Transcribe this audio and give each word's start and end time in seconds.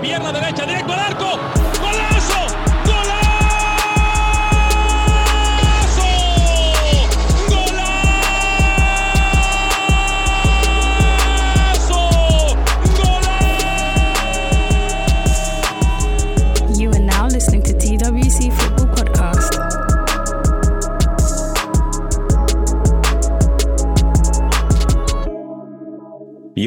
Pierna 0.00 0.32
derecha, 0.32 0.66
directo 0.66 0.92
al 0.92 1.00
arco. 1.00 1.38
¡Golazo! 1.80 2.39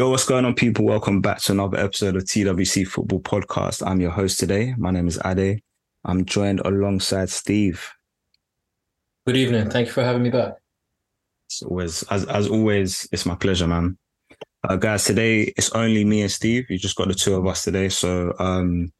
Yo, 0.03 0.09
what's 0.09 0.25
going 0.25 0.43
on, 0.43 0.53
people? 0.53 0.83
Welcome 0.83 1.21
back 1.21 1.39
to 1.43 1.53
another 1.53 1.77
episode 1.77 2.17
of 2.17 2.23
TWC 2.25 2.85
Football 2.85 3.21
Podcast. 3.21 3.87
I'm 3.87 4.01
your 4.01 4.11
host 4.11 4.37
today. 4.37 4.75
My 4.77 4.91
name 4.91 5.07
is 5.07 5.17
Ade. 5.23 5.61
I'm 6.03 6.25
joined 6.25 6.59
alongside 6.59 7.29
Steve. 7.29 7.89
Good 9.25 9.37
evening. 9.37 9.69
Thank 9.69 9.87
you 9.87 9.93
for 9.93 10.03
having 10.03 10.23
me 10.23 10.29
back. 10.29 10.55
It's 11.47 11.61
always, 11.61 12.03
as 12.11 12.25
as 12.25 12.49
always, 12.49 13.07
it's 13.13 13.25
my 13.25 13.35
pleasure, 13.35 13.65
man. 13.65 13.97
Uh, 14.67 14.75
guys, 14.75 15.05
today 15.05 15.43
it's 15.55 15.69
only 15.69 16.03
me 16.03 16.21
and 16.21 16.31
Steve. 16.31 16.65
You 16.69 16.77
just 16.77 16.97
got 16.97 17.07
the 17.07 17.13
two 17.13 17.35
of 17.35 17.47
us 17.47 17.63
today. 17.63 17.87
So, 17.87 18.33
um, 18.39 18.91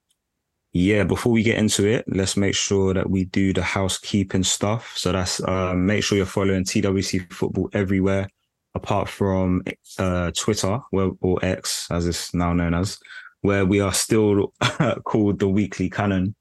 yeah, 0.71 1.03
before 1.03 1.33
we 1.33 1.43
get 1.43 1.57
into 1.57 1.85
it, 1.85 2.05
let's 2.07 2.37
make 2.37 2.55
sure 2.55 2.93
that 2.93 3.09
we 3.09 3.25
do 3.25 3.51
the 3.51 3.61
housekeeping 3.61 4.43
stuff. 4.43 4.93
So 4.95 5.11
that's 5.11 5.43
uh, 5.43 5.73
make 5.73 6.05
sure 6.05 6.17
you're 6.17 6.25
following 6.25 6.63
TWC 6.63 7.29
Football 7.33 7.69
everywhere, 7.73 8.29
apart 8.75 9.09
from 9.09 9.63
uh, 9.99 10.31
Twitter 10.31 10.79
where, 10.91 11.11
or 11.21 11.43
X, 11.43 11.87
as 11.91 12.07
it's 12.07 12.33
now 12.33 12.53
known 12.53 12.73
as, 12.73 12.97
where 13.41 13.65
we 13.65 13.79
are 13.79 13.93
still 13.93 14.53
called 15.05 15.39
the 15.39 15.47
Weekly 15.47 15.89
Cannon. 15.89 16.35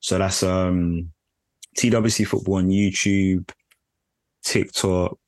So 0.00 0.18
that's 0.18 0.42
um, 0.42 1.10
TWC 1.76 2.26
Football 2.26 2.56
on 2.56 2.68
YouTube, 2.68 3.50
TikTok, 4.44 5.18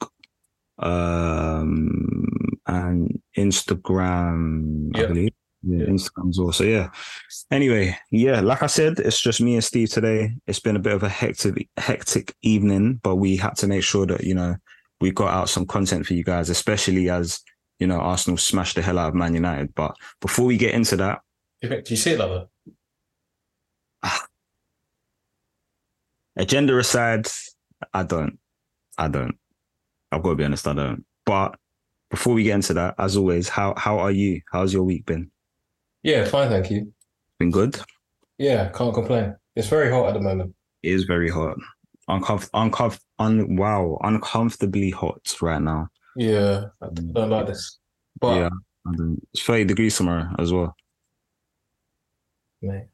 um, 0.78 2.58
and 2.66 3.20
Instagram, 3.36 4.96
I 4.96 5.06
believe. 5.06 5.32
Yeah, 5.62 5.78
Yeah. 5.78 5.86
Instagram's 5.86 6.38
also. 6.38 6.64
Yeah. 6.64 6.88
Anyway, 7.50 7.96
yeah, 8.10 8.40
like 8.40 8.62
I 8.62 8.66
said, 8.66 8.98
it's 8.98 9.20
just 9.20 9.40
me 9.40 9.54
and 9.54 9.64
Steve 9.64 9.90
today. 9.90 10.34
It's 10.46 10.60
been 10.60 10.76
a 10.76 10.80
bit 10.80 10.94
of 10.94 11.02
a 11.02 11.08
hectic, 11.08 11.68
hectic 11.76 12.34
evening, 12.42 13.00
but 13.02 13.16
we 13.16 13.36
had 13.36 13.56
to 13.56 13.66
make 13.66 13.82
sure 13.82 14.06
that 14.06 14.24
you 14.24 14.34
know 14.34 14.56
we 15.00 15.10
got 15.10 15.32
out 15.32 15.48
some 15.48 15.66
content 15.66 16.06
for 16.06 16.14
you 16.14 16.22
guys, 16.24 16.50
especially 16.50 17.08
as 17.10 17.40
you 17.78 17.86
know 17.86 17.98
Arsenal 17.98 18.36
smashed 18.36 18.76
the 18.76 18.82
hell 18.82 18.98
out 18.98 19.08
of 19.08 19.14
Man 19.14 19.34
United. 19.34 19.74
But 19.74 19.94
before 20.20 20.44
we 20.46 20.56
get 20.56 20.74
into 20.74 20.96
that, 20.96 21.20
Do 21.62 21.68
you, 21.68 21.74
think- 21.74 21.86
do 21.86 21.94
you 21.94 21.98
see 21.98 22.10
it 22.12 22.18
that? 22.18 22.48
agenda 26.36 26.76
aside, 26.78 27.26
I 27.94 28.02
don't. 28.02 28.38
I 28.98 29.08
don't. 29.08 29.36
I've 30.12 30.22
got 30.22 30.30
to 30.30 30.36
be 30.36 30.44
honest, 30.44 30.66
I 30.68 30.74
don't. 30.74 31.04
But 31.24 31.56
before 32.10 32.34
we 32.34 32.42
get 32.42 32.54
into 32.56 32.74
that, 32.74 32.94
as 32.98 33.16
always, 33.16 33.48
how 33.48 33.74
how 33.76 33.98
are 33.98 34.10
you? 34.10 34.40
How's 34.52 34.72
your 34.72 34.82
week 34.82 35.06
been? 35.06 35.30
Yeah, 36.02 36.24
fine, 36.24 36.48
thank 36.48 36.70
you. 36.70 36.92
Been 37.38 37.50
good? 37.50 37.78
Yeah, 38.38 38.68
can't 38.70 38.92
complain. 38.94 39.36
It's 39.54 39.68
very 39.68 39.90
hot 39.90 40.08
at 40.08 40.14
the 40.14 40.20
moment. 40.20 40.54
It 40.82 40.92
is 40.92 41.04
very 41.04 41.28
hot. 41.30 41.56
Uncomf- 42.10 42.50
uncomf- 42.50 43.00
un- 43.18 43.56
wow, 43.56 43.98
uncomfortably 44.02 44.90
hot 44.90 45.36
right 45.40 45.62
now. 45.62 45.88
Yeah, 46.16 46.64
I 46.82 46.86
mm. 46.86 47.14
don't 47.14 47.30
like 47.30 47.46
this. 47.46 47.78
But 48.20 48.36
yeah. 48.36 48.48
It's 49.32 49.42
30 49.42 49.64
degrees 49.64 49.96
tomorrow 49.96 50.28
as 50.38 50.52
well. 50.52 50.74
mate, 52.62 52.86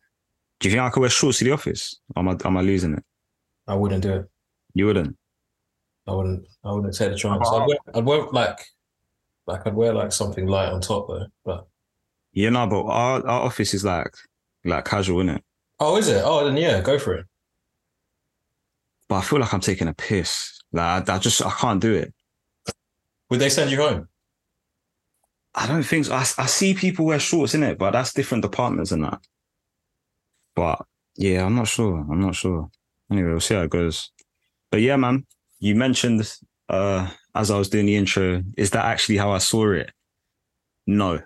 Do 0.61 0.69
you 0.69 0.75
think 0.75 0.83
I 0.83 0.91
could 0.91 1.01
wear 1.01 1.11
shorts 1.11 1.39
to 1.39 1.45
the 1.45 1.53
office? 1.53 1.99
Or 2.15 2.21
am 2.21 2.29
I, 2.29 2.37
am 2.45 2.57
I 2.57 2.61
losing 2.61 2.95
it? 2.95 3.05
I 3.67 3.75
wouldn't 3.75 4.03
do 4.03 4.15
it. 4.15 4.27
You 4.75 4.87
wouldn't? 4.87 5.17
I 6.07 6.13
wouldn't. 6.13 6.47
I 6.65 6.73
wouldn't 6.73 6.95
take 6.95 7.11
the 7.11 7.17
chance. 7.17 7.49
I'd 7.49 7.67
wear, 7.67 7.79
I'd 7.95 8.05
wear 8.05 8.27
like, 8.33 8.61
like 9.47 9.67
I'd 9.67 9.75
wear 9.75 9.93
like 9.93 10.13
something 10.13 10.47
light 10.47 10.69
on 10.69 10.81
top 10.81 11.09
though. 11.09 11.27
But 11.45 11.67
Yeah, 12.33 12.51
no, 12.51 12.67
but 12.67 12.85
our, 12.85 13.27
our 13.27 13.43
office 13.43 13.75
is 13.75 13.85
like 13.85 14.15
like 14.65 14.85
casual, 14.85 15.21
isn't 15.21 15.37
it? 15.37 15.45
oh, 15.81 15.97
is 15.97 16.09
it? 16.09 16.23
Oh, 16.25 16.45
then 16.45 16.57
yeah, 16.57 16.81
go 16.81 16.99
for 16.99 17.15
it. 17.15 17.27
But 19.09 19.17
I 19.17 19.21
feel 19.23 19.39
like 19.39 19.55
I'm 19.55 19.61
taking 19.61 19.89
a 19.89 19.95
piss. 19.95 20.61
Like 20.73 21.09
I, 21.09 21.15
I 21.15 21.19
just 21.19 21.45
I 21.45 21.51
can't 21.51 21.81
do 21.81 21.95
it. 21.95 22.13
Would 23.31 23.41
they 23.41 23.49
send 23.49 23.71
you 23.71 23.79
home? 23.79 24.09
I 25.55 25.67
don't 25.67 25.83
think 25.83 26.05
so. 26.05 26.15
I, 26.15 26.21
I 26.21 26.47
see 26.47 26.75
people 26.75 27.07
wear 27.07 27.19
shorts 27.19 27.55
in 27.55 27.63
it, 27.63 27.79
but 27.79 27.93
that's 27.93 28.13
different 28.13 28.43
departments 28.43 28.93
and 28.93 29.05
that. 29.05 29.21
But 30.55 30.83
yeah, 31.17 31.45
I'm 31.45 31.55
not 31.55 31.69
sure. 31.69 31.99
I'm 31.99 32.21
not 32.21 32.35
sure. 32.35 32.71
Anyway, 33.11 33.31
we'll 33.31 33.41
see 33.41 33.55
how 33.55 33.63
it 33.63 33.71
goes. 33.71 34.11
But 34.71 34.81
yeah, 34.81 34.97
man, 34.97 35.25
you 35.61 35.75
mentioned 35.75 36.31
uh 36.69 37.09
as 37.35 37.51
I 37.51 37.59
was 37.59 37.69
doing 37.69 37.87
the 37.87 37.97
intro, 37.97 38.43
is 38.57 38.71
that 38.71 38.85
actually 38.85 39.19
how 39.19 39.31
I 39.31 39.39
saw 39.39 39.73
it? 39.73 39.93
No. 40.87 41.21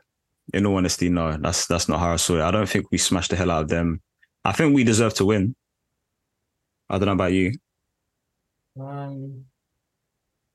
In 0.53 0.67
all 0.67 0.77
honesty, 0.77 1.09
no. 1.09 1.37
That's 1.37 1.67
that's 1.67 1.89
not 1.89 2.01
how 2.01 2.13
I 2.13 2.17
saw 2.17 2.37
it. 2.37 2.43
I 2.43 2.51
don't 2.51 2.69
think 2.69 2.91
we 2.91 2.99
smashed 2.99 3.31
the 3.31 3.37
hell 3.37 3.51
out 3.51 3.63
of 3.63 3.69
them. 3.69 4.01
I 4.45 4.53
think 4.53 4.75
we 4.75 4.85
deserve 4.85 5.15
to 5.15 5.25
win. 5.25 5.55
I 6.89 6.99
don't 6.99 7.07
know 7.07 7.13
about 7.13 7.33
you. 7.33 7.53
Um, 8.79 9.45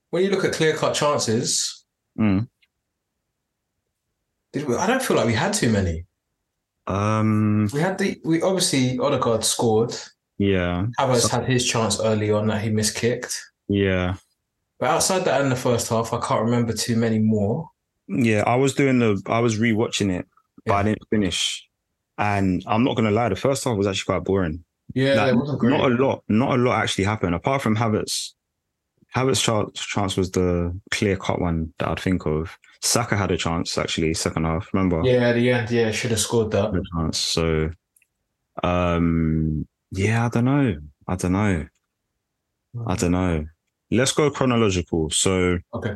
when 0.09 0.23
you 0.23 0.29
look 0.29 0.45
at 0.45 0.53
clear 0.53 0.75
cut 0.75 0.93
chances, 0.93 1.83
Mm. 2.17 2.47
did 4.53 4.65
we, 4.67 4.75
I 4.75 4.87
don't 4.87 5.01
feel 5.03 5.17
like 5.17 5.25
we 5.27 5.33
had 5.33 5.53
too 5.53 5.69
many. 5.69 6.05
Um 6.87 7.67
We 7.73 7.79
had 7.79 7.97
the 7.97 8.21
we 8.23 8.41
obviously 8.41 8.99
Odegaard 8.99 9.43
scored. 9.43 9.95
yeah. 10.37 10.85
Havertz 10.99 11.29
had 11.29 11.45
his 11.45 11.65
chance 11.67 11.99
early 11.99 12.31
on 12.31 12.47
that 12.47 12.61
he 12.61 12.69
miskicked. 12.69 13.37
Yeah. 13.67 14.15
But 14.79 14.89
outside 14.89 15.25
that 15.25 15.41
in 15.41 15.49
the 15.49 15.55
first 15.55 15.89
half, 15.89 16.13
I 16.13 16.19
can't 16.19 16.43
remember 16.43 16.73
too 16.73 16.95
many 16.97 17.17
more. 17.19 17.69
Yeah, 18.07 18.43
I 18.45 18.55
was 18.55 18.73
doing 18.75 18.99
the 18.99 19.21
I 19.25 19.39
was 19.39 19.57
rewatching 19.57 20.11
it, 20.11 20.27
but 20.65 20.73
I 20.75 20.83
didn't 20.83 21.07
finish. 21.09 21.67
And 22.17 22.61
I'm 22.67 22.83
not 22.83 22.95
gonna 22.95 23.11
lie, 23.11 23.29
the 23.29 23.35
first 23.35 23.63
half 23.63 23.77
was 23.77 23.87
actually 23.87 24.05
quite 24.13 24.23
boring. 24.25 24.63
Yeah, 24.93 25.15
Like, 25.15 25.35
wasn't 25.35 25.59
great. 25.59 25.71
Not 25.71 25.91
a 25.91 25.93
lot, 25.95 26.23
not 26.27 26.51
a 26.57 26.61
lot 26.61 26.81
actually 26.81 27.03
happened 27.05 27.35
apart 27.35 27.61
from 27.61 27.75
Havertz. 27.75 28.31
Havertz 29.15 29.41
chance, 29.41 29.79
chance 29.79 30.17
was 30.17 30.31
the 30.31 30.77
clear 30.91 31.15
cut 31.17 31.39
one 31.39 31.73
that 31.79 31.87
I'd 31.89 31.99
think 31.99 32.25
of. 32.25 32.57
Saka 32.81 33.15
had 33.17 33.31
a 33.31 33.37
chance 33.37 33.77
actually, 33.77 34.13
second 34.13 34.45
half. 34.45 34.69
Remember? 34.73 35.01
yeah, 35.03 35.29
at 35.29 35.33
the 35.33 35.51
end, 35.51 35.71
yeah, 35.71 35.91
should 35.91 36.11
have 36.11 36.19
scored 36.19 36.51
that. 36.51 36.71
Chance. 36.93 37.17
So, 37.17 37.69
um, 38.63 39.67
yeah, 39.91 40.25
I 40.25 40.29
don't 40.29 40.45
know. 40.45 40.77
I 41.07 41.15
don't 41.15 41.31
know. 41.33 41.65
I 42.87 42.95
don't 42.95 43.11
know. 43.11 43.45
Let's 43.91 44.11
go 44.11 44.29
chronological. 44.29 45.09
So, 45.11 45.59
Okay. 45.73 45.95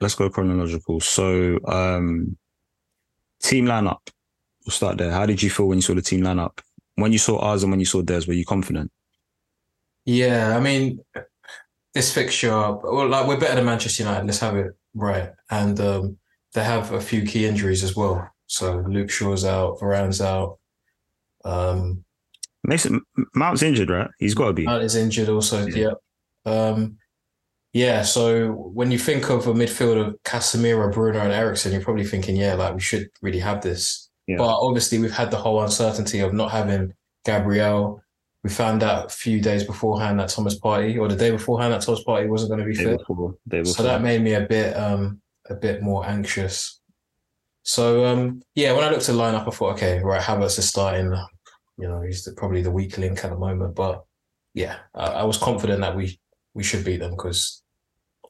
let's 0.00 0.14
go 0.14 0.30
chronological. 0.30 1.00
So, 1.00 1.58
um, 1.66 2.36
team 3.42 3.66
lineup. 3.66 4.00
We'll 4.64 4.72
start 4.72 4.96
there. 4.98 5.10
How 5.10 5.26
did 5.26 5.42
you 5.42 5.50
feel 5.50 5.66
when 5.68 5.78
you 5.78 5.82
saw 5.82 5.94
the 5.94 6.00
team 6.02 6.22
lineup? 6.22 6.58
When 6.96 7.12
you 7.12 7.18
saw 7.18 7.38
ours 7.38 7.62
and 7.62 7.72
when 7.72 7.80
you 7.80 7.86
saw 7.86 8.02
theirs, 8.02 8.26
were 8.26 8.34
you 8.34 8.44
confident? 8.44 8.90
Yeah, 10.04 10.56
I 10.56 10.60
mean, 10.60 11.00
this 11.94 12.12
fixture, 12.12 12.50
well, 12.50 13.08
like 13.08 13.26
we're 13.26 13.40
better 13.40 13.56
than 13.56 13.64
Manchester 13.64 14.02
United. 14.02 14.26
Let's 14.26 14.40
have 14.40 14.56
it 14.56 14.72
right. 14.94 15.30
And 15.50 15.78
um, 15.80 16.18
they 16.52 16.62
have 16.62 16.92
a 16.92 17.00
few 17.00 17.24
key 17.24 17.46
injuries 17.46 17.82
as 17.82 17.96
well. 17.96 18.28
So 18.46 18.84
Luke 18.88 19.10
Shaw's 19.10 19.44
out, 19.44 19.80
Varane's 19.80 20.20
out. 20.20 20.58
Um, 21.44 22.04
Mason 22.62 23.00
Mount's 23.34 23.62
injured, 23.62 23.90
right? 23.90 24.10
He's 24.18 24.34
got 24.34 24.46
to 24.46 24.52
be. 24.52 24.64
Mount 24.64 24.82
is 24.82 24.96
injured 24.96 25.28
also. 25.28 25.66
Yeah. 25.66 25.92
Yeah. 26.46 26.52
Um, 26.52 26.96
yeah. 27.72 28.02
So 28.02 28.52
when 28.52 28.90
you 28.90 28.98
think 28.98 29.28
of 29.30 29.46
a 29.46 29.52
midfield 29.52 30.06
of 30.06 30.22
Casemiro, 30.24 30.92
Bruno, 30.92 31.20
and 31.20 31.32
Eriksen, 31.32 31.72
you're 31.72 31.82
probably 31.82 32.04
thinking, 32.04 32.36
yeah, 32.36 32.54
like 32.54 32.74
we 32.74 32.80
should 32.80 33.08
really 33.20 33.40
have 33.40 33.62
this. 33.62 34.10
Yeah. 34.26 34.38
But 34.38 34.58
obviously, 34.58 34.98
we've 34.98 35.12
had 35.12 35.30
the 35.30 35.36
whole 35.36 35.62
uncertainty 35.62 36.20
of 36.20 36.32
not 36.32 36.50
having 36.50 36.94
Gabriel. 37.24 38.02
We 38.42 38.50
found 38.50 38.82
out 38.82 39.06
a 39.06 39.08
few 39.08 39.40
days 39.40 39.64
beforehand 39.64 40.20
that 40.20 40.28
Thomas 40.28 40.58
Partey, 40.58 40.98
or 40.98 41.08
the 41.08 41.16
day 41.16 41.30
beforehand 41.30 41.72
that 41.72 41.80
Thomas 41.82 42.04
Partey 42.04 42.28
wasn't 42.28 42.50
going 42.50 42.60
to 42.60 42.66
be 42.66 42.76
Day 42.76 42.84
fit. 42.84 42.98
before, 42.98 43.36
day 43.48 43.64
So 43.64 43.82
that 43.82 44.02
made 44.02 44.22
me 44.22 44.34
a 44.34 44.42
bit, 44.42 44.76
um, 44.76 45.20
a 45.48 45.54
bit 45.54 45.82
more 45.82 46.06
anxious. 46.06 46.80
So 47.62 48.04
um, 48.04 48.42
yeah, 48.54 48.72
when 48.72 48.84
I 48.84 48.90
looked 48.90 49.08
at 49.08 49.14
the 49.14 49.20
lineup, 49.20 49.48
I 49.48 49.50
thought, 49.50 49.74
okay, 49.74 49.98
right, 50.00 50.20
Havertz 50.20 50.58
is 50.58 50.68
starting. 50.68 51.14
You 51.78 51.88
know, 51.88 52.02
he's 52.02 52.24
the, 52.24 52.32
probably 52.32 52.62
the 52.62 52.70
weak 52.70 52.98
link 52.98 53.24
at 53.24 53.30
the 53.30 53.38
moment, 53.38 53.74
but 53.74 54.04
yeah, 54.52 54.76
I, 54.94 55.06
I 55.06 55.24
was 55.24 55.38
confident 55.38 55.80
that 55.80 55.96
we 55.96 56.20
we 56.52 56.62
should 56.62 56.84
beat 56.84 57.00
them 57.00 57.12
because 57.12 57.62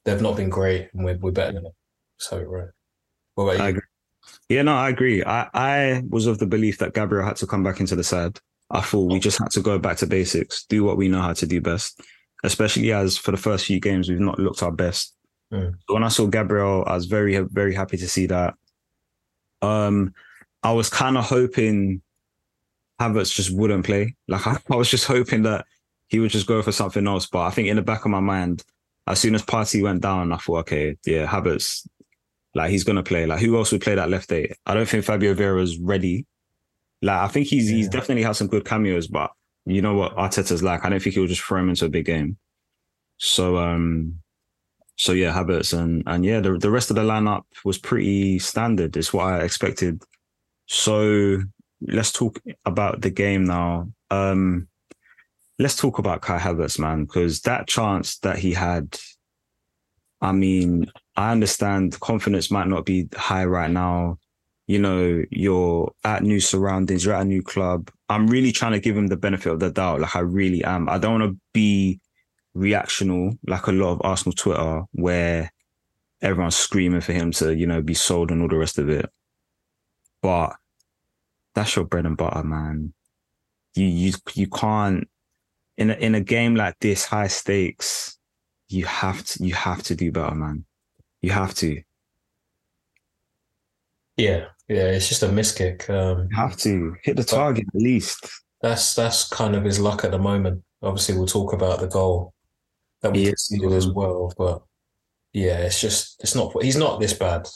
they've 0.03 0.21
not 0.21 0.37
been 0.37 0.49
great 0.49 0.89
and 0.93 1.03
we're 1.03 1.17
we're 1.17 1.31
better 1.31 1.53
than 1.53 1.63
them. 1.63 1.73
So 2.17 2.41
right. 2.41 2.69
What 3.35 3.43
about 3.43 3.57
you? 3.57 3.63
I 3.63 3.69
agree. 3.69 3.81
Yeah, 4.49 4.61
no, 4.61 4.75
I 4.75 4.89
agree. 4.89 5.23
I, 5.23 5.49
I 5.53 6.03
was 6.09 6.27
of 6.27 6.37
the 6.37 6.45
belief 6.45 6.77
that 6.77 6.93
Gabriel 6.93 7.25
had 7.25 7.37
to 7.37 7.47
come 7.47 7.63
back 7.63 7.79
into 7.79 7.95
the 7.95 8.03
side. 8.03 8.39
I 8.69 8.81
thought 8.81 9.11
we 9.11 9.19
just 9.19 9.39
had 9.39 9.51
to 9.51 9.61
go 9.61 9.79
back 9.79 9.97
to 9.97 10.07
basics, 10.07 10.65
do 10.65 10.83
what 10.83 10.97
we 10.97 11.07
know 11.07 11.21
how 11.21 11.33
to 11.33 11.47
do 11.47 11.61
best, 11.61 12.01
especially 12.43 12.91
as 12.91 13.17
for 13.17 13.31
the 13.31 13.37
first 13.37 13.65
few 13.65 13.79
games, 13.79 14.09
we've 14.09 14.19
not 14.19 14.39
looked 14.39 14.63
our 14.63 14.71
best. 14.71 15.15
Mm. 15.51 15.75
When 15.87 16.03
I 16.03 16.09
saw 16.09 16.27
Gabriel, 16.27 16.83
I 16.85 16.95
was 16.95 17.05
very, 17.05 17.37
very 17.37 17.73
happy 17.73 17.97
to 17.97 18.07
see 18.07 18.25
that. 18.27 18.55
Um, 19.61 20.13
I 20.63 20.73
was 20.73 20.89
kind 20.89 21.17
of 21.17 21.25
hoping 21.25 22.01
Havertz 22.99 23.33
just 23.33 23.51
wouldn't 23.51 23.85
play. 23.85 24.15
Like 24.27 24.45
I, 24.47 24.57
I 24.71 24.75
was 24.75 24.89
just 24.89 25.05
hoping 25.05 25.43
that 25.43 25.65
he 26.07 26.19
would 26.19 26.31
just 26.31 26.47
go 26.47 26.61
for 26.61 26.71
something 26.71 27.07
else. 27.07 27.27
But 27.27 27.41
I 27.41 27.51
think 27.51 27.67
in 27.67 27.75
the 27.75 27.81
back 27.81 28.05
of 28.05 28.11
my 28.11 28.19
mind, 28.19 28.63
as 29.07 29.19
soon 29.19 29.35
as 29.35 29.43
Partey 29.43 29.83
went 29.83 30.01
down, 30.01 30.31
I 30.31 30.37
thought, 30.37 30.59
okay, 30.59 30.97
yeah, 31.05 31.27
Havertz, 31.27 31.87
like 32.55 32.71
he's 32.71 32.83
gonna 32.83 33.03
play. 33.03 33.25
Like 33.25 33.39
who 33.39 33.55
else 33.57 33.71
would 33.71 33.81
play 33.81 33.95
that 33.95 34.09
left 34.09 34.31
eight? 34.31 34.53
I 34.65 34.73
don't 34.73 34.87
think 34.87 35.05
Fabio 35.05 35.35
Vieira's 35.35 35.77
ready. 35.77 36.25
Like 37.01 37.19
I 37.19 37.27
think 37.27 37.47
he's 37.47 37.69
he's 37.69 37.89
definitely 37.89 38.23
had 38.23 38.35
some 38.35 38.47
good 38.47 38.65
cameos, 38.65 39.07
but 39.07 39.31
you 39.65 39.81
know 39.81 39.93
what 39.93 40.15
Arteta's 40.15 40.63
like. 40.63 40.85
I 40.85 40.89
don't 40.89 41.01
think 41.01 41.15
he'll 41.15 41.27
just 41.27 41.41
throw 41.41 41.59
him 41.59 41.69
into 41.69 41.85
a 41.85 41.89
big 41.89 42.05
game. 42.05 42.37
So 43.17 43.57
um, 43.57 44.19
so 44.97 45.11
yeah, 45.11 45.33
Havertz 45.33 45.77
and 45.77 46.03
and 46.07 46.23
yeah, 46.23 46.39
the 46.39 46.57
the 46.57 46.71
rest 46.71 46.89
of 46.89 46.95
the 46.95 47.03
lineup 47.03 47.43
was 47.65 47.77
pretty 47.77 48.39
standard. 48.39 48.95
It's 48.95 49.13
what 49.13 49.25
I 49.25 49.41
expected. 49.41 50.01
So 50.67 51.41
let's 51.81 52.11
talk 52.11 52.39
about 52.65 53.01
the 53.01 53.09
game 53.09 53.45
now. 53.45 53.91
Um, 54.09 54.67
let's 55.59 55.75
talk 55.75 55.99
about 55.99 56.21
Kai 56.21 56.39
Havertz, 56.39 56.79
man, 56.79 57.03
because 57.03 57.41
that 57.41 57.67
chance 57.67 58.17
that 58.19 58.39
he 58.39 58.53
had. 58.53 58.97
I 60.21 60.31
mean, 60.31 60.89
I 61.15 61.31
understand 61.31 61.99
confidence 61.99 62.51
might 62.51 62.67
not 62.67 62.85
be 62.85 63.07
high 63.15 63.45
right 63.45 63.71
now. 63.71 64.17
You 64.67 64.79
know, 64.79 65.23
you're 65.29 65.91
at 66.03 66.23
new 66.23 66.39
surroundings, 66.39 67.05
you're 67.05 67.13
at 67.13 67.21
a 67.21 67.25
new 67.25 67.43
club. 67.43 67.91
I'm 68.09 68.27
really 68.27 68.51
trying 68.51 68.73
to 68.73 68.79
give 68.79 68.97
him 68.97 69.07
the 69.07 69.17
benefit 69.17 69.51
of 69.51 69.59
the 69.59 69.71
doubt. 69.71 70.01
Like 70.01 70.15
I 70.15 70.19
really 70.19 70.63
am. 70.63 70.89
I 70.89 70.97
don't 70.97 71.19
want 71.19 71.33
to 71.33 71.39
be 71.53 71.99
reactional 72.55 73.37
like 73.45 73.67
a 73.67 73.71
lot 73.71 73.91
of 73.91 74.01
Arsenal 74.03 74.33
Twitter 74.33 74.83
where 74.93 75.51
everyone's 76.21 76.55
screaming 76.55 77.01
for 77.01 77.13
him 77.13 77.31
to, 77.33 77.55
you 77.55 77.67
know, 77.67 77.81
be 77.81 77.93
sold 77.93 78.31
and 78.31 78.41
all 78.41 78.47
the 78.47 78.57
rest 78.57 78.79
of 78.79 78.89
it. 78.89 79.09
But 80.21 80.55
that's 81.53 81.75
your 81.75 81.85
bread 81.85 82.05
and 82.05 82.17
butter, 82.17 82.43
man. 82.43 82.93
You 83.75 83.85
you 83.85 84.13
you 84.33 84.47
can't 84.47 85.07
in 85.77 85.91
a, 85.91 85.93
in 85.93 86.15
a 86.15 86.21
game 86.21 86.55
like 86.55 86.79
this, 86.79 87.05
high 87.05 87.27
stakes. 87.27 88.17
You 88.67 88.85
have 88.85 89.23
to 89.25 89.43
you 89.43 89.53
have 89.53 89.83
to 89.83 89.95
do 89.95 90.11
better, 90.11 90.33
man. 90.33 90.65
You 91.25 91.31
have 91.31 91.55
to. 91.55 91.81
Yeah, 94.15 94.45
yeah, 94.67 94.89
it's 94.91 95.09
just 95.09 95.23
a 95.23 95.31
miss 95.31 95.51
kick. 95.51 95.89
Um, 95.89 96.29
have 96.29 96.55
to 96.57 96.95
hit 97.03 97.17
the 97.17 97.23
target 97.23 97.65
at 97.73 97.81
least. 97.81 98.29
that's 98.61 98.93
that's 98.93 99.27
kind 99.27 99.55
of 99.55 99.63
his 99.63 99.79
luck 99.79 100.03
at 100.03 100.11
the 100.11 100.19
moment. 100.19 100.63
Obviously, 100.83 101.15
we'll 101.17 101.25
talk 101.25 101.51
about 101.51 101.79
the 101.79 101.87
goal 101.87 102.31
that 103.01 103.11
we 103.11 103.21
Yeah. 103.23 103.29
conceded 103.31 103.71
as 103.71 103.87
well, 103.89 104.31
but 104.37 104.61
yeah, 105.33 105.57
it's 105.61 105.81
just 105.81 106.21
it's 106.21 106.35
not. 106.35 106.61
He's 106.61 106.77
not 106.77 106.99
this 106.99 107.13
bad. 107.13 107.47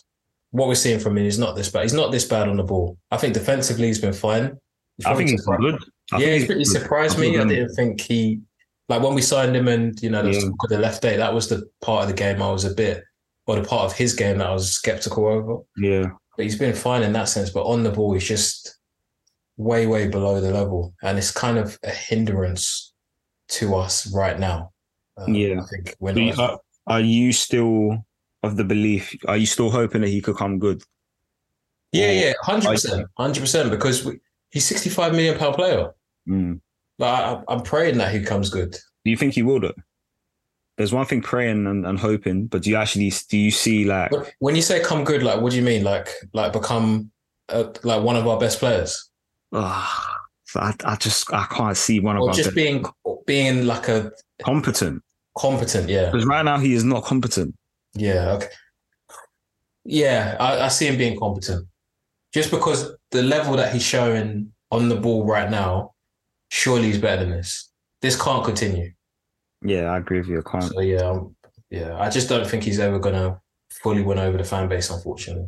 What 0.49 0.67
we're 0.67 0.73
seeing 0.73 0.99
from 0.99 1.15
him 1.19 1.25
is 1.27 1.37
not 1.37 1.55
this 1.55 1.69
bad. 1.69 1.83
He's 1.83 1.93
not 1.93 2.11
this 2.11 2.25
bad 2.25 2.49
on 2.49 2.57
the 2.57 2.63
ball. 2.63 2.97
I 3.11 3.17
think 3.17 3.35
defensively 3.35 3.85
he's 3.85 4.01
been 4.01 4.13
fine. 4.13 4.57
He's 4.97 5.05
I 5.05 5.13
think 5.13 5.29
he's 5.29 5.43
surprised- 5.43 5.61
good. 5.61 5.83
I 6.11 6.17
yeah, 6.17 6.33
he's 6.33 6.45
pretty 6.47 6.63
good. 6.63 6.71
surprised 6.71 7.19
me. 7.19 7.37
I 7.37 7.43
didn't 7.45 7.75
think 7.75 8.01
he 8.01 8.41
like 8.89 9.03
when 9.03 9.13
we 9.13 9.21
signed 9.21 9.55
him, 9.55 9.67
and 9.67 9.97
you 10.01 10.09
know, 10.09 10.23
Yeah. 10.25 10.39
the 10.69 10.79
left 10.79 11.03
day. 11.03 11.17
That 11.17 11.35
was 11.35 11.49
the 11.49 11.69
part 11.81 12.01
of 12.01 12.07
the 12.09 12.15
game 12.15 12.41
I 12.41 12.51
was 12.51 12.65
a 12.65 12.73
bit, 12.73 13.03
or 13.49 13.55
the 13.55 13.67
part 13.67 13.85
of 13.85 13.97
his 13.97 14.13
game 14.13 14.37
that 14.37 14.47
I 14.47 14.53
was 14.53 14.71
skeptical 14.71 15.25
over. 15.25 15.63
Yeah. 15.75 16.11
But 16.37 16.43
he's 16.43 16.57
been 16.57 16.75
fine 16.75 17.01
in 17.01 17.13
that 17.13 17.29
sense. 17.29 17.49
But 17.49 17.63
on 17.63 17.81
the 17.81 17.89
ball, 17.89 18.13
he's 18.13 18.27
just 18.27 18.77
way, 19.57 19.87
way 19.87 20.07
below 20.07 20.39
the 20.39 20.51
level, 20.51 20.93
and 21.01 21.17
it's 21.17 21.31
kind 21.31 21.57
of 21.57 21.79
a 21.83 21.89
hindrance 21.89 22.93
to 23.49 23.73
us 23.73 24.13
right 24.13 24.37
now. 24.39 24.71
Um, 25.17 25.33
Yeah. 25.33 25.61
I 25.61 25.65
think 25.65 25.95
we're 25.99 26.13
not. 26.13 26.39
are, 26.39 26.59
are 26.85 27.01
you 27.01 27.33
still 27.33 28.05
of 28.43 28.55
the 28.55 28.63
belief? 28.63 29.15
Are 29.27 29.37
you 29.37 29.47
still 29.47 29.71
hoping 29.71 30.01
that 30.01 30.09
he 30.09 30.21
could 30.21 30.37
come 30.37 30.59
good? 30.59 30.83
yeah, 31.91 32.11
yeah, 32.11 32.33
hundred 32.43 32.69
percent, 32.69 33.07
hundred 33.17 33.39
percent. 33.41 33.71
Because 33.71 34.05
we, 34.05 34.19
he's 34.51 34.67
sixty-five 34.67 35.11
million 35.13 35.39
pound 35.39 35.55
player. 35.55 35.89
Mm. 36.27 36.61
Like 36.99 37.19
I, 37.19 37.41
I'm 37.47 37.63
praying 37.63 37.97
that 37.97 38.13
he 38.13 38.21
comes 38.21 38.51
good. 38.51 38.73
Do 38.73 39.09
you 39.09 39.17
think 39.17 39.33
he 39.33 39.41
will? 39.41 39.59
Though? 39.59 39.73
There's 40.79 40.93
one 40.93 41.05
thing 41.05 41.21
praying 41.21 41.67
and, 41.67 41.85
and 41.85 41.99
hoping, 41.99 42.47
but 42.47 42.61
do 42.61 42.69
you 42.69 42.77
actually 42.77 43.11
do 43.27 43.37
you 43.37 43.51
see 43.51 43.83
like 43.83 44.11
when 44.39 44.55
you 44.55 44.61
say 44.61 44.79
come 44.79 45.03
good, 45.03 45.21
like 45.23 45.41
what 45.41 45.51
do 45.51 45.57
you 45.57 45.61
mean? 45.61 45.83
Like 45.83 46.07
like 46.33 46.53
become 46.53 47.11
uh, 47.49 47.65
like 47.83 48.01
one 48.01 48.15
of 48.15 48.25
our 48.25 48.39
best 48.39 48.59
players, 48.59 49.09
ah, 49.51 50.19
I, 50.55 50.73
I 50.85 50.95
just 50.95 51.33
I 51.33 51.45
can't 51.51 51.75
see 51.75 51.99
one 51.99 52.15
of 52.15 52.21
or 52.21 52.29
our 52.29 52.33
just 52.33 52.47
best- 52.47 52.55
being 52.55 52.85
being 53.27 53.67
like 53.67 53.89
a 53.89 54.13
competent 54.41 55.03
competent? 55.37 55.89
Yeah, 55.89 56.05
because 56.05 56.25
right 56.25 56.45
now 56.45 56.57
he 56.59 56.73
is 56.73 56.85
not 56.85 57.03
competent. 57.03 57.55
yeah, 57.95 58.31
okay, 58.35 58.47
yeah. 59.83 60.37
I, 60.39 60.61
I 60.61 60.67
see 60.69 60.87
him 60.87 60.97
being 60.97 61.19
competent, 61.19 61.67
just 62.33 62.51
because 62.51 62.95
the 63.11 63.21
level 63.21 63.57
that 63.57 63.73
he's 63.73 63.83
showing 63.83 64.53
on 64.71 64.87
the 64.87 64.95
ball 64.95 65.25
right 65.25 65.51
now, 65.51 65.91
surely 66.51 66.85
he's 66.85 66.99
better 66.99 67.25
than 67.25 67.31
this. 67.31 67.69
This 68.01 68.15
can't 68.15 68.45
continue. 68.45 68.93
Yeah, 69.61 69.91
I 69.91 69.97
agree 69.97 70.19
with 70.19 70.29
you. 70.29 70.39
I 70.45 70.49
can't. 70.49 70.63
So 70.71 70.79
yeah, 70.81 71.01
um, 71.01 71.35
yeah. 71.69 71.97
I 71.99 72.09
just 72.09 72.29
don't 72.29 72.47
think 72.47 72.63
he's 72.63 72.79
ever 72.79 72.99
gonna 72.99 73.39
fully 73.69 74.01
win 74.01 74.19
over 74.19 74.37
the 74.37 74.43
fan 74.43 74.67
base, 74.67 74.89
unfortunately. 74.89 75.47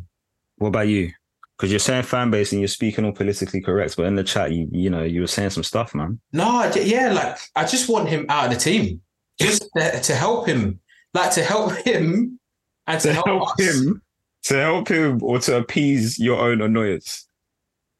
What 0.56 0.68
about 0.68 0.88
you? 0.88 1.12
Because 1.56 1.70
you're 1.70 1.78
saying 1.78 2.02
fan 2.04 2.30
base 2.30 2.52
and 2.52 2.60
you're 2.60 2.68
speaking 2.68 3.04
all 3.04 3.12
politically 3.12 3.60
correct, 3.60 3.96
but 3.96 4.06
in 4.06 4.16
the 4.16 4.24
chat, 4.24 4.52
you 4.52 4.68
you 4.70 4.90
know 4.90 5.02
you 5.02 5.20
were 5.20 5.26
saying 5.26 5.50
some 5.50 5.62
stuff, 5.62 5.94
man. 5.94 6.20
No, 6.32 6.70
yeah, 6.74 7.12
like 7.12 7.38
I 7.56 7.64
just 7.64 7.88
want 7.88 8.08
him 8.08 8.26
out 8.28 8.46
of 8.46 8.52
the 8.52 8.58
team, 8.58 9.00
just 9.40 9.68
to, 9.76 10.00
to 10.00 10.14
help 10.14 10.46
him, 10.46 10.80
like 11.14 11.32
to 11.32 11.42
help 11.44 11.72
him, 11.86 12.38
and 12.86 13.00
to, 13.00 13.08
To 13.08 13.14
help, 13.14 13.26
help 13.26 13.50
us. 13.52 13.60
him, 13.60 14.02
to 14.44 14.54
help 14.56 14.88
him, 14.88 15.22
or 15.22 15.38
to 15.40 15.56
appease 15.58 16.18
your 16.18 16.40
own 16.40 16.60
annoyance. 16.62 17.26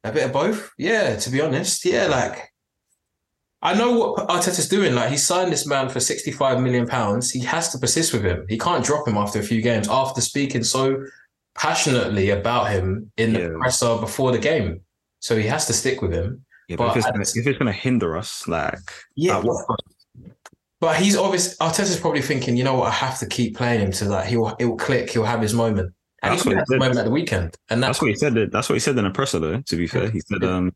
A 0.05 0.11
bit 0.13 0.27
of 0.27 0.33
both, 0.33 0.73
yeah. 0.79 1.17
To 1.17 1.31
be 1.31 1.41
honest, 1.41 1.85
yeah, 1.85 2.07
like 2.07 2.52
I 3.65 3.75
know 3.75 3.93
what 3.97 4.29
Arteta's 4.29 4.69
doing. 4.69 4.95
Like 4.95 5.11
he 5.11 5.17
signed 5.17 5.53
this 5.53 5.67
man 5.67 5.89
for 5.89 6.01
sixty-five 6.01 6.61
million 6.61 6.87
pounds. 6.87 7.31
He 7.31 7.41
has 7.41 7.71
to 7.71 7.79
persist 7.79 8.13
with 8.13 8.25
him. 8.25 8.45
He 8.49 8.59
can't 8.59 8.85
drop 8.85 9.07
him 9.07 9.17
after 9.17 9.39
a 9.39 9.43
few 9.43 9.63
games. 9.63 9.89
After 9.89 10.21
speaking 10.21 10.65
so 10.65 10.97
passionately 11.55 12.31
about 12.31 12.71
him 12.71 13.13
in 13.17 13.35
the 13.35 13.41
Yeah. 13.41 13.49
presser 13.61 13.97
before 13.99 14.33
the 14.33 14.39
game, 14.39 14.81
so 15.21 15.37
he 15.37 15.47
has 15.47 15.67
to 15.67 15.73
stick 15.73 16.03
with 16.03 16.13
him. 16.13 16.45
Yeah, 16.69 16.77
but, 16.77 16.89
But 16.89 16.91
if, 16.91 16.97
it's 16.97 17.07
gonna, 17.07 17.23
if 17.23 17.47
it's 17.47 17.59
gonna 17.59 17.73
hinder 17.73 18.17
us, 18.17 18.49
like 18.49 18.79
Yeah, 19.15 19.39
at 19.39 19.45
what? 19.45 19.65
But 20.81 20.97
he's 20.97 21.17
obvious. 21.17 21.57
Arteta's 21.59 22.01
probably 22.01 22.23
thinking, 22.23 22.57
you 22.57 22.65
know 22.65 22.75
what? 22.75 22.89
I 22.89 22.95
have 22.95 23.19
to 23.21 23.27
keep 23.27 23.57
playing 23.57 23.81
him 23.81 23.93
to 23.93 24.07
that. 24.07 24.27
He'll 24.27 24.57
he'll 24.59 24.77
click. 24.77 25.11
He'll 25.11 25.23
have 25.25 25.41
his 25.41 25.55
moment. 25.55 25.95
And 26.25 26.33
That's 26.33 26.43
he 26.43 26.49
what 26.49 26.59
he 26.59 26.65
the 26.69 26.79
moment 26.79 26.99
at 26.99 27.05
the 27.05 27.11
weekend. 27.11 27.57
And 27.71 27.81
that's, 27.83 27.99
That's 27.99 28.03
what 28.03 28.09
he 28.09 28.15
said. 28.17 28.51
That's 28.51 28.69
what 28.69 28.75
he 28.75 28.81
said 28.81 28.97
in 28.99 29.05
the 29.05 29.11
presser, 29.11 29.39
though. 29.39 29.61
To 29.61 29.77
be 29.77 29.87
fair, 29.87 30.11
he 30.11 30.21
said 30.21 30.43
um 30.43 30.73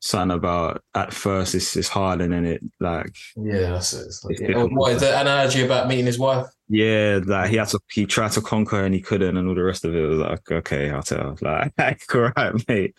something 0.00 0.36
about 0.36 0.82
at 0.94 1.12
first 1.12 1.54
it's 1.56 1.76
it's 1.76 1.88
hard 1.88 2.20
and 2.20 2.32
then 2.32 2.44
it 2.44 2.62
like 2.80 3.14
yeah. 3.36 3.70
That's 3.72 3.92
it. 3.94 4.06
It's 4.06 4.24
like- 4.24 4.32
It's 4.32 4.40
yeah. 4.42 4.46
different. 4.48 4.74
What 4.74 4.92
is 4.92 5.00
the 5.00 5.20
analogy 5.20 5.64
about 5.64 5.88
meeting 5.88 6.06
his 6.06 6.18
wife? 6.18 6.46
yeah 6.70 7.18
like 7.24 7.48
he 7.50 7.56
had 7.56 7.66
to 7.68 7.80
he 7.90 8.04
tried 8.04 8.30
to 8.30 8.42
conquer 8.42 8.84
and 8.84 8.94
he 8.94 9.00
couldn't 9.00 9.38
and 9.38 9.48
all 9.48 9.54
the 9.54 9.62
rest 9.62 9.86
of 9.86 9.94
it 9.96 10.06
was 10.06 10.18
like 10.18 10.50
okay 10.50 10.90
I'll 10.90 11.02
tell 11.02 11.36
like 11.40 11.72
all 12.14 12.30
right 12.36 12.68
mate. 12.68 12.94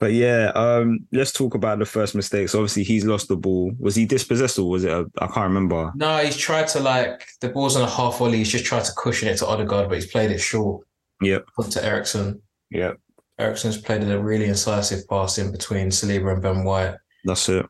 But 0.00 0.12
yeah, 0.12 0.52
um, 0.54 1.00
let's 1.10 1.32
talk 1.32 1.56
about 1.56 1.80
the 1.80 1.84
first 1.84 2.14
mistakes. 2.14 2.54
Obviously, 2.54 2.84
he's 2.84 3.04
lost 3.04 3.26
the 3.26 3.36
ball. 3.36 3.72
Was 3.80 3.96
he 3.96 4.06
dispossessed 4.06 4.56
or 4.56 4.70
was 4.70 4.84
it? 4.84 4.92
I 4.92 5.26
can't 5.26 5.48
remember. 5.48 5.90
No, 5.96 6.18
he's 6.18 6.36
tried 6.36 6.68
to 6.68 6.78
like 6.78 7.26
the 7.40 7.48
ball's 7.48 7.74
on 7.74 7.82
a 7.82 7.90
half 7.90 8.18
volley. 8.18 8.38
He's 8.38 8.48
just 8.48 8.64
tried 8.64 8.84
to 8.84 8.92
cushion 8.96 9.26
it 9.26 9.38
to 9.38 9.46
Odegaard, 9.48 9.88
but 9.88 9.96
he's 9.96 10.06
played 10.06 10.30
it 10.30 10.38
short. 10.38 10.86
Yep. 11.20 11.48
Put 11.56 11.72
to 11.72 11.84
Eriksen. 11.84 12.40
Yeah, 12.70 12.92
Eriksen's 13.38 13.78
played 13.78 14.02
a 14.02 14.20
really 14.20 14.46
incisive 14.46 15.06
pass 15.08 15.38
in 15.38 15.52
between 15.52 15.88
Saliba 15.90 16.32
and 16.32 16.42
Ben 16.42 16.64
White. 16.64 16.96
that's 17.24 17.48
it. 17.48 17.66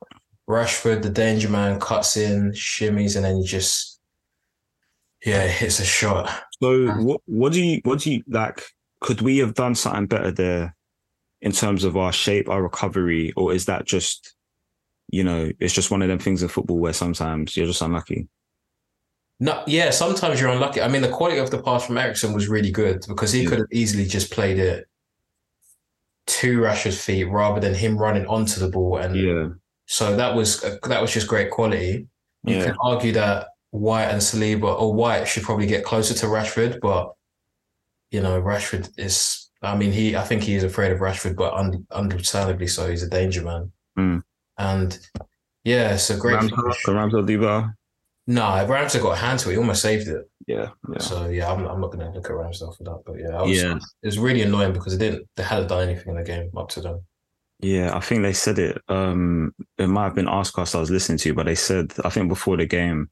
Rashford, 0.48 1.02
the 1.02 1.10
danger 1.10 1.48
man, 1.50 1.78
cuts 1.78 2.16
in, 2.16 2.52
shimmies, 2.52 3.16
and 3.16 3.24
then 3.24 3.36
he 3.36 3.44
just 3.44 4.00
yeah 5.24 5.46
hits 5.46 5.78
a 5.80 5.84
shot. 5.84 6.30
So 6.62 6.88
what 7.02 7.20
what 7.26 7.52
do 7.52 7.62
you 7.62 7.80
what 7.84 8.00
do 8.00 8.12
you 8.12 8.22
like? 8.28 8.62
Could 9.00 9.20
we 9.20 9.38
have 9.38 9.54
done 9.54 9.74
something 9.74 10.06
better 10.06 10.30
there 10.32 10.74
in 11.42 11.52
terms 11.52 11.84
of 11.84 11.96
our 11.96 12.12
shape, 12.12 12.48
our 12.48 12.62
recovery, 12.62 13.32
or 13.36 13.52
is 13.52 13.66
that 13.66 13.84
just 13.84 14.34
you 15.10 15.22
know 15.22 15.50
it's 15.60 15.74
just 15.74 15.90
one 15.90 16.00
of 16.02 16.08
them 16.08 16.18
things 16.18 16.42
in 16.42 16.48
football 16.48 16.78
where 16.78 16.92
sometimes 16.94 17.56
you're 17.56 17.66
just 17.66 17.82
unlucky? 17.82 18.26
No, 19.40 19.62
yeah, 19.66 19.90
sometimes 19.90 20.40
you're 20.40 20.50
unlucky. 20.50 20.80
I 20.80 20.88
mean, 20.88 21.02
the 21.02 21.10
quality 21.10 21.38
of 21.38 21.50
the 21.52 21.62
pass 21.62 21.86
from 21.86 21.96
Eriksen 21.98 22.32
was 22.32 22.48
really 22.48 22.72
good 22.72 23.04
because 23.06 23.30
he 23.32 23.42
Yeah. 23.42 23.48
could 23.50 23.58
have 23.58 23.68
easily 23.72 24.04
just 24.06 24.32
played 24.32 24.58
it 24.58 24.87
to 26.28 26.60
Rashford's 26.60 27.02
feet 27.02 27.24
rather 27.24 27.60
than 27.60 27.74
him 27.74 27.96
running 27.98 28.26
onto 28.26 28.60
the 28.60 28.68
ball. 28.68 28.98
And 28.98 29.16
Yeah, 29.16 29.48
so 29.86 30.16
that 30.16 30.34
was 30.34 30.60
that 30.84 31.00
was 31.02 31.12
just 31.12 31.26
great 31.28 31.50
quality. 31.50 32.06
You 32.44 32.56
yeah, 32.56 32.64
can 32.66 32.76
argue 32.82 33.12
that 33.12 33.48
White 33.70 34.06
and 34.06 34.20
Saliba 34.20 34.80
or 34.80 34.94
White 34.94 35.26
should 35.26 35.42
probably 35.42 35.66
get 35.66 35.84
closer 35.84 36.14
to 36.14 36.26
Rashford, 36.26 36.78
but 36.80 37.12
you 38.10 38.20
know, 38.20 38.40
Rashford 38.40 38.90
is. 38.98 39.50
I 39.60 39.76
mean, 39.76 39.90
he. 39.90 40.14
I 40.16 40.22
think 40.22 40.42
he 40.42 40.54
is 40.54 40.62
afraid 40.62 40.92
of 40.92 41.00
Rashford, 41.00 41.34
but 41.36 41.52
un, 41.52 41.84
understandably 41.90 42.68
so. 42.68 42.88
He's 42.88 43.02
a 43.02 43.10
danger 43.10 43.42
man, 43.42 43.72
Mm. 43.98 44.22
and 44.56 44.98
yeah, 45.64 45.96
so 45.96 46.16
great. 46.16 46.38
Ramsdale. 46.38 47.26
Ramsdale. 47.26 47.74
No, 48.28 48.66
Ramsey 48.66 49.00
got 49.00 49.12
a 49.12 49.16
hand 49.16 49.40
to 49.40 49.48
it, 49.48 49.52
he 49.52 49.58
almost 49.58 49.82
saved 49.82 50.06
it. 50.06 50.30
Yeah, 50.48 50.70
yeah. 50.90 50.98
So 50.98 51.28
yeah, 51.28 51.52
I'm, 51.52 51.66
I'm 51.66 51.80
not 51.80 51.92
going 51.92 52.06
to 52.06 52.10
look 52.10 52.24
at 52.24 52.32
Ramsdale 52.32 52.74
for 52.74 52.84
that. 52.84 53.02
But 53.04 53.16
yeah, 53.20 53.36
I 53.36 53.42
was, 53.42 53.62
Yeah. 53.62 53.76
it 54.02 54.06
was 54.06 54.18
really 54.18 54.40
annoying 54.40 54.72
because 54.72 54.96
they 54.96 55.10
didn't 55.10 55.28
they 55.36 55.42
hadn't 55.42 55.68
done 55.68 55.86
anything 55.86 56.08
in 56.08 56.16
the 56.16 56.24
game 56.24 56.50
up 56.56 56.70
to 56.70 56.80
them. 56.80 57.04
Yeah, 57.60 57.94
I 57.94 58.00
think 58.00 58.22
they 58.22 58.32
said 58.32 58.58
it. 58.58 58.80
Um, 58.88 59.52
it 59.76 59.88
might 59.88 60.04
have 60.04 60.14
been 60.14 60.24
Arsecast 60.26 60.74
I 60.74 60.80
was 60.80 60.90
listening 60.90 61.18
to, 61.18 61.34
but 61.34 61.44
they 61.44 61.54
said 61.54 61.92
I 62.02 62.08
think 62.08 62.28
before 62.30 62.56
the 62.56 62.64
game, 62.64 63.10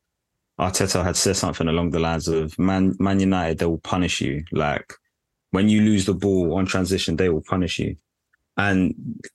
Arteta 0.59 1.05
had 1.05 1.17
said 1.17 1.37
something 1.37 1.69
along 1.69 1.91
the 1.91 1.99
lines 1.99 2.27
of 2.27 2.59
Man 2.59 2.95
Man 2.99 3.21
United, 3.21 3.59
they 3.59 3.67
will 3.67 3.79
punish 3.81 4.23
you. 4.23 4.43
Like 4.53 4.95
when 5.51 5.69
you 5.69 5.83
lose 5.83 6.07
the 6.07 6.15
ball 6.15 6.55
on 6.55 6.65
transition, 6.65 7.17
they 7.17 7.29
will 7.29 7.43
punish 7.43 7.79
you. 7.79 7.97
And 8.57 8.95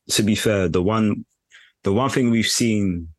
to 0.10 0.24
be 0.24 0.34
fair, 0.34 0.67
the 0.70 0.81
one 0.81 1.24
the 1.84 1.93
one 1.93 2.10
thing 2.10 2.31
we've 2.31 2.48
seen, 2.48 3.10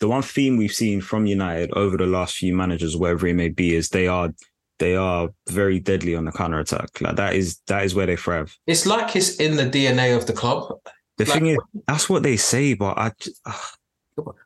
the 0.00 0.08
one 0.08 0.22
theme 0.22 0.56
we've 0.56 0.72
seen 0.72 1.00
from 1.00 1.26
United 1.26 1.70
over 1.72 1.96
the 1.96 2.06
last 2.06 2.36
few 2.36 2.54
managers, 2.54 2.96
wherever 2.96 3.26
it 3.26 3.34
may 3.34 3.48
be, 3.50 3.74
is 3.76 3.90
they 3.90 4.06
are 4.08 4.30
they 4.78 4.96
are 4.96 5.28
very 5.48 5.78
deadly 5.78 6.16
on 6.16 6.24
the 6.24 6.32
counter 6.32 6.58
attack. 6.58 7.00
Like 7.00 7.16
that 7.16 7.34
is 7.34 7.58
that 7.66 7.84
is 7.84 7.94
where 7.94 8.06
they 8.06 8.16
thrive. 8.16 8.56
It's 8.66 8.86
like 8.86 9.14
it's 9.14 9.36
in 9.36 9.56
the 9.56 9.64
DNA 9.66 10.16
of 10.16 10.26
the 10.26 10.32
club. 10.32 10.78
The 11.18 11.24
Like- 11.26 11.34
thing 11.34 11.46
is, 11.48 11.58
that's 11.86 12.08
what 12.08 12.22
they 12.22 12.36
say, 12.38 12.74
but 12.74 12.96
I, 12.98 13.12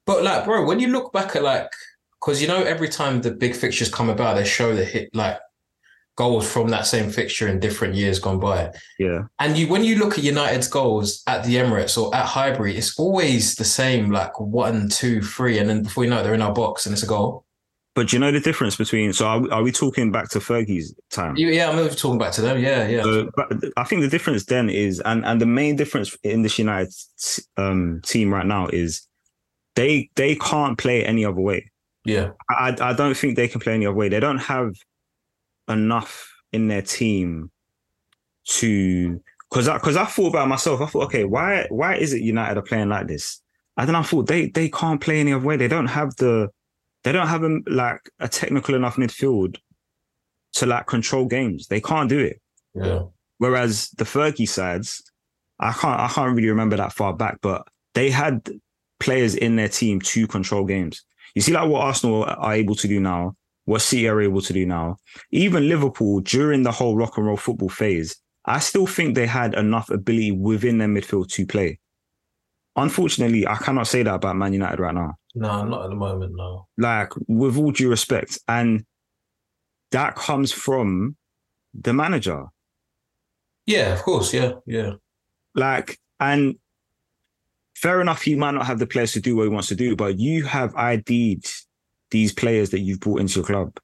But 0.06 0.22
like, 0.24 0.44
bro, 0.44 0.64
when 0.66 0.80
you 0.80 0.88
look 0.88 1.12
back 1.12 1.36
at 1.36 1.42
like, 1.42 1.70
because 2.20 2.42
you 2.42 2.48
know, 2.48 2.62
every 2.62 2.88
time 2.88 3.20
the 3.22 3.30
big 3.30 3.54
fixtures 3.54 3.88
come 3.90 4.08
about, 4.10 4.34
they 4.36 4.44
show 4.44 4.74
the 4.74 4.84
hit 4.84 5.14
like 5.14 5.38
goals 6.16 6.50
from 6.50 6.68
that 6.68 6.86
same 6.86 7.10
fixture 7.10 7.48
in 7.48 7.58
different 7.58 7.94
years 7.94 8.18
gone 8.18 8.38
by. 8.38 8.70
yeah, 8.98 9.22
And 9.40 9.56
you, 9.56 9.66
when 9.68 9.82
you 9.84 9.96
look 9.98 10.16
at 10.16 10.24
United's 10.24 10.68
goals 10.68 11.22
at 11.26 11.44
the 11.44 11.56
Emirates 11.56 12.00
or 12.00 12.14
at 12.14 12.24
Highbury, 12.24 12.76
it's 12.76 12.98
always 12.98 13.56
the 13.56 13.64
same, 13.64 14.10
like 14.10 14.38
one, 14.38 14.88
two, 14.88 15.20
three, 15.22 15.58
and 15.58 15.68
then 15.68 15.82
before 15.82 16.04
you 16.04 16.10
know 16.10 16.20
it, 16.20 16.22
they're 16.22 16.34
in 16.34 16.42
our 16.42 16.52
box 16.54 16.86
and 16.86 16.92
it's 16.92 17.02
a 17.02 17.06
goal. 17.06 17.44
But 17.96 18.08
do 18.08 18.16
you 18.16 18.20
know 18.20 18.32
the 18.32 18.40
difference 18.40 18.74
between? 18.76 19.12
So 19.12 19.24
are, 19.26 19.38
we- 19.40 19.50
are 19.50 19.62
we 19.62 19.70
talking 19.70 20.10
back 20.10 20.28
to 20.30 20.40
Fergie's 20.40 20.92
time? 21.10 21.36
Yeah, 21.36 21.70
I'm 21.70 21.88
talking 21.90 22.18
back 22.18 22.32
to 22.32 22.40
them. 22.42 22.58
Yeah, 22.58 22.88
yeah. 22.88 23.02
So, 23.04 23.30
but 23.36 23.52
I 23.76 23.84
think 23.84 24.02
the 24.02 24.08
difference 24.08 24.44
then 24.46 24.68
is, 24.68 24.98
and 25.04 25.24
and 25.24 25.40
the 25.40 25.46
main 25.46 25.76
difference 25.76 26.16
in 26.24 26.42
this 26.42 26.58
United 26.58 26.92
um, 27.56 28.00
team 28.04 28.34
right 28.34 28.46
now 28.46 28.66
is 28.66 29.06
they 29.76 30.10
they 30.16 30.34
can't 30.34 30.76
play 30.76 31.04
any 31.04 31.24
other 31.24 31.40
way. 31.40 31.70
yeah. 32.04 32.30
I 32.50 32.74
I 32.80 32.92
don't 32.94 33.16
think 33.16 33.36
they 33.36 33.46
can 33.46 33.60
play 33.60 33.74
any 33.74 33.86
other 33.86 33.94
way. 33.96 34.08
They 34.08 34.18
don't 34.20 34.38
have 34.38 34.74
enough 35.68 36.30
in 36.52 36.68
their 36.68 36.82
team 36.82 37.50
to 38.46 39.20
because 39.50 39.68
I 39.68 39.74
because 39.78 39.96
I 39.96 40.04
thought 40.04 40.28
about 40.28 40.48
myself. 40.48 40.80
I 40.80 40.86
thought, 40.86 41.04
okay, 41.04 41.24
why 41.24 41.66
why 41.70 41.96
is 41.96 42.12
it 42.12 42.22
United 42.22 42.58
are 42.58 42.62
playing 42.62 42.88
like 42.88 43.06
this? 43.06 43.40
I 43.76 43.84
then 43.84 43.96
I 43.96 44.02
thought 44.02 44.26
they 44.26 44.48
they 44.48 44.68
can't 44.68 45.00
play 45.00 45.20
any 45.20 45.32
other 45.32 45.44
way. 45.44 45.56
They 45.56 45.68
don't 45.68 45.86
have 45.86 46.14
the 46.16 46.48
they 47.02 47.12
don't 47.12 47.28
have 47.28 47.44
a, 47.44 47.60
like 47.66 48.00
a 48.18 48.28
technical 48.28 48.74
enough 48.74 48.96
midfield 48.96 49.56
to 50.54 50.66
like 50.66 50.86
control 50.86 51.26
games. 51.26 51.68
They 51.68 51.80
can't 51.80 52.08
do 52.08 52.18
it. 52.18 52.40
Yeah. 52.74 53.02
Whereas 53.38 53.90
the 53.90 54.04
Fergie 54.04 54.48
sides, 54.48 55.02
I 55.60 55.72
can't 55.72 56.00
I 56.00 56.08
can't 56.08 56.34
really 56.34 56.48
remember 56.48 56.76
that 56.76 56.92
far 56.92 57.14
back, 57.14 57.38
but 57.40 57.66
they 57.94 58.10
had 58.10 58.48
players 59.00 59.34
in 59.34 59.56
their 59.56 59.68
team 59.68 60.00
to 60.00 60.26
control 60.26 60.64
games. 60.64 61.04
You 61.34 61.42
see, 61.42 61.52
like 61.52 61.68
what 61.68 61.82
Arsenal 61.82 62.24
are 62.24 62.54
able 62.54 62.74
to 62.76 62.88
do 62.88 63.00
now, 63.00 63.36
what 63.64 63.82
City 63.82 64.08
are 64.08 64.20
able 64.20 64.42
to 64.42 64.52
do 64.52 64.66
now, 64.66 64.96
even 65.30 65.68
Liverpool 65.68 66.20
during 66.20 66.62
the 66.62 66.72
whole 66.72 66.96
rock 66.96 67.16
and 67.16 67.26
roll 67.26 67.36
football 67.36 67.68
phase, 67.68 68.16
I 68.44 68.58
still 68.58 68.86
think 68.86 69.14
they 69.14 69.26
had 69.26 69.54
enough 69.54 69.90
ability 69.90 70.32
within 70.32 70.78
their 70.78 70.88
midfield 70.88 71.28
to 71.32 71.46
play. 71.46 71.78
Unfortunately, 72.76 73.46
I 73.46 73.54
cannot 73.56 73.86
say 73.86 74.02
that 74.02 74.14
about 74.14 74.36
Man 74.36 74.52
United 74.52 74.80
right 74.80 74.94
now. 74.94 75.14
No, 75.34 75.64
not 75.64 75.84
at 75.84 75.90
the 75.90 75.96
moment. 75.96 76.34
No. 76.36 76.66
Like, 76.76 77.12
with 77.28 77.56
all 77.56 77.70
due 77.70 77.88
respect, 77.88 78.38
and 78.48 78.84
that 79.92 80.16
comes 80.16 80.52
from 80.52 81.16
the 81.72 81.92
manager. 81.92 82.46
Yeah, 83.66 83.94
of 83.94 84.02
course. 84.02 84.34
Yeah, 84.34 84.52
yeah. 84.66 84.94
Like, 85.54 85.98
and 86.20 86.56
fair 87.76 88.00
enough, 88.00 88.22
he 88.22 88.34
might 88.34 88.54
not 88.54 88.66
have 88.66 88.78
the 88.78 88.86
players 88.86 89.12
to 89.12 89.20
do 89.20 89.36
what 89.36 89.44
he 89.44 89.48
wants 89.48 89.68
to 89.68 89.74
do, 89.74 89.96
but 89.96 90.18
you 90.18 90.44
have 90.44 90.74
ID'd 90.74 91.46
these 92.14 92.32
players 92.32 92.70
that 92.70 92.78
you've 92.80 93.00
brought 93.00 93.20
into 93.20 93.40
your 93.40 93.44
club. 93.44 93.76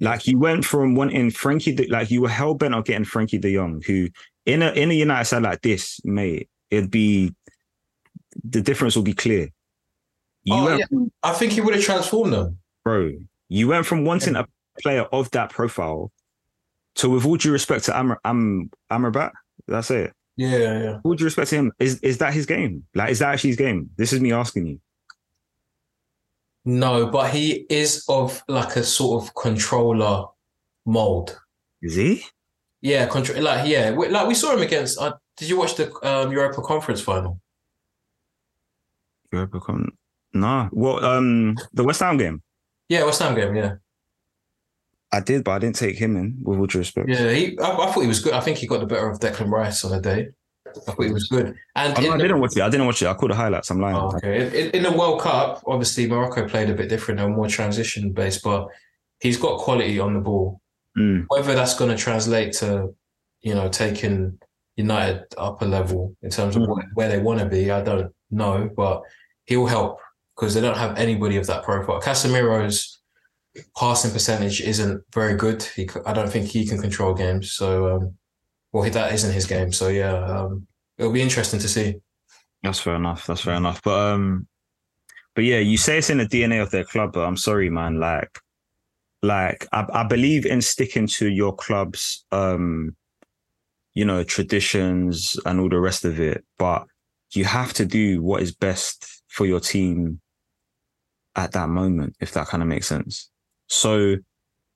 Like 0.00 0.26
you 0.26 0.38
went 0.38 0.64
from 0.64 0.94
wanting 0.94 1.30
Frenkie, 1.30 1.74
de, 1.76 1.88
like 1.88 2.10
you 2.10 2.22
were 2.22 2.28
hell 2.28 2.54
bent 2.54 2.74
on 2.74 2.82
getting 2.82 3.04
Frenkie 3.04 3.40
De 3.40 3.52
Jong, 3.54 3.82
who 3.86 4.08
in 4.46 4.62
a 4.62 4.70
in 4.72 4.90
a 4.90 4.94
United 4.94 5.24
side 5.24 5.42
like 5.42 5.60
this, 5.62 6.00
mate, 6.04 6.48
it'd 6.70 6.90
be 6.90 7.34
the 8.44 8.60
difference 8.62 8.94
will 8.96 9.02
be 9.02 9.14
clear. 9.14 9.48
You 10.44 10.54
Oh, 10.54 10.64
went, 10.64 10.80
yeah. 10.90 10.98
I 11.22 11.32
think 11.32 11.52
he 11.52 11.60
would 11.60 11.74
have 11.74 11.82
transformed 11.84 12.32
them. 12.32 12.58
bro. 12.84 13.12
You 13.48 13.68
went 13.68 13.86
from 13.86 14.04
wanting 14.04 14.36
a 14.36 14.46
player 14.82 15.02
of 15.12 15.30
that 15.32 15.50
profile 15.50 16.10
to, 16.96 17.10
with 17.10 17.24
all 17.26 17.36
due 17.36 17.52
respect 17.52 17.84
to 17.86 17.98
Amr, 17.98 18.18
Am, 18.24 18.70
Amrabat, 18.90 19.32
that's 19.66 19.90
it. 19.90 20.12
Yeah, 20.36 20.58
yeah. 20.58 20.92
With 20.96 21.04
all 21.04 21.14
due 21.14 21.24
respect 21.24 21.50
to 21.50 21.56
him, 21.56 21.72
is 21.78 21.98
is 22.00 22.18
that 22.18 22.34
his 22.34 22.46
game? 22.46 22.84
Like, 22.94 23.10
is 23.10 23.20
that 23.20 23.32
actually 23.32 23.50
his 23.50 23.56
game? 23.56 23.90
This 23.96 24.12
is 24.12 24.20
me 24.20 24.32
asking 24.32 24.66
you. 24.66 24.80
No, 26.64 27.06
but 27.06 27.30
he 27.30 27.66
is 27.68 28.04
of 28.08 28.42
like 28.48 28.76
a 28.76 28.82
sort 28.84 29.22
of 29.22 29.34
controller 29.34 30.26
mold. 30.86 31.38
Is 31.82 31.94
he? 31.96 32.24
Yeah, 32.80 33.06
control. 33.06 33.42
Like 33.42 33.68
yeah, 33.68 33.90
we, 33.92 34.08
like 34.08 34.26
we 34.26 34.34
saw 34.34 34.52
him 34.54 34.62
against. 34.62 34.98
Uh, 34.98 35.12
did 35.36 35.48
you 35.48 35.58
watch 35.58 35.74
the 35.76 35.92
um, 36.06 36.32
Europa 36.32 36.62
Conference 36.62 37.00
final? 37.00 37.40
Europa 39.32 39.60
Con- 39.60 39.92
No. 40.32 40.68
Well, 40.72 41.04
um, 41.04 41.56
the 41.72 41.84
West 41.84 42.00
Ham 42.00 42.16
game. 42.16 42.42
Yeah, 42.88 43.04
West 43.04 43.20
Ham 43.20 43.34
game. 43.34 43.54
Yeah, 43.56 43.74
I 45.12 45.20
did, 45.20 45.44
but 45.44 45.52
I 45.52 45.58
didn't 45.58 45.76
take 45.76 45.96
him 45.98 46.16
in. 46.16 46.36
With 46.42 46.58
all 46.58 46.66
due 46.66 46.78
respect. 46.78 47.08
yeah. 47.08 47.30
He, 47.30 47.58
I, 47.58 47.70
I 47.72 47.92
thought 47.92 48.00
he 48.02 48.06
was 48.08 48.20
good. 48.20 48.32
I 48.34 48.40
think 48.40 48.58
he 48.58 48.66
got 48.66 48.80
the 48.80 48.86
better 48.86 49.10
of 49.10 49.20
Declan 49.20 49.50
Rice 49.50 49.84
on 49.84 49.90
the 49.92 50.00
day. 50.00 50.28
I 50.76 50.92
thought 50.92 51.02
he 51.04 51.12
was 51.12 51.28
good. 51.28 51.54
And 51.76 51.94
I 51.96 52.00
the- 52.16 52.18
didn't 52.18 52.40
watch 52.40 52.56
it. 52.56 52.62
I 52.62 52.68
didn't 52.68 52.86
watch 52.86 53.02
it. 53.02 53.06
I 53.08 53.14
caught 53.14 53.28
the 53.30 53.34
highlights. 53.36 53.70
I'm 53.70 53.80
lying. 53.80 53.96
Okay. 53.96 54.66
In, 54.66 54.70
in 54.70 54.82
the 54.82 54.92
World 54.92 55.20
Cup, 55.20 55.62
obviously 55.66 56.06
Morocco 56.08 56.48
played 56.48 56.70
a 56.70 56.74
bit 56.74 56.88
different 56.88 57.20
and 57.20 57.34
more 57.36 57.48
transition 57.48 58.12
based, 58.12 58.42
but 58.42 58.68
he's 59.20 59.36
got 59.36 59.58
quality 59.60 59.98
on 59.98 60.14
the 60.14 60.20
ball. 60.20 60.60
Mm. 60.98 61.24
Whether 61.28 61.54
that's 61.54 61.76
going 61.78 61.90
to 61.90 61.96
translate 61.96 62.52
to, 62.54 62.94
you 63.42 63.54
know, 63.54 63.68
taking 63.68 64.38
United 64.76 65.22
up 65.38 65.62
a 65.62 65.64
level 65.64 66.16
in 66.22 66.30
terms 66.30 66.56
of 66.56 66.62
Mm. 66.62 66.68
where, 66.74 66.90
where 66.94 67.08
they 67.08 67.18
want 67.18 67.40
to 67.40 67.46
be, 67.46 67.70
I 67.70 67.80
don't 67.82 68.12
know, 68.30 68.68
but 68.76 69.02
he'll 69.46 69.66
help 69.66 69.98
because 70.36 70.54
they 70.54 70.60
don't 70.60 70.76
have 70.76 70.96
anybody 70.98 71.36
of 71.36 71.46
that 71.46 71.62
profile. 71.62 72.00
Casemiro's 72.00 73.00
passing 73.78 74.10
percentage 74.10 74.60
isn't 74.60 75.00
very 75.14 75.36
good. 75.36 75.62
He, 75.62 75.88
I 76.06 76.12
don't 76.12 76.28
think 76.28 76.46
he 76.48 76.66
can 76.66 76.80
control 76.80 77.14
games. 77.14 77.52
So, 77.52 77.94
um, 77.96 78.14
well, 78.74 78.90
that 78.90 79.12
isn't 79.12 79.32
his 79.32 79.46
game. 79.46 79.70
So, 79.70 79.86
yeah, 79.86 80.12
um, 80.12 80.66
it'll 80.98 81.12
be 81.12 81.22
interesting 81.22 81.60
to 81.60 81.68
see. 81.68 81.94
That's 82.64 82.80
fair 82.80 82.96
enough. 82.96 83.24
That's 83.24 83.42
fair 83.42 83.54
enough. 83.54 83.80
But 83.82 84.12
um, 84.12 84.48
but 85.36 85.44
yeah, 85.44 85.60
you 85.60 85.76
say 85.76 85.98
it's 85.98 86.10
in 86.10 86.18
the 86.18 86.26
DNA 86.26 86.60
of 86.60 86.72
their 86.72 86.82
club, 86.82 87.12
but 87.12 87.24
I'm 87.24 87.36
sorry, 87.36 87.70
man. 87.70 88.00
Like, 88.00 88.36
like 89.22 89.68
I, 89.72 89.86
I 89.92 90.02
believe 90.02 90.44
in 90.44 90.60
sticking 90.60 91.06
to 91.06 91.28
your 91.28 91.54
club's 91.54 92.24
um, 92.32 92.96
you 93.94 94.04
know, 94.04 94.24
traditions 94.24 95.38
and 95.46 95.60
all 95.60 95.68
the 95.68 95.78
rest 95.78 96.04
of 96.04 96.18
it. 96.18 96.44
But 96.58 96.84
you 97.32 97.44
have 97.44 97.72
to 97.74 97.86
do 97.86 98.22
what 98.22 98.42
is 98.42 98.52
best 98.52 99.22
for 99.28 99.46
your 99.46 99.60
team 99.60 100.20
at 101.36 101.52
that 101.52 101.68
moment, 101.68 102.16
if 102.18 102.32
that 102.32 102.48
kind 102.48 102.62
of 102.62 102.68
makes 102.68 102.88
sense. 102.88 103.30
So 103.68 104.16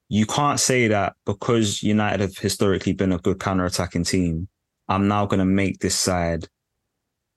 you 0.08 0.26
can't 0.26 0.58
say 0.60 0.88
that 0.88 1.14
because 1.26 1.82
United 1.82 2.20
have 2.20 2.36
historically 2.38 2.92
been 2.94 3.12
a 3.12 3.18
good 3.18 3.38
counter-attacking 3.40 4.04
team, 4.04 4.48
I'm 4.88 5.06
now 5.08 5.26
going 5.26 5.40
to 5.40 5.44
make 5.44 5.80
this 5.80 5.94
side 5.98 6.48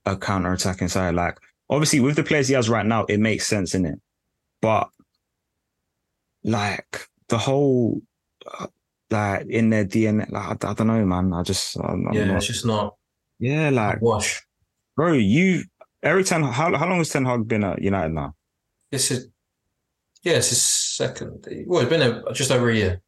a 0.05 0.15
counter-attacking 0.15 0.87
side. 0.87 1.15
Like, 1.15 1.37
obviously, 1.69 1.99
with 1.99 2.15
the 2.15 2.23
players 2.23 2.47
he 2.47 2.53
has 2.53 2.69
right 2.69 2.85
now, 2.85 3.03
it 3.05 3.19
makes 3.19 3.45
sense 3.47 3.75
in 3.75 3.85
it. 3.85 3.99
But 4.61 4.89
like 6.43 7.07
the 7.29 7.37
whole, 7.37 8.01
uh, 8.59 8.67
like 9.09 9.47
in 9.47 9.69
their 9.69 9.85
DNA, 9.85 10.29
like 10.31 10.63
I, 10.63 10.69
I 10.69 10.73
don't 10.73 10.87
know, 10.87 11.05
man. 11.05 11.33
I 11.33 11.43
just, 11.43 11.77
I'm, 11.77 12.07
I'm 12.07 12.13
Yeah, 12.13 12.25
not- 12.25 12.37
it's 12.37 12.47
just 12.47 12.65
not 12.65 12.95
yeah, 13.39 13.69
like, 13.69 14.01
wash. 14.01 14.41
bro, 14.95 15.13
you 15.13 15.63
every 16.03 16.23
time. 16.23 16.43
How 16.43 16.75
how 16.77 16.87
long 16.87 16.99
has 16.99 17.09
Ten 17.09 17.25
Hag 17.25 17.47
been 17.47 17.63
at 17.63 17.81
United 17.81 18.13
now? 18.13 18.35
This 18.91 19.09
is, 19.11 19.29
yeah, 20.23 20.33
it's 20.33 20.49
his 20.49 20.61
second. 20.95 21.47
Well, 21.67 21.81
it's 21.81 21.89
been 21.89 22.01
a, 22.01 22.33
just 22.33 22.51
over 22.51 22.69
a 22.69 22.75
year. 22.75 23.01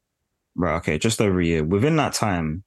Right. 0.56 0.76
Okay. 0.78 0.98
Just 0.98 1.22
over 1.22 1.40
a 1.40 1.46
year. 1.46 1.64
Within 1.64 1.96
that 1.98 2.14
time, 2.14 2.64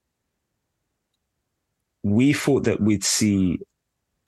we 2.02 2.32
thought 2.32 2.64
that 2.64 2.80
we'd 2.80 3.04
see 3.04 3.58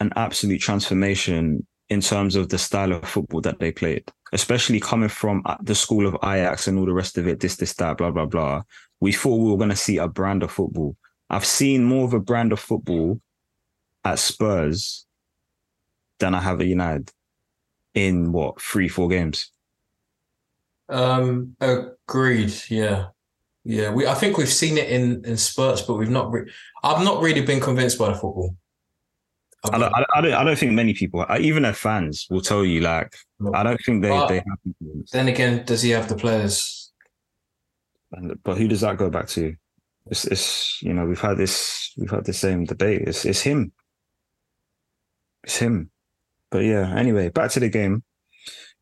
an 0.00 0.12
absolute 0.16 0.60
transformation 0.60 1.66
in 1.88 2.00
terms 2.00 2.36
of 2.36 2.48
the 2.48 2.58
style 2.58 2.92
of 2.92 3.08
football 3.08 3.40
that 3.40 3.58
they 3.58 3.72
played, 3.72 4.04
especially 4.32 4.78
coming 4.78 5.08
from 5.08 5.42
uh, 5.46 5.56
the 5.62 5.74
school 5.74 6.06
of 6.06 6.14
Ajax 6.22 6.68
and 6.68 6.78
all 6.78 6.84
the 6.84 6.92
rest 6.92 7.16
of 7.16 7.26
it, 7.26 7.40
this, 7.40 7.56
this, 7.56 7.74
that, 7.74 7.96
blah, 7.96 8.10
blah, 8.10 8.26
blah. 8.26 8.62
We 9.00 9.12
thought 9.12 9.36
we 9.36 9.50
were 9.50 9.56
going 9.56 9.70
to 9.70 9.76
see 9.76 9.96
a 9.96 10.08
brand 10.08 10.42
of 10.42 10.50
football. 10.50 10.96
I've 11.30 11.46
seen 11.46 11.84
more 11.84 12.04
of 12.04 12.14
a 12.14 12.20
brand 12.20 12.52
of 12.52 12.60
football 12.60 13.20
at 14.04 14.18
Spurs 14.18 15.06
than 16.18 16.34
I 16.34 16.40
have 16.40 16.60
at 16.60 16.66
United 16.66 17.10
in 17.94 18.32
what, 18.32 18.60
three, 18.60 18.88
four 18.88 19.08
games? 19.08 19.50
Um, 20.88 21.56
agreed. 21.60 22.52
Yeah, 22.70 23.06
yeah. 23.64 23.90
We 23.90 24.06
I 24.06 24.14
think 24.14 24.38
we've 24.38 24.48
seen 24.48 24.78
it 24.78 24.88
in 24.88 25.24
in 25.24 25.36
spurts, 25.36 25.82
but 25.82 25.94
we've 25.94 26.10
not. 26.10 26.32
Re- 26.32 26.50
I've 26.82 27.04
not 27.04 27.22
really 27.22 27.42
been 27.42 27.60
convinced 27.60 27.98
by 27.98 28.08
the 28.08 28.14
football. 28.14 28.56
I've 29.64 29.72
don't, 29.72 29.82
I 29.82 30.20
don't, 30.20 30.32
I 30.34 30.44
don't, 30.44 30.56
think 30.56 30.70
many 30.72 30.94
people, 30.94 31.26
even 31.40 31.64
their 31.64 31.72
fans, 31.74 32.28
will 32.30 32.40
tell 32.40 32.64
you 32.64 32.80
like 32.80 33.12
No. 33.40 33.52
I 33.54 33.64
don't 33.64 33.80
think 33.84 34.02
they 34.02 34.08
But- 34.08 34.28
they 34.28 34.36
have. 34.36 34.58
influence. 34.64 35.10
then 35.10 35.26
again, 35.26 35.64
does 35.64 35.82
he 35.82 35.90
have 35.90 36.08
the 36.08 36.14
players? 36.14 36.92
And- 38.12 38.40
But 38.44 38.56
who 38.56 38.68
does 38.68 38.82
that 38.82 38.98
go 38.98 39.10
back 39.10 39.26
to? 39.30 39.54
It's, 40.06 40.24
it's 40.26 40.80
you 40.82 40.94
know 40.94 41.04
we've 41.06 41.20
had 41.20 41.36
this 41.36 41.92
we've 41.98 42.10
had 42.10 42.24
the 42.24 42.32
same 42.32 42.64
debate. 42.64 43.02
It's 43.02 43.24
it's 43.24 43.40
him. 43.42 43.72
It's 45.44 45.56
him. 45.58 45.90
But 46.50 46.60
yeah. 46.64 46.94
Anyway, 46.96 47.28
back 47.28 47.50
to 47.52 47.60
the 47.60 47.68
game. 47.68 48.02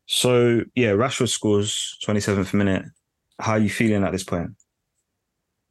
So 0.07 0.61
yeah, 0.73 0.91
Rashford 0.91 1.29
scores 1.29 1.97
twenty 2.03 2.19
seventh 2.19 2.53
minute. 2.53 2.85
How 3.39 3.53
are 3.53 3.59
you 3.59 3.69
feeling 3.69 4.03
at 4.03 4.11
this 4.11 4.23
point? 4.23 4.51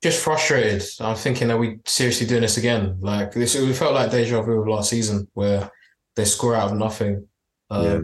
Just 0.03 0.23
frustrated. 0.23 0.85
I'm 1.01 1.17
thinking, 1.17 1.51
are 1.51 1.57
we 1.57 1.81
seriously 1.87 2.27
doing 2.27 2.43
this 2.43 2.59
again? 2.59 2.99
Like 3.01 3.33
this, 3.33 3.55
it 3.55 3.75
felt 3.75 3.95
like 3.95 4.11
deja 4.11 4.43
vu 4.43 4.61
of 4.61 4.69
last 4.69 4.91
season, 4.91 5.27
where 5.33 5.71
they 6.15 6.25
score 6.27 6.55
out 6.55 6.71
of 6.71 6.79
nothing. 6.79 7.27
Um, 7.71 7.85
Yeah. 7.85 8.01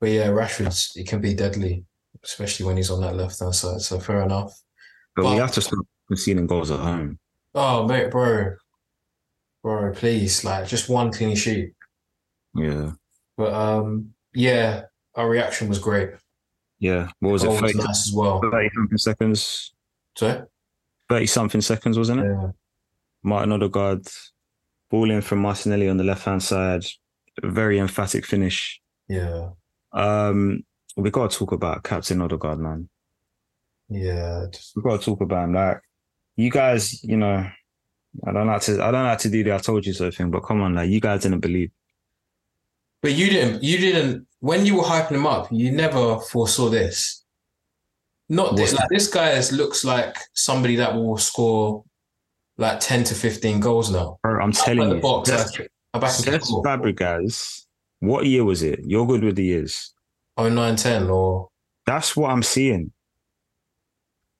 But 0.00 0.10
yeah, 0.10 0.28
Rashford, 0.28 0.96
it 0.96 1.08
can 1.08 1.20
be 1.20 1.32
deadly, 1.32 1.84
especially 2.22 2.66
when 2.66 2.76
he's 2.76 2.90
on 2.90 3.00
that 3.00 3.16
left 3.16 3.40
hand 3.40 3.54
side. 3.54 3.80
So 3.80 3.98
fair 3.98 4.22
enough. 4.22 4.52
But, 5.16 5.24
we 5.24 5.36
have 5.36 5.52
to 5.52 5.60
stop 5.60 5.84
conceding 6.08 6.46
goals 6.46 6.70
at 6.70 6.80
home. 6.80 7.18
Oh 7.54 7.86
mate, 7.86 8.10
bro, 8.10 8.56
bro, 9.62 9.92
please, 9.92 10.44
like 10.44 10.66
just 10.66 10.88
one 10.88 11.12
clean 11.12 11.36
sheet. 11.36 11.72
Yeah. 12.54 12.92
But 13.36 13.52
um, 13.52 14.14
yeah, 14.34 14.82
our 15.14 15.28
reaction 15.28 15.68
was 15.68 15.78
great. 15.78 16.10
Yeah. 16.78 17.08
What 17.20 17.32
was 17.32 17.42
Goal 17.44 17.56
it? 17.56 17.62
was 17.62 17.72
30, 17.72 17.84
nice 17.86 18.08
as 18.08 18.12
well. 18.14 18.40
30 18.40 18.70
something 18.74 18.98
seconds. 18.98 19.74
So 20.16 20.46
30 21.08 21.26
something 21.26 21.60
seconds, 21.60 21.98
wasn't 21.98 22.20
it? 22.20 22.24
yeah, 22.26 22.48
Martin 23.22 23.52
Odegaard, 23.52 24.06
ball 24.90 25.10
in 25.10 25.20
from 25.20 25.38
Martinelli 25.40 25.88
on 25.88 25.96
the 25.96 26.04
left 26.04 26.24
hand 26.24 26.42
side. 26.42 26.84
Very 27.42 27.78
emphatic 27.78 28.26
finish. 28.26 28.80
yeah, 29.08 29.50
Um, 29.92 30.64
we 30.96 31.10
got 31.10 31.30
to 31.30 31.38
talk 31.38 31.52
about 31.52 31.82
Captain 31.84 32.20
Odegaard, 32.20 32.58
man. 32.58 32.88
yeah. 33.88 34.46
Just, 34.52 34.76
We 34.76 34.82
got 34.82 35.00
to 35.00 35.04
talk 35.04 35.20
about 35.20 35.44
him. 35.44 35.54
Like, 35.54 35.80
you 36.36 36.50
guys, 36.50 37.02
you 37.04 37.16
know, 37.16 37.46
I 38.26 38.32
don't 38.32 38.46
like 38.46 38.60
to, 38.62 38.82
I 38.82 38.90
don't 38.90 39.04
like 39.04 39.18
to 39.20 39.30
do 39.30 39.42
the 39.44 39.54
"I 39.54 39.58
told 39.58 39.86
you 39.86 39.92
so" 39.94 40.10
thing, 40.10 40.30
but 40.30 40.40
come 40.40 40.60
on, 40.60 40.74
like, 40.74 40.90
you 40.90 41.00
guys 41.00 41.22
didn't 41.22 41.40
believe. 41.40 41.70
But 43.02 43.12
you 43.12 43.28
didn't, 43.28 43.62
you 43.62 43.78
didn't. 43.78 44.26
When 44.40 44.64
you 44.64 44.76
were 44.76 44.82
hyping 44.82 45.12
him 45.12 45.26
up, 45.26 45.48
you 45.52 45.70
never 45.70 46.18
foresaw 46.18 46.68
this. 46.68 47.24
Not 48.28 48.56
this, 48.56 48.72
like 48.72 48.88
this 48.88 49.08
guy 49.08 49.30
is, 49.32 49.52
looks 49.52 49.84
like 49.84 50.16
somebody 50.32 50.76
that 50.76 50.94
will 50.94 51.18
score 51.18 51.84
like 52.56 52.80
ten 52.80 53.04
to 53.04 53.14
fifteen 53.14 53.60
goals 53.60 53.90
now. 53.90 54.18
Bro, 54.22 54.42
I'm 54.42 54.52
telling 54.52 54.88
you, 54.88 55.00
box, 55.00 55.30
like, 55.30 55.70
I'm 55.92 56.00
back 56.00 56.18
in 56.18 56.32
Cesc 56.32 56.64
Fabregas. 56.64 57.66
What 58.00 58.26
year 58.26 58.44
was 58.44 58.62
it? 58.62 58.80
You're 58.84 59.06
good 59.06 59.22
with 59.22 59.36
the 59.36 59.44
years. 59.44 59.92
Oh, 60.36 60.48
9, 60.48 60.76
10 60.76 61.10
or 61.10 61.50
That's 61.86 62.16
what 62.16 62.30
I'm 62.30 62.42
seeing. 62.42 62.90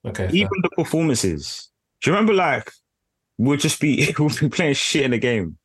okay. 0.05 0.27
fair. 0.27 0.35
Even 0.35 0.51
the 0.63 0.69
performances. 0.69 1.69
Do 2.01 2.09
you 2.09 2.15
remember, 2.15 2.33
like, 2.33 2.71
we'll 3.37 3.57
just 3.57 3.79
be 3.79 4.13
we'll 4.19 4.29
be 4.29 4.49
playing 4.49 4.73
shit 4.73 5.03
in 5.03 5.11
the 5.11 5.17
game, 5.17 5.57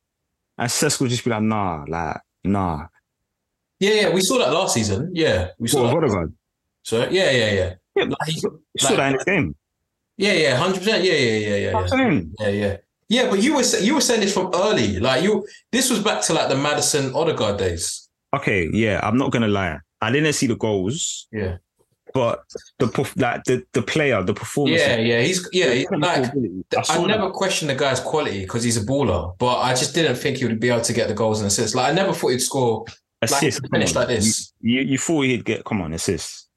and 0.57 0.69
Cesc 0.69 1.01
will 1.01 1.07
just 1.07 1.23
be 1.23 1.31
like, 1.31 1.41
"Nah, 1.41 1.85
like, 1.87 2.17
nah." 2.43 2.87
Yeah, 3.79 3.93
yeah, 3.93 4.09
we 4.13 4.21
saw 4.21 4.37
that 4.39 4.51
last 4.51 4.73
season. 4.73 5.11
Yeah, 5.13 5.49
we 5.57 5.67
saw 5.67 5.93
What 5.93 6.01
that. 6.01 6.33
So 6.83 7.07
yeah, 7.09 7.31
yeah, 7.31 7.51
yeah. 7.51 7.73
Yeah, 7.95 8.03
Like, 8.05 8.27
he- 8.27 8.39
saw 8.77 8.95
that 8.95 9.11
in 9.11 9.17
the 9.17 9.23
game. 9.25 9.55
yeah, 10.17 10.33
yeah, 10.33 10.55
hundred 10.57 10.79
percent. 10.79 11.03
Yeah, 11.03 11.13
yeah, 11.13 11.37
yeah, 11.37 11.55
yeah, 11.55 11.87
yeah. 11.95 12.21
Yeah, 12.39 12.49
yeah. 12.49 12.77
Yeah, 13.09 13.29
but 13.29 13.39
you 13.41 13.55
were 13.55 13.63
you 13.81 13.95
were 13.95 14.01
saying 14.01 14.21
this 14.21 14.33
from 14.33 14.51
early. 14.53 14.99
Like 14.99 15.23
you 15.23 15.45
this 15.71 15.89
was 15.89 15.99
back 15.99 16.21
to 16.23 16.33
like 16.33 16.49
the 16.49 16.55
Madison 16.55 17.13
Odegaard 17.15 17.57
days. 17.57 18.07
Okay, 18.35 18.69
yeah, 18.71 18.99
I'm 19.01 19.17
not 19.17 19.31
gonna 19.31 19.47
lie. 19.47 19.79
I 20.01 20.11
didn't 20.11 20.33
see 20.33 20.47
the 20.47 20.55
goals, 20.55 21.27
Yeah. 21.31 21.57
But 22.13 22.43
the 22.79 22.87
like 23.17 23.43
the 23.43 23.63
the 23.73 23.81
player, 23.81 24.21
the 24.23 24.33
performance. 24.33 24.81
Yeah, 24.81 24.97
yeah. 24.97 25.21
He's 25.21 25.47
yeah, 25.51 25.83
like 25.91 26.31
I 26.77 26.83
I 26.89 27.05
never 27.05 27.29
questioned 27.29 27.69
the 27.69 27.75
guy's 27.75 27.99
quality 27.99 28.41
because 28.41 28.63
he's 28.63 28.77
a 28.77 28.85
baller, 28.85 29.37
but 29.37 29.59
I 29.59 29.71
just 29.71 29.93
didn't 29.95 30.15
think 30.15 30.37
he 30.37 30.45
would 30.45 30.59
be 30.59 30.69
able 30.69 30.81
to 30.81 30.93
get 30.93 31.07
the 31.07 31.13
goals 31.13 31.39
and 31.39 31.47
assists. 31.47 31.75
Like 31.75 31.91
I 31.91 31.93
never 31.93 32.13
thought 32.13 32.29
he'd 32.29 32.39
score 32.39 32.85
like 33.21 33.31
assist. 33.31 33.61
come 33.61 33.69
finish 33.71 33.95
on. 33.95 34.01
like 34.01 34.07
this. 34.07 34.53
You, 34.61 34.81
you 34.81 34.97
thought 34.97 35.21
he'd 35.21 35.45
get 35.45 35.65
come 35.65 35.81
on 35.81 35.93
assists. 35.93 36.47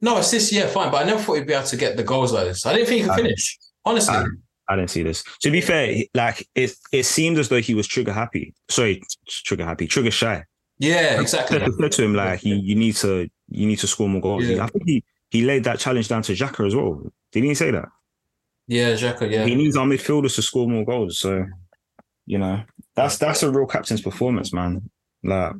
No, 0.00 0.18
assists, 0.18 0.52
yeah, 0.52 0.66
fine, 0.66 0.90
but 0.90 1.02
I 1.02 1.06
never 1.06 1.20
thought 1.20 1.34
he'd 1.34 1.46
be 1.46 1.54
able 1.54 1.66
to 1.66 1.76
get 1.76 1.96
the 1.96 2.02
goals 2.02 2.32
like 2.32 2.46
this. 2.46 2.66
I 2.66 2.74
didn't 2.74 2.88
think 2.88 3.02
he 3.02 3.08
could 3.08 3.12
I- 3.12 3.22
finish. 3.22 3.58
Honestly. 3.84 4.14
I, 4.14 4.26
I 4.68 4.76
didn't 4.76 4.90
see 4.90 5.02
this. 5.04 5.22
To 5.42 5.50
be 5.50 5.60
fair, 5.60 5.94
like 6.14 6.46
it 6.54 6.72
it 6.92 7.04
seemed 7.04 7.38
as 7.38 7.48
though 7.48 7.60
he 7.60 7.74
was 7.74 7.86
trigger 7.86 8.12
happy. 8.12 8.52
Sorry, 8.68 9.02
trigger 9.28 9.64
happy, 9.64 9.86
trigger 9.86 10.10
shy. 10.10 10.44
yeah, 10.78 11.20
exactly. 11.20 11.58
said 11.60 11.72
said 11.80 11.92
to 11.92 12.04
him 12.04 12.14
like 12.14 12.44
you, 12.44 12.56
you 12.56 12.74
need 12.74 12.96
to 12.96 13.28
you 13.48 13.66
need 13.66 13.78
to 13.78 13.86
score 13.86 14.08
more 14.08 14.20
goals. 14.20 14.44
Yeah. 14.44 14.64
I 14.64 14.66
think 14.68 14.84
he 14.86 15.04
he 15.30 15.42
laid 15.42 15.64
that 15.64 15.78
challenge 15.78 16.08
down 16.08 16.22
to 16.22 16.32
Xhaka 16.32 16.66
as 16.66 16.74
well. 16.74 17.12
Didn't 17.32 17.48
he 17.48 17.54
say 17.54 17.70
that? 17.70 17.88
Yeah, 18.66 18.92
Xhaka, 18.94 19.30
yeah. 19.30 19.44
He 19.44 19.54
needs 19.54 19.76
our 19.76 19.86
midfielders 19.86 20.34
to 20.36 20.42
score 20.42 20.68
more 20.68 20.84
goals. 20.84 21.18
So, 21.18 21.46
you 22.26 22.38
know, 22.38 22.62
that's 22.94 23.18
that's 23.18 23.42
a 23.42 23.50
real 23.50 23.66
captain's 23.66 24.00
performance, 24.00 24.52
man. 24.52 24.90
Like, 25.22 25.54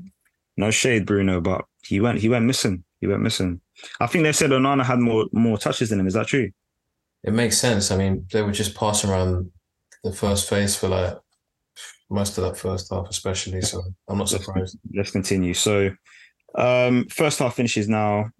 no 0.57 0.70
shade, 0.70 1.07
Bruno, 1.07 1.40
but 1.40 1.64
he 1.83 2.01
went 2.01 2.18
he 2.18 2.29
went 2.29 2.44
missing. 2.44 2.85
He 3.01 3.07
went 3.07 3.22
missing. 3.22 3.61
I 4.01 4.07
think 4.07 4.25
they 4.25 4.33
said 4.33 4.51
Onana 4.51 4.85
had 4.85 4.99
more 4.99 5.27
more 5.33 5.59
touches 5.59 5.90
than 5.90 6.01
him. 6.01 6.07
Is 6.07 6.14
that 6.14 6.27
true? 6.27 6.51
It 7.22 7.33
makes 7.33 7.59
sense. 7.59 7.90
I 7.90 7.96
mean, 7.96 8.27
they 8.33 8.42
were 8.42 8.53
just 8.53 8.75
passing 8.75 9.11
around 9.11 9.51
the 10.05 10.12
first 10.12 10.49
phase 10.49 10.77
for 10.77 10.88
like 10.88 11.18
most 12.09 12.38
of 12.38 12.44
that 12.44 12.57
first 12.57 12.92
half, 12.92 13.09
especially. 13.09 13.62
So 13.62 13.83
I'm 14.09 14.18
not 14.18 14.29
surprised. 14.29 14.79
Let's 14.94 15.11
continue. 15.11 15.55
So, 15.55 15.90
um, 16.57 17.07
first 17.07 17.38
half 17.38 17.55
finishes 17.55 17.88
now, 17.88 18.31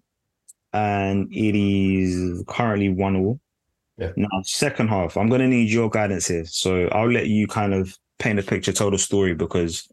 and 0.73 1.27
it 1.31 1.55
is 1.55 2.43
currently 2.47 2.89
one 2.89 3.15
all. 3.15 3.39
Yeah. 3.97 4.11
Now, 4.15 4.27
second 4.43 4.89
half, 4.89 5.17
I'm 5.17 5.29
going 5.29 5.41
to 5.41 5.47
need 5.47 5.69
your 5.69 5.89
guidance 5.89 6.27
here. 6.27 6.45
So 6.45 6.87
I'll 6.89 7.11
let 7.11 7.27
you 7.27 7.47
kind 7.47 7.73
of 7.73 7.97
paint 8.19 8.39
a 8.39 8.43
picture, 8.43 8.71
tell 8.71 8.91
the 8.91 8.97
story 8.97 9.33
because 9.33 9.87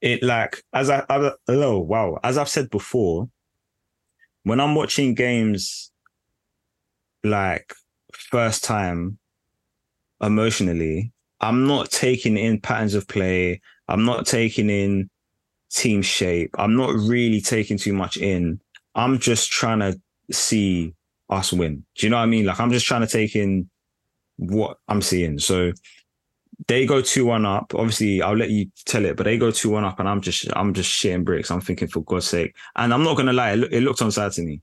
it 0.00 0.22
like 0.22 0.62
as 0.74 0.90
I, 0.90 1.04
I 1.08 1.32
oh 1.48 1.78
wow 1.78 2.18
as 2.22 2.38
I've 2.38 2.48
said 2.48 2.70
before, 2.70 3.28
when 4.42 4.60
I'm 4.60 4.74
watching 4.74 5.14
games 5.14 5.90
like 7.24 7.74
first 8.12 8.64
time 8.64 9.18
emotionally, 10.20 11.12
I'm 11.40 11.66
not 11.66 11.90
taking 11.90 12.36
in 12.36 12.60
patterns 12.60 12.94
of 12.94 13.08
play. 13.08 13.60
I'm 13.88 14.04
not 14.04 14.26
taking 14.26 14.70
in 14.70 15.10
team 15.76 16.02
shape. 16.02 16.50
I'm 16.58 16.74
not 16.74 16.94
really 16.94 17.40
taking 17.40 17.76
too 17.76 17.92
much 17.92 18.16
in. 18.16 18.60
I'm 18.94 19.18
just 19.18 19.50
trying 19.50 19.80
to 19.80 20.00
see 20.30 20.94
us 21.28 21.52
win. 21.52 21.84
Do 21.96 22.06
you 22.06 22.10
know 22.10 22.16
what 22.16 22.22
I 22.22 22.26
mean? 22.26 22.46
Like 22.46 22.58
I'm 22.58 22.72
just 22.72 22.86
trying 22.86 23.02
to 23.02 23.06
take 23.06 23.36
in 23.36 23.68
what 24.36 24.78
I'm 24.88 25.02
seeing. 25.02 25.38
So 25.38 25.72
they 26.66 26.86
go 26.86 27.02
two 27.02 27.26
one 27.26 27.44
up. 27.44 27.74
Obviously, 27.74 28.22
I'll 28.22 28.36
let 28.36 28.50
you 28.50 28.70
tell 28.86 29.04
it, 29.04 29.16
but 29.16 29.24
they 29.24 29.36
go 29.36 29.50
two 29.50 29.70
one 29.70 29.84
up, 29.84 30.00
and 30.00 30.08
I'm 30.08 30.22
just 30.22 30.48
I'm 30.56 30.72
just 30.72 30.90
shitting 30.90 31.24
bricks. 31.24 31.50
I'm 31.50 31.60
thinking 31.60 31.88
for 31.88 32.02
God's 32.02 32.26
sake, 32.26 32.56
and 32.76 32.94
I'm 32.94 33.04
not 33.04 33.16
gonna 33.16 33.34
lie, 33.34 33.52
it, 33.52 33.56
look, 33.56 33.72
it 33.72 33.82
looked 33.82 34.00
onside 34.00 34.34
to 34.36 34.42
me. 34.42 34.62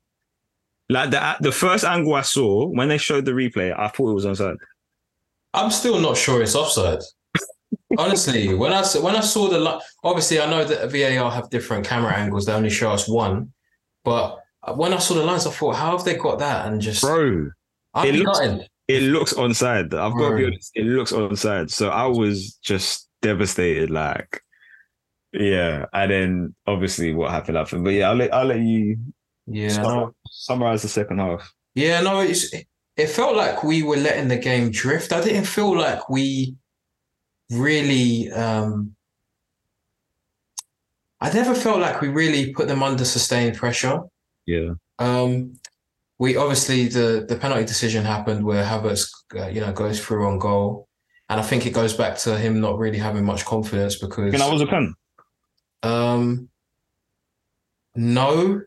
Like 0.89 1.11
the 1.11 1.35
the 1.39 1.51
first 1.51 1.85
angle 1.85 2.15
I 2.15 2.21
saw 2.21 2.67
when 2.67 2.89
they 2.89 2.97
showed 2.97 3.25
the 3.25 3.31
replay, 3.31 3.77
I 3.77 3.87
thought 3.89 4.09
it 4.09 4.15
was 4.15 4.25
onside. 4.25 4.57
I'm 5.53 5.69
still 5.69 5.99
not 5.99 6.17
sure 6.17 6.41
it's 6.41 6.55
offside. 6.55 7.03
Honestly, 7.97 8.53
when 8.53 8.73
I 8.73 8.83
when 9.01 9.15
I 9.15 9.21
saw 9.21 9.47
the 9.49 9.59
li- 9.59 9.81
obviously 10.03 10.39
I 10.41 10.49
know 10.49 10.63
that 10.63 10.91
VAR 10.91 11.29
have 11.31 11.49
different 11.49 11.85
camera 11.85 12.13
angles. 12.13 12.45
They 12.45 12.53
only 12.53 12.69
show 12.69 12.91
us 12.91 13.07
one, 13.07 13.51
but 14.03 14.39
uh, 14.63 14.73
when 14.73 14.93
I 14.93 14.97
saw 14.99 15.13
the 15.15 15.23
lines, 15.23 15.45
I 15.45 15.51
thought, 15.51 15.75
how 15.75 15.95
have 15.97 16.05
they 16.05 16.15
got 16.15 16.39
that? 16.39 16.67
And 16.67 16.81
just 16.81 17.01
Bro, 17.01 17.49
I'd 17.93 18.09
it 18.09 18.15
looks- 18.15 18.39
gutted. 18.39 18.67
it 18.87 19.03
looks 19.03 19.33
onside. 19.33 19.93
I've 19.93 20.13
got 20.17 20.29
to 20.29 20.35
be 20.37 20.45
honest. 20.45 20.71
It 20.75 20.85
looks 20.85 21.11
onside. 21.11 21.69
So 21.71 21.89
I 21.89 22.05
was 22.05 22.53
just 22.63 23.09
devastated. 23.21 23.89
Like, 23.91 24.41
yeah. 25.31 25.85
And 25.93 26.11
then 26.11 26.55
obviously 26.67 27.13
what 27.13 27.31
happened 27.31 27.57
happened. 27.57 27.83
But 27.83 27.91
yeah, 27.91 28.09
I'll 28.09 28.15
let 28.15 28.33
I'll 28.33 28.45
let 28.45 28.59
you 28.59 28.97
Yeah, 29.47 29.69
sum- 29.69 30.15
summarize 30.29 30.81
the 30.81 30.87
second 30.89 31.19
half. 31.19 31.51
yeah, 31.75 32.01
no. 32.01 32.19
It's 32.21 32.53
it 32.95 33.07
felt 33.07 33.35
like 33.35 33.63
we 33.63 33.81
were 33.83 33.97
letting 33.97 34.27
the 34.27 34.37
game 34.37 34.69
drift. 34.69 35.11
I 35.13 35.21
didn't 35.21 35.45
feel 35.45 35.75
like 35.77 36.09
we 36.09 36.55
really. 37.51 38.31
um 38.31 38.95
I 41.21 41.31
never 41.31 41.55
felt 41.55 41.79
like 41.79 42.01
we 42.01 42.09
really 42.09 42.53
put 42.53 42.67
them 42.67 42.83
under 42.83 43.05
sustained 43.05 43.55
pressure. 43.55 44.01
Yeah. 44.45 44.71
Um, 44.99 45.57
we 46.19 46.35
obviously 46.35 46.89
the 46.89 47.25
the 47.27 47.37
penalty 47.37 47.63
decision 47.63 48.03
happened 48.03 48.43
where 48.43 48.63
Havertz, 48.63 49.09
uh, 49.35 49.47
you 49.47 49.61
know, 49.61 49.71
goes 49.71 50.03
through 50.03 50.27
on 50.27 50.37
goal, 50.37 50.87
and 51.29 51.39
I 51.39 51.43
think 51.43 51.65
it 51.65 51.73
goes 51.73 51.93
back 51.93 52.17
to 52.19 52.37
him 52.37 52.59
not 52.59 52.77
really 52.77 52.97
having 52.97 53.23
much 53.23 53.45
confidence 53.45 53.95
because 53.95 54.33
know, 54.33 54.49
I 54.49 54.51
was 54.51 54.61
a 54.61 54.67
pen. 54.67 54.93
um, 55.83 56.49
no, 57.95 58.61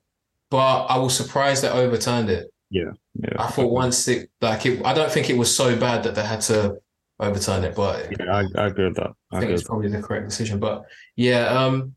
but 0.50 0.86
I 0.86 0.96
was 0.98 1.14
surprised 1.14 1.62
they 1.62 1.68
overturned 1.68 2.30
it. 2.30 2.50
Yeah. 2.70 2.92
I 3.38 3.48
thought 3.48 3.70
once 3.70 4.08
it 4.08 4.30
like 4.40 4.64
it, 4.66 4.84
I 4.84 4.94
don't 4.94 5.10
think 5.10 5.30
it 5.30 5.36
was 5.36 5.54
so 5.54 5.76
bad 5.78 6.04
that 6.04 6.14
they 6.14 6.24
had 6.24 6.40
to 6.42 6.78
overturn 7.20 7.64
it, 7.64 7.74
but 7.74 8.10
Yeah, 8.18 8.32
I, 8.36 8.44
I 8.62 8.66
agree 8.66 8.86
with 8.86 8.96
that. 8.96 9.10
I 9.32 9.36
I 9.36 9.40
think 9.40 9.52
it's 9.52 9.62
with 9.62 9.68
probably 9.68 9.88
the 9.88 10.02
correct 10.02 10.28
decision. 10.28 10.58
But 10.60 10.84
yeah, 11.16 11.46
um, 11.48 11.94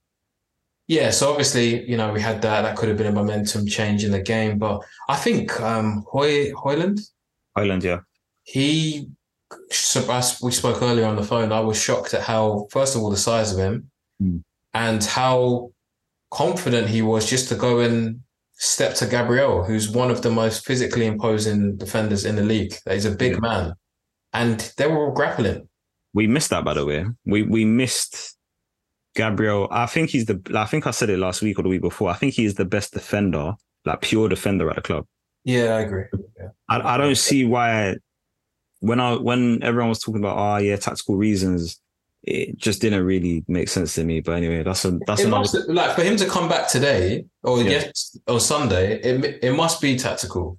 yeah. 0.88 1.10
So 1.12 1.30
obviously, 1.30 1.88
you 1.90 1.98
know, 1.98 2.12
we 2.14 2.22
had 2.22 2.42
that. 2.42 2.62
That 2.62 2.76
could 2.78 2.90
have 2.90 2.98
been 2.98 3.08
a 3.08 3.12
momentum 3.12 3.66
change 3.68 4.04
in 4.04 4.12
the 4.12 4.22
game. 4.22 4.58
But 4.58 4.82
I 5.08 5.16
think 5.16 5.60
um, 5.62 6.06
Hoy 6.10 6.52
Hojlund, 6.54 7.02
Ireland, 7.56 7.84
yeah. 7.84 8.00
he, 8.44 9.10
so 9.72 10.10
as 10.12 10.40
we 10.42 10.52
spoke 10.52 10.82
earlier 10.82 11.06
on 11.06 11.16
the 11.16 11.24
phone, 11.24 11.52
I 11.52 11.60
was 11.60 11.82
shocked 11.82 12.14
at 12.14 12.22
how, 12.22 12.68
first 12.72 12.96
of 12.96 13.02
all, 13.02 13.10
the 13.10 13.18
size 13.18 13.52
of 13.54 13.60
him, 13.60 13.90
Hmm. 14.20 14.38
and 14.74 15.04
how 15.04 15.72
confident 16.32 16.88
he 16.90 17.02
was 17.02 17.30
just 17.30 17.50
to 17.50 17.56
go 17.56 17.80
and 17.80 18.20
step 18.54 18.94
to 18.96 19.06
Gabriel, 19.08 19.64
who's 19.64 19.90
one 19.90 20.12
of 20.12 20.22
the 20.22 20.30
most 20.30 20.66
physically 20.66 21.06
imposing 21.06 21.78
defenders 21.78 22.26
in 22.26 22.36
the 22.36 22.42
league. 22.44 22.76
He's 22.90 23.06
a 23.06 23.12
big 23.12 23.34
Yeah. 23.34 23.40
man, 23.40 23.74
and 24.34 24.60
they 24.78 24.88
were 24.88 25.06
all 25.06 25.12
grappling. 25.12 25.68
We 26.14 26.28
missed 26.28 26.50
that, 26.50 26.64
by 26.64 26.74
the 26.74 26.86
way. 26.86 27.06
We 27.26 27.44
we 27.44 27.66
missed 27.66 28.36
Gabriel. 29.16 29.68
I 29.72 29.86
think 29.86 30.10
he's 30.10 30.26
the. 30.26 30.42
I 30.56 30.66
think 30.66 30.88
I 30.88 30.92
said 30.92 31.10
it 31.10 31.18
last 31.20 31.42
week 31.42 31.60
or 31.60 31.64
the 31.64 31.70
week 31.70 31.82
before. 31.82 32.10
I 32.10 32.14
think 32.16 32.34
he 32.34 32.46
is 32.46 32.56
the 32.56 32.66
best 32.66 32.94
defender, 32.94 33.54
like 33.86 34.02
pure 34.02 34.28
defender 34.30 34.70
at 34.70 34.76
the 34.78 34.82
club. 34.82 35.06
Yeah, 35.44 35.76
I 35.76 35.82
agree. 35.82 36.06
Yeah. 36.40 36.50
I, 36.68 36.96
I 36.96 36.98
don't 36.98 37.16
see 37.18 37.46
why 37.46 37.96
when 38.80 39.00
I 39.00 39.16
when 39.16 39.62
everyone 39.64 39.90
was 39.90 40.00
talking 40.00 40.20
about 40.22 40.38
oh 40.38 40.58
yeah 40.58 40.76
tactical 40.78 41.16
reasons, 41.16 41.80
it 42.24 42.58
just 42.58 42.82
didn't 42.82 43.04
really 43.06 43.44
make 43.48 43.70
sense 43.70 43.96
to 43.96 44.04
me. 44.04 44.20
But 44.22 44.34
anyway, 44.38 44.64
that's 44.64 44.84
a 44.86 44.98
that's 45.06 45.22
it 45.22 45.28
another. 45.28 45.42
must 45.42 45.70
like 45.70 45.96
for 45.96 46.04
him 46.04 46.18
to 46.18 46.28
come 46.28 46.50
back 46.50 46.70
today 46.70 47.26
or 47.44 47.60
Yeah. 47.60 47.70
yes 47.70 48.18
or 48.28 48.40
Sunday. 48.40 49.00
It 49.02 49.44
it 49.44 49.56
must 49.56 49.80
be 49.82 49.96
tactical. 49.96 50.58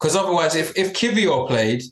Because 0.00 0.16
otherwise, 0.16 0.56
if 0.56 0.76
if 0.76 0.92
Kiwior 0.94 1.46
played 1.46 1.82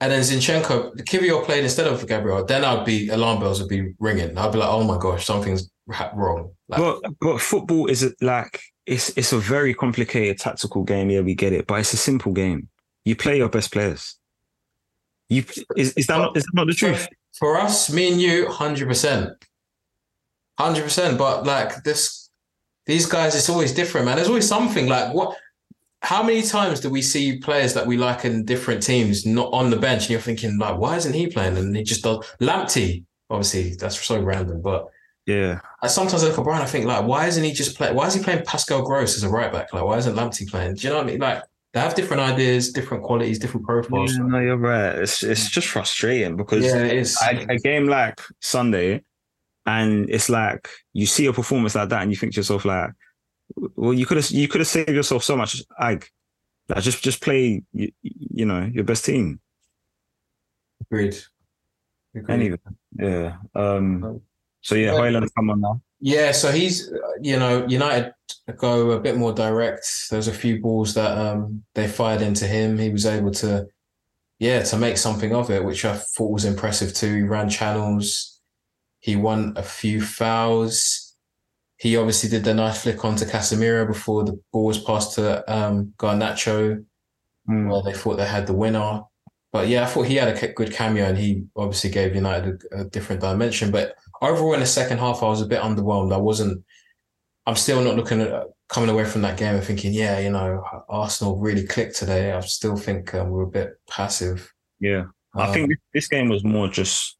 and 0.00 0.12
then 0.12 0.20
Zinchenko, 0.20 0.94
Kiwior 1.00 1.44
played 1.44 1.64
instead 1.64 1.86
of 1.86 2.06
Gabriel, 2.06 2.44
then 2.44 2.64
I'd 2.64 2.84
be 2.84 3.08
alarm 3.08 3.40
bells 3.40 3.60
would 3.60 3.70
be 3.70 3.94
ringing. 3.98 4.36
I'd 4.36 4.52
be 4.52 4.58
like, 4.58 4.68
oh 4.68 4.84
my 4.84 4.98
gosh, 4.98 5.24
something's 5.24 5.70
wrong. 6.14 6.52
Like, 6.68 6.78
But 6.78 7.02
but 7.20 7.40
football 7.40 7.86
is 7.86 8.14
like 8.20 8.60
it's 8.86 9.10
it's 9.16 9.32
a 9.32 9.38
very 9.38 9.74
complicated 9.74 10.38
tactical 10.38 10.84
game. 10.84 11.10
Yeah, 11.10 11.20
we 11.20 11.34
get 11.34 11.52
it, 11.52 11.66
but 11.66 11.80
it's 11.80 11.92
a 11.92 11.96
simple 11.96 12.32
game. 12.32 12.68
You 13.04 13.16
play 13.16 13.38
your 13.38 13.48
best 13.48 13.72
players. 13.72 14.18
You 15.30 15.44
is, 15.76 15.92
is 15.94 16.06
that 16.06 16.18
not 16.18 16.36
is 16.36 16.44
that 16.44 16.54
not 16.54 16.66
the 16.66 16.74
truth? 16.74 17.08
For 17.38 17.58
us, 17.58 17.90
me 17.90 18.12
and 18.12 18.20
you, 18.20 18.48
hundred 18.48 18.88
percent, 18.88 19.30
hundred 20.58 20.82
percent. 20.82 21.16
But 21.16 21.46
like 21.46 21.82
this, 21.84 22.30
these 22.86 23.06
guys, 23.06 23.34
it's 23.34 23.48
always 23.48 23.72
different, 23.72 24.06
man. 24.06 24.16
There's 24.16 24.28
always 24.28 24.48
something. 24.48 24.86
Like 24.86 25.14
what? 25.14 25.36
How 26.02 26.22
many 26.22 26.42
times 26.42 26.80
do 26.80 26.90
we 26.90 27.02
see 27.02 27.38
players 27.38 27.74
that 27.74 27.86
we 27.86 27.96
like 27.96 28.24
in 28.24 28.44
different 28.44 28.82
teams 28.82 29.26
not 29.26 29.52
on 29.52 29.70
the 29.70 29.76
bench, 29.76 30.02
and 30.02 30.10
you're 30.10 30.20
thinking 30.20 30.56
like, 30.58 30.78
why 30.78 30.96
isn't 30.96 31.12
he 31.12 31.26
playing? 31.26 31.56
And 31.56 31.76
he 31.76 31.82
just 31.82 32.04
does. 32.04 32.18
Lamptey, 32.40 33.04
obviously, 33.30 33.74
that's 33.74 34.00
so 34.00 34.20
random. 34.20 34.62
But 34.62 34.86
Yeah, 35.26 35.60
I 35.82 35.88
sometimes 35.88 36.22
look 36.22 36.38
at 36.38 36.44
Brighton, 36.44 36.62
I 36.62 36.66
think 36.66 36.86
like, 36.86 37.04
why 37.04 37.26
isn't 37.26 37.42
he 37.42 37.52
just 37.52 37.76
play? 37.76 37.92
Why 37.92 38.06
is 38.06 38.14
he 38.14 38.22
playing 38.22 38.44
Pascal 38.44 38.82
Gross 38.82 39.16
as 39.16 39.24
a 39.24 39.28
right 39.28 39.52
back? 39.52 39.72
Like, 39.72 39.84
why 39.84 39.96
isn't 39.98 40.14
Lamptey 40.14 40.48
playing? 40.48 40.74
Do 40.76 40.82
you 40.86 40.90
know 40.90 40.98
what 40.98 41.06
I 41.06 41.10
mean? 41.10 41.18
Like, 41.20 41.42
they 41.74 41.80
have 41.80 41.94
different 41.94 42.22
ideas, 42.22 42.72
different 42.72 43.02
qualities, 43.02 43.38
different 43.38 43.66
profiles. 43.66 44.16
Yeah, 44.16 44.22
no, 44.24 44.38
you're 44.38 44.56
right. 44.56 44.94
It's 45.00 45.22
it's 45.22 45.50
just 45.50 45.66
frustrating 45.66 46.36
because 46.36 46.64
Yeah, 46.64 46.84
it 46.84 46.96
is. 46.96 47.18
a, 47.22 47.44
a 47.50 47.58
game 47.58 47.88
like 47.88 48.20
Sunday, 48.40 49.02
and 49.66 50.08
it's 50.08 50.30
like 50.30 50.68
you 50.94 51.04
see 51.06 51.26
a 51.26 51.32
performance 51.32 51.74
like 51.74 51.88
that, 51.90 52.02
and 52.02 52.10
you 52.10 52.16
think 52.16 52.32
to 52.34 52.38
yourself 52.38 52.64
like, 52.64 52.90
well, 53.56 53.94
you 53.94 54.06
could 54.06 54.16
have 54.16 54.30
you 54.30 54.48
could 54.48 54.60
have 54.60 54.68
saved 54.68 54.90
yourself 54.90 55.24
so 55.24 55.36
much. 55.36 55.62
Ag, 55.78 56.06
like 56.68 56.82
just 56.82 57.02
just 57.02 57.22
play, 57.22 57.62
you, 57.72 57.92
you 58.02 58.44
know, 58.44 58.70
your 58.72 58.84
best 58.84 59.04
team. 59.04 59.40
Agreed. 60.80 61.16
Agreed. 62.14 62.34
Anyway, 62.34 62.58
yeah. 62.96 63.36
Um. 63.54 64.20
So 64.60 64.74
yeah, 64.74 64.92
Yeah. 64.92 65.00
Hojlund 65.00 65.28
come 65.34 65.50
on 65.50 65.60
now. 65.60 65.80
Yeah, 66.00 66.32
so 66.32 66.52
he's 66.52 66.92
you 67.20 67.38
know 67.38 67.66
United 67.66 68.14
go 68.56 68.92
a 68.92 69.00
bit 69.00 69.16
more 69.16 69.32
direct. 69.32 70.10
There's 70.10 70.28
a 70.28 70.32
few 70.32 70.60
balls 70.60 70.94
that 70.94 71.16
um 71.16 71.64
they 71.74 71.88
fired 71.88 72.22
into 72.22 72.46
him. 72.46 72.78
He 72.78 72.90
was 72.90 73.06
able 73.06 73.30
to, 73.32 73.68
yeah, 74.38 74.62
to 74.62 74.76
make 74.76 74.96
something 74.96 75.34
of 75.34 75.50
it, 75.50 75.64
which 75.64 75.84
I 75.84 75.96
thought 75.96 76.32
was 76.32 76.44
impressive 76.44 76.94
too. 76.94 77.16
He 77.16 77.22
ran 77.22 77.48
channels. 77.48 78.40
He 79.00 79.16
won 79.16 79.54
a 79.56 79.62
few 79.62 80.00
fouls. 80.00 81.07
He 81.78 81.96
obviously 81.96 82.28
did 82.28 82.44
the 82.44 82.54
nice 82.54 82.82
flick 82.82 83.04
onto 83.04 83.24
Casemiro 83.24 83.86
before 83.86 84.24
the 84.24 84.38
ball 84.52 84.66
was 84.66 84.78
passed 84.82 85.14
to 85.14 85.44
um 85.52 85.94
Garnacho, 85.98 86.84
Mm. 87.48 87.70
where 87.70 87.82
they 87.82 87.98
thought 87.98 88.16
they 88.16 88.26
had 88.26 88.46
the 88.46 88.52
winner. 88.52 89.02
But 89.52 89.68
yeah, 89.68 89.82
I 89.82 89.86
thought 89.86 90.02
he 90.06 90.16
had 90.16 90.28
a 90.28 90.48
good 90.52 90.70
cameo, 90.70 91.06
and 91.06 91.16
he 91.16 91.44
obviously 91.56 91.88
gave 91.88 92.14
United 92.14 92.62
a, 92.72 92.80
a 92.80 92.84
different 92.84 93.22
dimension. 93.22 93.70
But 93.70 93.94
overall, 94.20 94.52
in 94.52 94.60
the 94.60 94.66
second 94.66 94.98
half, 94.98 95.22
I 95.22 95.28
was 95.28 95.40
a 95.40 95.46
bit 95.46 95.62
underwhelmed. 95.62 96.12
I 96.12 96.18
wasn't. 96.18 96.62
I'm 97.46 97.56
still 97.56 97.82
not 97.82 97.96
looking 97.96 98.20
at 98.20 98.44
coming 98.68 98.90
away 98.90 99.06
from 99.06 99.22
that 99.22 99.38
game 99.38 99.54
and 99.54 99.64
thinking, 99.64 99.94
yeah, 99.94 100.18
you 100.18 100.28
know, 100.28 100.62
Arsenal 100.90 101.38
really 101.38 101.66
clicked 101.66 101.96
today. 101.96 102.32
I 102.32 102.40
still 102.40 102.76
think 102.76 103.14
um, 103.14 103.30
we're 103.30 103.44
a 103.44 103.50
bit 103.50 103.80
passive. 103.88 104.52
Yeah, 104.80 105.04
I 105.34 105.46
Um, 105.46 105.54
think 105.54 105.72
this 105.94 106.08
game 106.08 106.28
was 106.28 106.44
more 106.44 106.68
just, 106.68 107.16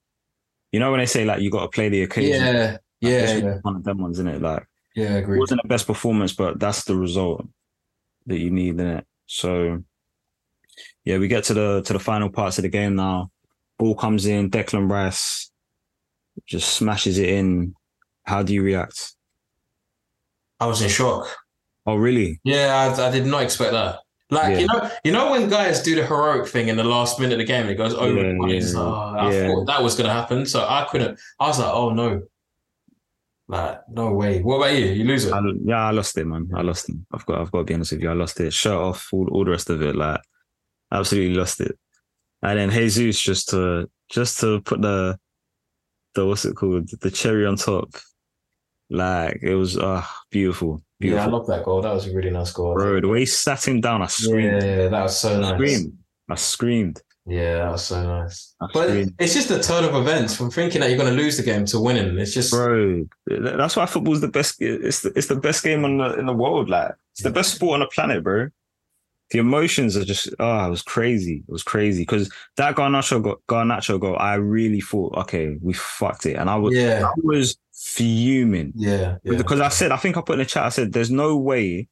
you 0.73 0.81
know, 0.81 0.90
when 0.90 1.01
they 1.01 1.07
say 1.07 1.25
like 1.25 1.40
you 1.40 1.51
got 1.51 1.62
to 1.62 1.68
play 1.68 1.88
the 1.88 2.03
occasion. 2.03 2.44
yeah, 2.44 2.77
yeah, 3.00 3.37
yeah, 3.37 3.58
one 3.62 3.76
of 3.76 3.84
them 3.84 3.98
ones, 3.98 4.18
isn't 4.18 4.28
it? 4.28 4.42
Like 4.42 4.66
yeah, 4.94 5.16
it 5.16 5.18
agreed. 5.20 5.38
wasn't 5.38 5.62
the 5.62 5.68
best 5.68 5.87
performance, 5.87 6.32
but 6.32 6.58
that's 6.58 6.84
the 6.84 6.96
result 6.96 7.46
that 8.26 8.38
you 8.38 8.50
need 8.50 8.80
in 8.80 8.87
it. 8.87 9.06
So 9.26 9.82
yeah, 11.04 11.18
we 11.18 11.28
get 11.28 11.44
to 11.44 11.54
the 11.54 11.82
to 11.82 11.92
the 11.92 11.98
final 11.98 12.30
parts 12.30 12.58
of 12.58 12.62
the 12.62 12.68
game 12.68 12.96
now. 12.96 13.30
Ball 13.78 13.94
comes 13.94 14.26
in, 14.26 14.50
Declan 14.50 14.90
Rice 14.90 15.50
just 16.46 16.74
smashes 16.74 17.18
it 17.18 17.28
in. 17.28 17.74
How 18.24 18.42
do 18.42 18.52
you 18.52 18.62
react? 18.62 19.14
I 20.61 20.66
was 20.66 20.82
in 20.82 20.88
shock. 20.88 21.28
Oh, 21.87 21.96
really? 21.96 22.40
Yeah, 22.44 22.94
I, 22.98 23.08
I 23.08 23.11
did 23.11 23.26
not 23.26 23.42
expect 23.42 23.72
that. 23.72 24.00
Like 24.30 24.54
Yeah. 24.54 24.58
you 24.58 24.66
know, 24.66 24.90
you 25.04 25.12
know 25.12 25.30
when 25.30 25.48
guys 25.48 25.82
do 25.82 25.94
the 25.94 26.04
heroic 26.04 26.46
thing 26.46 26.68
in 26.68 26.76
the 26.76 26.84
last 26.84 27.18
minute 27.18 27.34
of 27.34 27.38
the 27.38 27.44
game, 27.44 27.62
and 27.62 27.70
it 27.70 27.76
goes 27.76 27.94
over. 27.94 28.20
Yeah, 28.20 28.46
yeah, 28.46 28.72
oh, 28.76 29.14
I 29.16 29.32
yeah. 29.32 29.46
thought 29.46 29.66
that 29.66 29.82
was 29.82 29.94
going 29.94 30.06
to 30.06 30.12
happen, 30.12 30.44
so 30.44 30.61
I 30.68 30.87
couldn't. 30.90 31.18
I 31.40 31.46
was 31.46 31.58
like, 31.58 31.72
oh 31.72 31.90
no, 31.90 32.22
like 33.48 33.80
no 33.90 34.12
way. 34.12 34.42
What 34.42 34.56
about 34.56 34.76
you? 34.78 34.87
You 34.87 35.04
lose 35.04 35.24
it. 35.24 35.32
I, 35.32 35.40
yeah, 35.64 35.87
I 35.87 35.90
lost 35.90 36.16
it, 36.18 36.26
man. 36.26 36.50
I 36.54 36.62
lost 36.62 36.88
it. 36.88 36.96
I've 37.12 37.24
got, 37.26 37.40
I've 37.40 37.50
got 37.50 37.58
to 37.58 37.64
be 37.64 37.74
honest 37.74 37.92
with 37.92 38.02
you. 38.02 38.11
I 38.11 38.14
lost 38.14 38.38
it. 38.40 38.52
Shirt 38.52 38.74
off, 38.74 39.08
all, 39.12 39.28
all 39.32 39.44
the 39.44 39.50
rest 39.50 39.70
of 39.70 39.80
it. 39.82 39.96
Like, 39.96 40.20
absolutely 40.92 41.34
lost 41.34 41.61
it. 41.61 41.78
And 42.42 42.58
then 42.58 42.70
Jesus 42.70 43.20
just 43.20 43.48
to, 43.50 43.90
just 44.11 44.38
to 44.40 44.61
put 44.61 44.80
the, 44.82 45.18
the 46.14 46.26
what's 46.26 46.44
it 46.44 46.54
called, 46.54 46.88
the 47.00 47.11
cherry 47.11 47.46
on 47.46 47.56
top. 47.56 47.88
Like 48.90 49.40
it 49.42 49.54
was, 49.54 49.76
ah, 49.78 50.11
beautiful, 50.30 50.82
yeah, 51.00 51.24
I 51.24 51.28
love 51.28 51.46
that 51.46 51.64
goal. 51.64 51.80
That 51.80 51.92
was 51.92 52.06
a 52.08 52.14
really 52.14 52.30
nice 52.30 52.52
goal. 52.52 52.74
bro. 52.74 53.00
The 53.00 53.08
way 53.08 53.20
he 53.20 53.26
sat 53.26 53.66
him 53.66 53.80
down, 53.80 54.02
I 54.02 54.06
screamed. 54.06 54.52
yeah, 54.54 54.61
screamed. 54.61 54.94
that 54.94 55.02
was 55.02 55.20
so 55.20 55.37
I 55.37 55.40
nice. 55.40 55.52
screamed. 55.54 55.98
I 56.28 56.34
screamed. 56.34 57.02
Yeah, 57.29 57.57
that 57.57 57.73
was 57.73 57.85
so 57.85 58.03
nice. 58.03 58.55
I 58.61 58.69
But 58.73 58.88
it's 59.19 59.35
just 59.35 59.49
the 59.49 59.62
turn 59.62 59.85
of 59.85 59.95
events 59.95 60.35
from 60.35 60.51
thinking 60.51 60.81
that 60.81 60.88
you're 60.88 60.99
going 60.99 61.14
to 61.14 61.23
lose 61.23 61.37
the 61.37 61.43
game 61.43 61.67
to 61.67 61.79
winning. 61.79 62.19
It's 62.19 62.33
just 62.33 62.51
Bro, 62.51 63.05
that's 63.27 63.77
why 63.77 63.85
football's 63.85 64.23
the 64.23 64.29
best. 64.29 64.57
It's 64.61 65.03
the, 65.03 65.12
it's 65.14 65.27
the 65.27 65.37
best 65.37 65.62
game 65.62 65.85
on 65.85 65.99
the, 65.99 66.19
in 66.19 66.25
the 66.25 66.33
world. 66.33 66.71
Like 66.71 66.93
it's 67.12 67.23
the 67.23 67.31
best 67.31 67.55
sport 67.55 67.75
on 67.75 67.81
the 67.81 67.87
planet, 67.87 68.25
bro. 68.25 68.49
The 69.31 69.41
emotions 69.41 69.95
are 69.95 70.07
just 70.07 70.31
oh, 70.38 70.67
it 70.67 70.71
was 70.71 70.81
crazy. 70.81 71.45
It 71.47 71.53
was 71.53 71.62
crazy 71.62 72.03
because 72.03 72.33
that 72.57 72.77
Garnacho 72.77 73.23
got 73.23 73.38
Garnacho 73.47 74.01
goal. 74.01 74.17
I 74.19 74.35
really 74.37 74.81
thought, 74.81 75.14
okay, 75.19 75.59
we 75.61 75.75
fucked 75.75 76.25
it, 76.25 76.37
and 76.37 76.49
I 76.49 76.57
was 76.57 76.75
yeah, 76.75 77.05
I 77.05 77.12
was 77.23 77.59
fuming 77.75 78.73
yeah, 78.75 79.17
yeah. 79.23 79.37
because 79.37 79.61
I 79.61 79.69
said 79.69 79.93
I 79.93 79.99
think 79.99 80.17
I 80.17 80.23
put 80.23 80.35
in 80.35 80.38
the 80.38 80.47
chat. 80.47 80.64
I 80.64 80.71
said, 80.71 80.95
"There's 80.95 81.11
no 81.11 81.37
way 81.37 81.88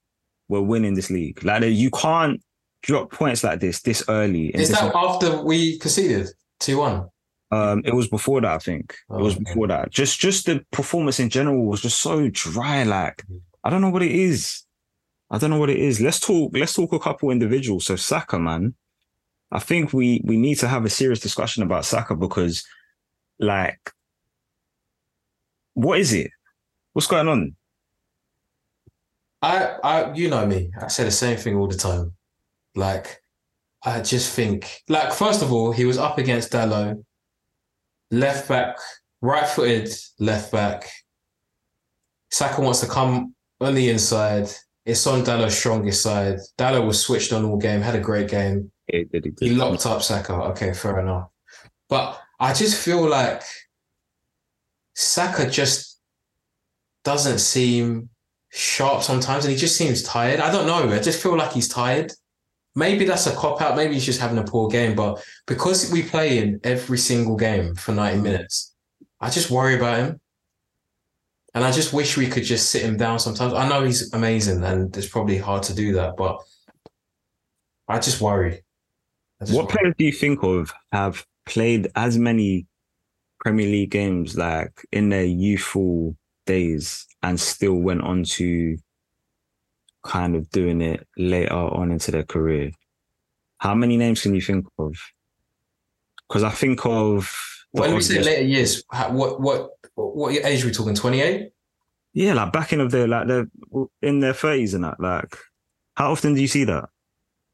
we're 0.48 0.62
winning 0.62 0.94
this 0.94 1.10
league. 1.10 1.44
Like 1.44 1.62
you 1.64 1.90
can't 1.90 2.40
drop 2.86 3.10
points 3.10 3.44
like 3.44 3.60
this 3.60 3.82
this 3.82 4.04
early." 4.08 4.48
Is 4.48 4.70
that 4.70 4.94
after 4.94 5.42
we 5.42 5.78
conceded 5.78 6.28
two 6.60 6.78
one? 6.78 7.08
um, 7.52 7.82
it 7.84 7.94
was 7.94 8.08
before 8.08 8.40
that, 8.40 8.52
I 8.52 8.58
think. 8.58 8.96
it 9.10 9.22
was 9.22 9.36
Oh, 9.36 9.40
before 9.40 9.68
that. 9.68 9.90
Just 9.90 10.18
just 10.18 10.46
the 10.46 10.64
performance 10.72 11.20
in 11.20 11.30
general 11.30 11.66
was 11.66 11.82
just 11.82 12.00
so 12.00 12.28
dry. 12.28 12.82
Like, 12.82 13.24
I 13.62 13.70
don't 13.70 13.80
know 13.80 13.90
what 13.90 14.02
it 14.02 14.12
is. 14.12 14.62
I 15.30 15.38
don't 15.38 15.50
know 15.50 15.58
what 15.58 15.70
it 15.70 15.78
is. 15.78 16.00
Let's 16.00 16.20
talk, 16.20 16.52
let's 16.54 16.74
talk 16.74 16.92
a 16.92 16.98
couple 16.98 17.30
individuals. 17.30 17.86
So 17.86 17.96
Saka, 17.96 18.38
man. 18.38 18.74
I 19.52 19.60
think 19.60 19.92
we 19.92 20.20
we 20.24 20.36
need 20.36 20.56
to 20.56 20.68
have 20.68 20.84
a 20.84 20.90
serious 20.90 21.20
discussion 21.20 21.62
about 21.62 21.84
Saka 21.84 22.16
because 22.16 22.66
like 23.38 23.92
what 25.74 26.00
is 26.00 26.12
it? 26.12 26.30
What's 26.94 27.06
going 27.06 27.28
on? 27.28 27.54
I, 29.42 29.76
I, 29.84 30.12
you 30.14 30.30
know 30.30 30.46
me. 30.46 30.70
I 30.80 30.88
say 30.88 31.04
the 31.04 31.10
same 31.10 31.36
thing 31.36 31.54
all 31.56 31.68
the 31.68 31.76
time. 31.76 32.15
Like, 32.76 33.20
I 33.82 34.00
just 34.02 34.34
think, 34.34 34.82
like, 34.88 35.12
first 35.12 35.42
of 35.42 35.52
all, 35.52 35.72
he 35.72 35.84
was 35.86 35.98
up 35.98 36.18
against 36.18 36.52
Dalot, 36.52 37.02
left 38.10 38.48
back, 38.48 38.76
right-footed 39.22 39.88
left 40.20 40.52
back. 40.52 40.88
Saka 42.30 42.60
wants 42.60 42.80
to 42.80 42.86
come 42.86 43.34
on 43.60 43.74
the 43.74 43.88
inside. 43.88 44.48
it's 44.86 45.06
on 45.06 45.24
Dalot's 45.24 45.56
strongest 45.56 46.02
side. 46.02 46.38
Dalot 46.56 46.86
was 46.86 47.00
switched 47.00 47.32
on 47.32 47.44
all 47.44 47.56
game, 47.56 47.80
had 47.80 47.96
a 47.96 48.00
great 48.00 48.28
game. 48.28 48.70
Yeah, 48.88 49.00
he 49.00 49.04
did, 49.04 49.24
he 49.24 49.30
did. 49.30 49.48
He 49.48 49.54
locked 49.54 49.84
up 49.84 50.02
Saka. 50.02 50.32
Okay, 50.32 50.72
fair 50.72 51.00
enough. 51.00 51.28
But 51.88 52.20
I 52.38 52.52
just 52.54 52.80
feel 52.80 53.08
like 53.08 53.42
Saka 54.94 55.50
just 55.50 55.98
doesn't 57.04 57.38
seem 57.38 58.10
sharp 58.50 59.02
sometimes, 59.02 59.44
and 59.44 59.52
he 59.52 59.58
just 59.58 59.76
seems 59.76 60.02
tired. 60.02 60.40
I 60.40 60.52
don't 60.52 60.66
know. 60.66 60.94
I 60.94 61.00
just 61.00 61.22
feel 61.22 61.36
like 61.36 61.52
he's 61.52 61.68
tired. 61.68 62.12
Maybe 62.76 63.06
that's 63.06 63.26
a 63.26 63.34
cop 63.34 63.60
out. 63.62 63.74
Maybe 63.74 63.94
he's 63.94 64.04
just 64.04 64.20
having 64.20 64.38
a 64.38 64.44
poor 64.44 64.68
game. 64.68 64.94
But 64.94 65.24
because 65.46 65.90
we 65.90 66.02
play 66.02 66.38
in 66.38 66.60
every 66.62 66.98
single 66.98 67.34
game 67.34 67.74
for 67.74 67.92
90 67.92 68.20
minutes, 68.20 68.74
I 69.18 69.30
just 69.30 69.50
worry 69.50 69.76
about 69.76 69.98
him. 69.98 70.20
And 71.54 71.64
I 71.64 71.72
just 71.72 71.94
wish 71.94 72.18
we 72.18 72.26
could 72.26 72.44
just 72.44 72.70
sit 72.70 72.82
him 72.82 72.98
down 72.98 73.18
sometimes. 73.18 73.54
I 73.54 73.66
know 73.66 73.82
he's 73.82 74.12
amazing 74.12 74.62
and 74.62 74.94
it's 74.94 75.08
probably 75.08 75.38
hard 75.38 75.62
to 75.64 75.74
do 75.74 75.94
that, 75.94 76.14
but 76.18 76.38
I 77.88 77.98
just 77.98 78.20
worry. 78.20 78.62
I 79.40 79.46
just 79.46 79.56
What 79.56 79.64
worry. 79.66 79.72
players 79.78 79.94
do 79.96 80.04
you 80.04 80.12
think 80.12 80.42
of 80.42 80.70
have 80.92 81.24
played 81.46 81.88
as 81.96 82.18
many 82.18 82.66
Premier 83.40 83.66
League 83.66 83.90
games 83.90 84.36
like 84.36 84.84
in 84.92 85.08
their 85.08 85.24
youthful 85.24 86.14
days 86.44 87.06
and 87.22 87.40
still 87.40 87.76
went 87.76 88.02
on 88.02 88.24
to 88.24 88.76
kind 90.06 90.34
of 90.36 90.48
doing 90.50 90.80
it 90.80 91.06
later 91.16 91.54
on 91.54 91.90
into 91.90 92.10
their 92.10 92.22
career? 92.24 92.70
How 93.58 93.74
many 93.74 93.96
names 93.96 94.22
can 94.22 94.34
you 94.34 94.40
think 94.40 94.66
of? 94.78 94.94
Because 96.28 96.42
I 96.42 96.50
think 96.50 96.84
of 96.84 97.34
When 97.72 97.94
we 97.94 98.00
say 98.00 98.22
later 98.22 98.42
years, 98.42 98.82
what 99.10 99.40
what 99.40 99.70
what 99.94 100.34
age 100.44 100.62
are 100.64 100.66
we 100.66 100.72
talking? 100.72 100.94
28? 100.94 101.50
yeah, 102.12 102.32
like 102.32 102.52
back 102.52 102.72
in 102.72 102.80
of 102.80 102.90
their 102.90 103.06
like 103.06 103.26
they're 103.28 103.46
in 104.02 104.20
their 104.20 104.32
thirties 104.32 104.74
and 104.74 104.84
that. 104.84 104.98
Like, 105.00 105.36
how 105.94 106.12
often 106.12 106.34
do 106.34 106.40
you 106.40 106.48
see 106.48 106.64
that? 106.64 106.88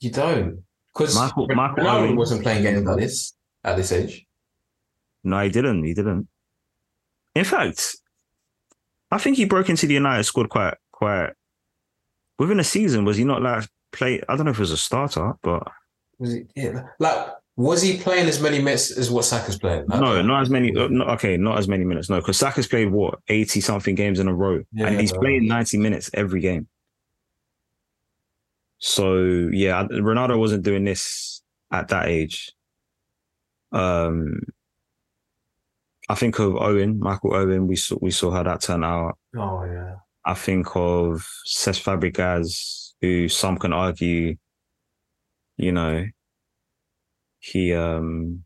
You 0.00 0.10
don't. 0.10 0.62
Because 0.92 1.14
Michael- 1.16 1.48
Michael 1.54 1.86
Owen- 1.88 2.16
wasn't 2.16 2.42
playing 2.42 2.62
games 2.62 2.84
like 2.84 2.98
this 2.98 3.34
at 3.64 3.76
this 3.76 3.92
age. 3.92 4.26
No, 5.24 5.40
he 5.42 5.48
didn't. 5.50 5.84
He 5.84 5.94
didn't. 5.94 6.28
In 7.34 7.44
fact, 7.44 7.96
I 9.10 9.18
think 9.18 9.36
he 9.36 9.44
broke 9.46 9.68
into 9.70 9.86
the 9.86 9.94
United 9.94 10.24
squad 10.24 10.48
quite 10.48 10.74
quite 10.90 11.30
within 12.42 12.60
a 12.60 12.64
season. 12.64 13.04
Was 13.04 13.16
he 13.16 13.24
not 13.24 13.40
like 13.42 13.68
play? 13.92 14.20
I 14.28 14.36
don't 14.36 14.44
know 14.46 14.50
if 14.50 14.58
it 14.58 14.60
was 14.60 14.70
a 14.72 14.76
starter, 14.76 15.32
but 15.42 15.66
Was 16.18 16.32
he, 16.34 16.44
yeah, 16.56 16.82
like 16.98 17.28
was 17.56 17.82
he 17.82 17.98
playing 17.98 18.26
as 18.28 18.40
many 18.40 18.58
minutes 18.58 18.90
as 18.90 19.10
what 19.10 19.24
Saka's 19.24 19.58
playing? 19.58 19.84
No, 19.88 20.00
don't- 20.22 20.30
as 20.30 20.48
many. 20.50 20.74
uh, 20.76 20.88
okay, 21.14 21.36
not 21.36 21.58
as 21.58 21.68
many 21.68 21.84
minutes. 21.84 22.08
No, 22.10 22.16
because 22.16 22.38
Saka's 22.38 22.66
played 22.66 22.90
what 22.90 23.18
eighty 23.28 23.60
something 23.60 23.94
games 23.94 24.18
in 24.18 24.28
a 24.28 24.34
row, 24.34 24.62
Yeah, 24.72 24.86
and 24.88 25.00
he's 25.00 25.12
playing 25.12 25.46
ninety 25.46 25.78
minutes 25.78 26.10
every 26.14 26.40
game. 26.40 26.66
So 28.78 29.16
yeah, 29.52 29.86
Ronaldo 29.86 30.38
wasn't 30.38 30.64
doing 30.64 30.84
this 30.84 31.42
at 31.70 31.88
that 31.88 32.08
age. 32.08 32.52
Um, 33.70 34.40
I 36.08 36.14
think 36.14 36.38
of 36.40 36.56
Owen, 36.56 36.98
Michael 36.98 37.34
Owen. 37.34 37.68
We 37.68 37.76
saw 37.76 37.96
we 38.00 38.10
saw 38.10 38.30
how 38.30 38.42
that 38.42 38.60
turned 38.62 38.84
out. 38.84 39.16
Oh 39.36 39.64
yeah. 39.64 39.94
I 40.24 40.34
think 40.34 40.68
of 40.76 41.26
Cesc 41.46 41.82
Fabregas, 41.82 42.92
who 43.00 43.28
some 43.28 43.58
can 43.58 43.72
argue, 43.72 44.36
you 45.56 45.72
know, 45.72 46.06
he 47.40 47.74
um 47.74 48.44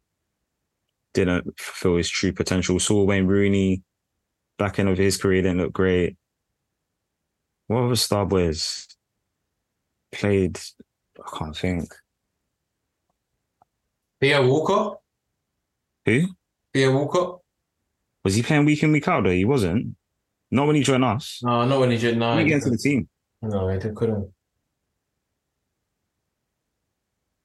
didn't 1.12 1.58
fulfill 1.58 1.96
his 1.96 2.10
true 2.10 2.32
potential. 2.32 2.78
Saw 2.78 3.04
Wayne 3.04 3.26
Rooney 3.26 3.82
back 4.58 4.78
end 4.78 4.88
of 4.88 4.98
his 4.98 5.16
career 5.16 5.42
didn't 5.42 5.58
look 5.58 5.72
great. 5.72 6.16
What 7.66 7.84
other 7.84 7.96
star 7.96 8.24
boys 8.24 8.86
played? 10.12 10.58
I 11.18 11.38
can't 11.38 11.56
think. 11.56 11.94
Theo 14.20 14.46
Walcott? 14.46 14.98
Who 16.06 16.28
Theo 16.72 16.92
Walcott? 16.92 17.40
was 18.24 18.34
he 18.34 18.42
playing 18.42 18.64
week 18.64 18.82
in 18.82 18.90
week 18.90 19.06
out? 19.06 19.22
Though 19.22 19.30
he 19.30 19.44
wasn't. 19.44 19.94
Not 20.50 20.66
when 20.66 20.76
he 20.76 20.82
joined 20.82 21.04
us. 21.04 21.40
No, 21.42 21.64
not 21.64 21.80
when 21.80 21.90
he 21.90 21.98
He 21.98 22.12
no. 22.12 22.36
he 22.38 22.52
into 22.52 22.70
the 22.70 22.78
team. 22.78 23.08
No, 23.42 23.68
he 23.68 23.78
couldn't. 23.78 24.32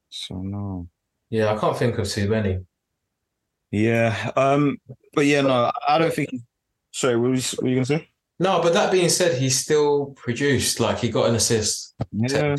So 0.08 0.36
no. 0.36 0.88
Yeah, 1.30 1.52
I 1.52 1.58
can't 1.58 1.76
think 1.76 1.98
of 1.98 2.08
too 2.08 2.28
many. 2.28 2.60
Yeah. 3.70 4.30
Um. 4.36 4.78
But 5.14 5.26
yeah, 5.26 5.40
no, 5.40 5.72
I 5.88 5.98
don't 5.98 6.12
think. 6.12 6.30
Sorry, 6.92 7.16
what 7.16 7.30
was, 7.30 7.52
what 7.52 7.62
were 7.64 7.68
you 7.70 7.76
gonna 7.76 7.86
say? 7.86 8.08
No, 8.38 8.60
but 8.60 8.74
that 8.74 8.92
being 8.92 9.08
said, 9.08 9.38
he 9.38 9.48
still 9.50 10.06
produced. 10.16 10.80
Like 10.80 10.98
he 10.98 11.08
got 11.08 11.28
an 11.28 11.34
assist. 11.34 11.94
Yeah, 12.12 12.56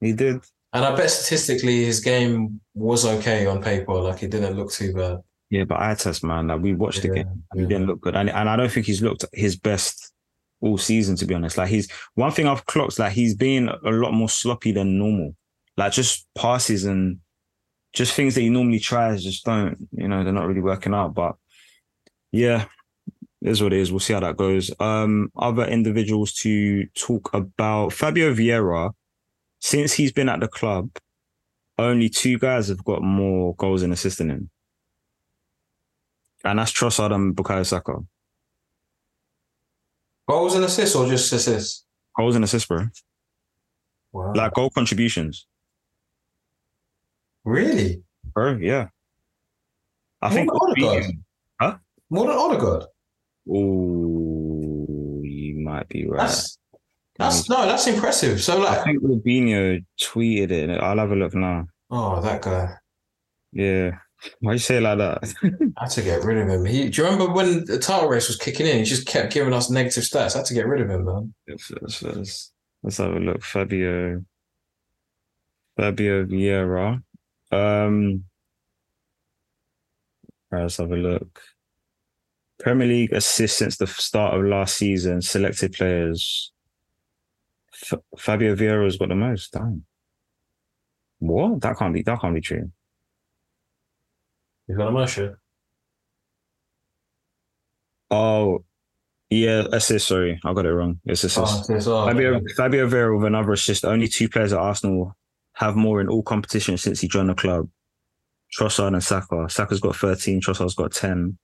he 0.00 0.12
did. 0.12 0.44
And 0.72 0.84
I 0.84 0.94
bet 0.94 1.10
statistically 1.10 1.84
his 1.84 2.00
game 2.00 2.60
was 2.74 3.04
okay 3.04 3.46
on 3.46 3.62
paper. 3.62 3.94
Like 3.94 4.22
it 4.22 4.30
didn't 4.30 4.56
look 4.56 4.70
too 4.70 4.94
bad. 4.94 5.18
Yeah, 5.50 5.64
but 5.64 5.98
test, 5.98 6.22
man. 6.22 6.46
Like 6.46 6.60
we 6.60 6.74
watched 6.74 7.02
the 7.02 7.08
game, 7.08 7.44
and 7.50 7.60
he 7.60 7.66
didn't 7.66 7.86
look 7.86 8.00
good, 8.00 8.14
and 8.14 8.30
and 8.30 8.48
I 8.48 8.56
don't 8.56 8.70
think 8.70 8.86
he's 8.86 9.02
looked 9.02 9.24
his 9.32 9.56
best 9.56 10.12
all 10.60 10.78
season. 10.78 11.16
To 11.16 11.26
be 11.26 11.34
honest, 11.34 11.58
like 11.58 11.68
he's 11.68 11.90
one 12.14 12.30
thing 12.30 12.46
I've 12.46 12.66
clocked, 12.66 13.00
like 13.00 13.12
he's 13.12 13.34
been 13.34 13.68
a 13.68 13.90
lot 13.90 14.12
more 14.12 14.28
sloppy 14.28 14.70
than 14.70 14.98
normal. 14.98 15.34
Like 15.76 15.92
just 15.92 16.28
passes 16.36 16.84
and 16.84 17.18
just 17.92 18.14
things 18.14 18.36
that 18.36 18.42
he 18.42 18.48
normally 18.48 18.78
tries 18.78 19.24
just 19.24 19.44
don't, 19.44 19.88
you 19.92 20.06
know, 20.06 20.22
they're 20.22 20.32
not 20.32 20.46
really 20.46 20.60
working 20.60 20.94
out. 20.94 21.14
But 21.14 21.34
yeah, 22.30 22.66
it 23.42 23.48
is 23.48 23.62
what 23.62 23.72
it 23.72 23.80
is. 23.80 23.90
We'll 23.90 24.00
see 24.00 24.12
how 24.12 24.20
that 24.20 24.36
goes. 24.36 24.70
Um, 24.78 25.32
other 25.36 25.64
individuals 25.64 26.32
to 26.34 26.86
talk 26.88 27.30
about 27.34 27.92
Fabio 27.92 28.32
Vieira. 28.34 28.92
Since 29.62 29.92
he's 29.92 30.12
been 30.12 30.28
at 30.28 30.40
the 30.40 30.48
club, 30.48 30.90
only 31.76 32.08
two 32.08 32.38
guys 32.38 32.68
have 32.68 32.84
got 32.84 33.02
more 33.02 33.54
goals 33.56 33.82
and 33.82 33.92
assists 33.92 34.18
than 34.18 34.30
him. 34.30 34.50
And 36.44 36.58
that's 36.58 36.72
Trossard 36.72 37.12
and 37.14 37.36
Bukayo 37.36 37.66
Saka. 37.66 37.98
Goals 40.28 40.54
and 40.54 40.64
assists 40.64 40.96
or 40.96 41.06
just 41.08 41.32
assists? 41.32 41.84
Goals 42.16 42.36
and 42.36 42.44
assists, 42.44 42.68
bro. 42.68 42.86
Wow. 44.12 44.32
Like 44.34 44.54
goal 44.54 44.70
contributions. 44.70 45.46
really? 47.44 48.02
Bro, 48.32 48.58
yeah. 48.58 48.88
I 50.22 50.28
More 50.28 50.36
think 50.36 50.54
Odegaard? 50.54 51.04
More 52.10 52.26
than 52.26 52.36
Odegaard. 52.36 52.84
Oh, 53.48 55.20
you 55.24 55.60
might 55.60 55.88
be 55.88 56.06
right. 56.06 56.18
That's 56.18 56.58
that's 57.16 57.42
mm. 57.42 57.50
no, 57.50 57.66
that's 57.66 57.86
impressive. 57.86 58.42
So 58.42 58.58
like 58.58 58.78
I 58.78 58.84
think 58.84 59.02
Rubinho 59.02 59.84
tweeted 60.00 60.50
it. 60.50 60.80
I'll 60.80 60.98
have 60.98 61.12
a 61.12 61.16
look 61.16 61.34
now. 61.34 61.66
oh, 61.90 62.20
that 62.20 62.42
guy. 62.42 62.74
Yeah. 63.52 63.98
Why 64.40 64.52
you 64.52 64.58
say 64.58 64.76
it 64.76 64.82
like 64.82 64.98
that? 64.98 65.34
I 65.76 65.80
had 65.84 65.90
to 65.92 66.02
get 66.02 66.24
rid 66.24 66.38
of 66.38 66.48
him. 66.48 66.64
He, 66.64 66.88
do 66.88 67.02
you 67.02 67.08
remember 67.08 67.32
when 67.32 67.64
the 67.64 67.78
title 67.78 68.08
race 68.08 68.28
was 68.28 68.36
kicking 68.36 68.66
in? 68.66 68.78
He 68.78 68.84
just 68.84 69.06
kept 69.06 69.32
giving 69.32 69.52
us 69.52 69.70
negative 69.70 70.04
stats. 70.04 70.34
I 70.34 70.38
had 70.38 70.46
to 70.46 70.54
get 70.54 70.66
rid 70.66 70.82
of 70.82 70.90
him, 70.90 71.04
man. 71.04 71.34
let's, 71.48 72.98
have 72.98 73.12
a 73.12 73.20
look. 73.20 73.42
Fabio. 73.42 74.24
Fabio 75.76 76.24
Vieira. 76.26 77.02
Um, 77.50 78.24
right, 80.50 80.62
let's 80.62 80.76
have 80.76 80.92
a 80.92 80.96
look. 80.96 81.40
Premier 82.58 82.86
League 82.86 83.12
assists 83.12 83.58
since 83.58 83.78
the 83.78 83.86
start 83.86 84.34
of 84.34 84.44
last 84.44 84.76
season. 84.76 85.22
Selected 85.22 85.72
players. 85.72 86.52
F- 87.90 88.00
Fabio 88.18 88.54
Vieira's 88.54 88.98
got 88.98 89.08
the 89.08 89.14
most. 89.14 89.52
Damn. 89.52 89.84
What? 91.20 91.62
That 91.62 91.78
can't 91.78 91.94
be. 91.94 92.02
That 92.02 92.20
can't 92.20 92.34
be 92.34 92.42
true. 92.42 92.70
You 94.70 94.76
got 94.76 94.86
a 94.86 94.92
motion? 94.92 95.36
Oh, 98.10 98.64
yeah. 99.30 99.64
Assist. 99.72 100.06
Sorry, 100.08 100.40
I 100.44 100.52
got 100.54 100.64
it 100.66 100.72
wrong. 100.72 101.00
It's 101.04 101.24
assist. 101.24 101.38
Oh, 101.70 101.74
it's- 101.74 101.86
oh, 101.88 102.06
Fabio, 102.06 102.34
okay. 102.36 102.52
Fabio 102.56 102.88
Vieira 102.88 103.16
with 103.16 103.26
another 103.26 103.52
assist. 103.52 103.84
Only 103.84 104.06
two 104.06 104.28
players 104.28 104.52
at 104.52 104.60
Arsenal 104.60 105.16
have 105.54 105.74
more 105.74 106.00
in 106.00 106.08
all 106.08 106.22
competitions 106.22 106.82
since 106.82 107.00
he 107.00 107.08
joined 107.08 107.30
the 107.30 107.34
club. 107.34 107.68
Trossard 108.56 108.92
and 108.94 109.02
Saka. 109.02 109.48
Saka's 109.48 109.80
got 109.80 109.96
13, 109.96 110.40
Trossard's 110.40 110.74
got 110.76 110.92
10. 110.92 111.36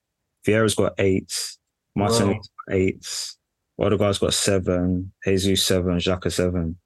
Vieira's 0.46 0.76
got 0.76 0.92
8. 0.98 1.56
Martin's 1.96 2.48
got 2.68 2.76
8. 2.76 3.34
Odegaard's 3.80 4.18
got 4.18 4.34
7. 4.34 5.12
Jesus 5.24 5.64
7. 5.64 5.96
Xhaka 5.98 6.30
7. 6.32 6.78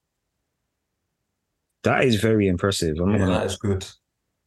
That 1.83 2.05
is 2.05 2.17
very 2.17 2.49
impressive. 2.49 2.97
I'm 2.99 3.13
not 3.13 3.19
Yeah, 3.21 3.27
gonna, 3.27 3.39
that 3.41 3.47
is 3.47 3.57
good. 3.57 3.87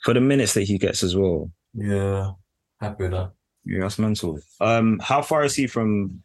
for 0.04 0.14
the 0.16 0.22
minutes 0.22 0.54
that 0.56 0.64
he 0.64 0.78
gets 0.80 1.04
as 1.04 1.16
well. 1.16 1.52
Yeah, 1.74 2.32
happy 2.80 3.04
with 3.04 3.12
that. 3.12 3.32
Yeah, 3.66 3.82
that's 3.82 4.00
mental. 4.00 4.40
Um, 4.60 5.00
how 5.00 5.22
far 5.22 5.44
is 5.44 5.56
he 5.56 5.68
from 5.68 6.22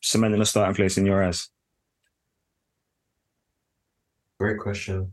cementing 0.00 0.40
a 0.40 0.46
starting 0.46 0.74
place 0.74 0.98
in 0.98 1.06
your 1.06 1.22
eyes? 1.22 1.48
Great 4.38 4.58
question. 4.58 5.12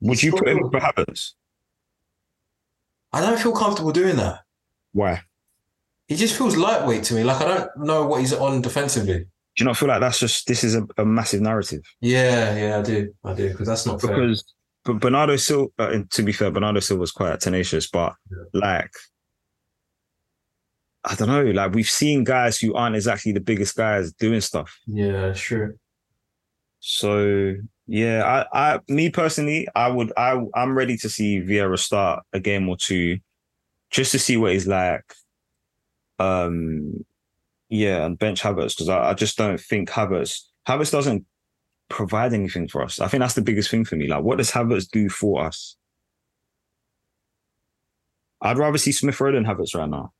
Would 0.00 0.22
you 0.22 0.32
put 0.32 0.48
him 0.48 0.64
over 0.64 0.78
Havertz? 0.78 1.32
I 3.12 3.20
don't 3.20 3.38
feel 3.38 3.52
comfortable 3.52 3.92
doing 3.92 4.16
that. 4.16 4.40
Why? 4.92 5.22
He 6.08 6.16
just 6.16 6.36
feels 6.36 6.56
lightweight 6.56 7.04
to 7.04 7.14
me. 7.14 7.24
Like 7.24 7.40
I 7.40 7.44
don't 7.44 7.70
know 7.78 8.06
what 8.06 8.20
he's 8.20 8.32
on 8.32 8.62
defensively. 8.62 9.18
Do 9.20 9.28
you 9.58 9.64
not 9.64 9.76
feel 9.76 9.88
like 9.88 10.00
that's 10.00 10.20
just 10.20 10.46
this 10.46 10.64
is 10.64 10.74
a, 10.74 10.86
a 10.98 11.04
massive 11.04 11.40
narrative? 11.40 11.82
Yeah, 12.00 12.56
yeah, 12.56 12.78
I 12.78 12.82
do, 12.82 13.14
I 13.24 13.34
do, 13.34 13.48
because 13.50 13.66
that's 13.66 13.86
not 13.86 14.00
fair. 14.00 14.34
But 14.86 15.00
Bernardo 15.00 15.34
Silva, 15.34 15.70
uh, 15.80 15.90
and 15.90 16.10
to 16.12 16.22
be 16.22 16.32
fair, 16.32 16.52
Bernardo 16.52 16.78
Silva 16.78 17.00
was 17.00 17.10
quite 17.10 17.40
tenacious, 17.40 17.88
but 17.88 18.14
like 18.54 18.92
I 21.04 21.14
don't 21.16 21.28
know, 21.28 21.42
like 21.50 21.74
we've 21.74 21.90
seen 21.90 22.22
guys 22.24 22.58
who 22.58 22.72
aren't 22.74 22.94
exactly 22.94 23.32
the 23.32 23.40
biggest 23.40 23.76
guys 23.76 24.12
doing 24.12 24.40
stuff. 24.40 24.78
Yeah, 24.86 25.32
sure. 25.32 25.74
So 26.78 27.56
yeah, 27.88 28.46
I, 28.52 28.74
I, 28.74 28.80
me 28.88 29.10
personally, 29.10 29.66
I 29.74 29.88
would, 29.88 30.12
I, 30.16 30.40
I'm 30.54 30.76
ready 30.76 30.96
to 30.98 31.08
see 31.08 31.40
Vieira 31.40 31.78
start 31.78 32.24
a 32.32 32.40
game 32.40 32.68
or 32.68 32.76
two, 32.76 33.18
just 33.90 34.12
to 34.12 34.20
see 34.20 34.36
what 34.36 34.52
he's 34.52 34.66
like. 34.68 35.04
Um, 36.18 37.04
yeah, 37.68 38.04
and 38.04 38.18
bench 38.18 38.40
Havertz 38.42 38.76
because 38.76 38.88
I, 38.88 39.10
I 39.10 39.14
just 39.14 39.36
don't 39.36 39.60
think 39.60 39.90
Havertz, 39.90 40.42
Havertz 40.68 40.92
doesn't 40.92 41.26
provide 41.88 42.32
anything 42.32 42.68
for 42.68 42.82
us. 42.82 43.00
I 43.00 43.08
think 43.08 43.20
that's 43.20 43.34
the 43.34 43.42
biggest 43.42 43.70
thing 43.70 43.84
for 43.84 43.96
me. 43.96 44.08
Like, 44.08 44.22
what 44.22 44.38
does 44.38 44.50
Havertz 44.50 44.90
do 44.90 45.08
for 45.08 45.44
us? 45.44 45.76
I'd 48.40 48.58
rather 48.58 48.78
see 48.78 48.92
Smith 48.92 49.20
Rowe 49.20 49.32
than 49.32 49.44
Havertz 49.44 49.74
right 49.74 49.88
now. 49.88 50.12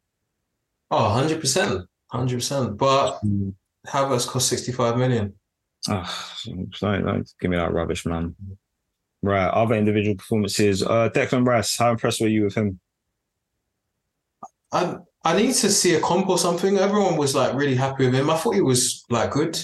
Oh, 0.90 1.22
100%. 1.22 1.86
100%. 2.12 2.78
But 2.78 3.20
Havertz 3.86 4.26
cost 4.26 4.48
65 4.48 4.96
million. 4.96 5.34
Oh, 5.88 6.38
don't, 6.80 7.04
don't 7.04 7.32
give 7.40 7.50
me 7.50 7.56
that 7.56 7.72
rubbish, 7.72 8.06
man. 8.06 8.34
Right, 9.22 9.48
other 9.48 9.74
individual 9.74 10.16
performances. 10.16 10.82
Uh, 10.82 11.10
Declan 11.10 11.46
Rice, 11.46 11.76
how 11.76 11.90
impressed 11.90 12.20
were 12.20 12.28
you 12.28 12.44
with 12.44 12.54
him? 12.54 12.80
I 14.72 14.96
I 15.24 15.36
need 15.36 15.54
to 15.54 15.70
see 15.70 15.94
a 15.94 16.00
comp 16.00 16.28
or 16.28 16.38
something. 16.38 16.78
Everyone 16.78 17.16
was 17.16 17.34
like 17.34 17.54
really 17.54 17.74
happy 17.74 18.04
with 18.06 18.14
him. 18.14 18.30
I 18.30 18.36
thought 18.36 18.54
he 18.54 18.60
was 18.60 19.04
like 19.10 19.32
good. 19.32 19.58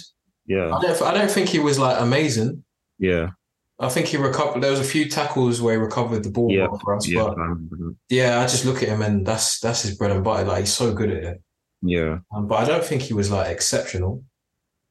Yeah, 0.47 0.75
I 0.75 0.81
don't 0.83 1.03
I 1.03 1.15
don't 1.15 1.31
think 1.31 1.49
he 1.49 1.59
was 1.59 1.79
like 1.79 2.01
amazing. 2.01 2.65
yeah, 2.99 3.31
I 3.79 3.89
think 3.89 4.07
he 4.09 4.17
recovered. 4.17 4.61
There 4.63 4.71
was 4.71 4.81
a 4.81 4.85
few 4.85 5.09
tackles 5.09 5.61
where 5.63 5.75
he 5.75 5.81
recovered 5.81 6.25
the 6.25 6.31
ball 6.31 6.51
Yeah, 6.51 6.69
for 6.83 6.97
us, 6.97 7.09
yeah, 7.09 7.31
but 7.37 7.95
yeah, 8.09 8.41
I 8.41 8.43
just 8.45 8.65
look 8.65 8.83
at 8.83 8.89
him 8.89 9.03
and 9.03 9.27
that's 9.27 9.61
that's 9.61 9.83
his 9.83 9.97
bread 9.97 10.11
and 10.11 10.25
butter. 10.25 10.45
Like 10.47 10.61
he's 10.61 10.73
so 10.73 10.93
good 10.93 11.11
at 11.11 11.23
it. 11.25 11.43
yeah. 11.83 12.19
Um, 12.35 12.47
but 12.49 12.57
I 12.57 12.65
don't 12.65 12.85
think 12.85 13.03
he 13.03 13.15
was 13.15 13.31
like 13.31 13.49
exceptional. 13.51 14.23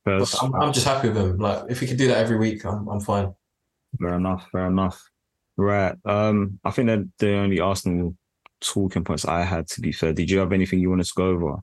But 0.06 0.20
First, 0.20 0.42
I'm, 0.44 0.56
I'm 0.56 0.74
just 0.74 0.88
happy 0.88 1.10
with 1.10 1.18
him. 1.18 1.38
Like 1.38 1.66
if 1.70 1.80
he 1.80 1.88
could 1.88 1.98
do 1.98 2.08
that 2.08 2.18
every 2.18 2.38
week, 2.38 2.66
I'm 2.66 2.88
I'm 2.88 3.00
fine. 3.02 3.34
fair 4.00 4.16
enough, 4.16 4.48
fair 4.52 4.68
enough. 4.68 5.02
Right. 5.58 5.96
Um, 6.06 6.60
I 6.64 6.72
think 6.72 6.88
that 6.88 7.08
the 7.20 7.34
only 7.36 7.60
Arsenal 7.60 8.16
talking 8.62 9.04
points 9.04 9.26
I 9.26 9.44
had. 9.44 9.68
To 9.68 9.82
be 9.82 9.92
fair, 9.92 10.14
did 10.14 10.30
you 10.32 10.40
have 10.40 10.54
anything 10.54 10.80
you 10.80 10.90
wanted 10.90 11.06
to 11.08 11.14
go 11.16 11.26
over? 11.28 11.58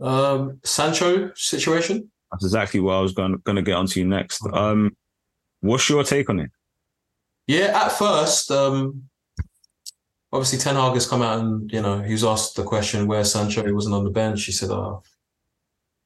Um, 0.00 0.60
Sancho 0.62 1.32
situation. 1.34 2.10
That's 2.30 2.44
exactly 2.44 2.80
what 2.80 2.94
I 2.94 3.00
was 3.00 3.12
going 3.12 3.40
going 3.44 3.56
to 3.56 3.62
get 3.62 3.74
onto 3.74 4.00
you 4.00 4.06
next. 4.06 4.42
Um, 4.52 4.96
what's 5.60 5.88
your 5.88 6.04
take 6.04 6.28
on 6.28 6.40
it? 6.40 6.50
Yeah, 7.46 7.84
at 7.84 7.92
first, 7.92 8.50
um, 8.50 9.08
obviously 10.32 10.58
Ten 10.58 10.76
Hag 10.76 10.94
has 10.94 11.06
come 11.06 11.22
out 11.22 11.40
and 11.40 11.70
you 11.72 11.80
know 11.80 12.00
he 12.00 12.12
was 12.12 12.24
asked 12.24 12.56
the 12.56 12.64
question 12.64 13.06
where 13.06 13.24
Sancho 13.24 13.64
he 13.64 13.72
wasn't 13.72 13.94
on 13.94 14.04
the 14.04 14.10
bench. 14.10 14.44
He 14.44 14.52
said, 14.52 14.70
"Oh, 14.70 15.02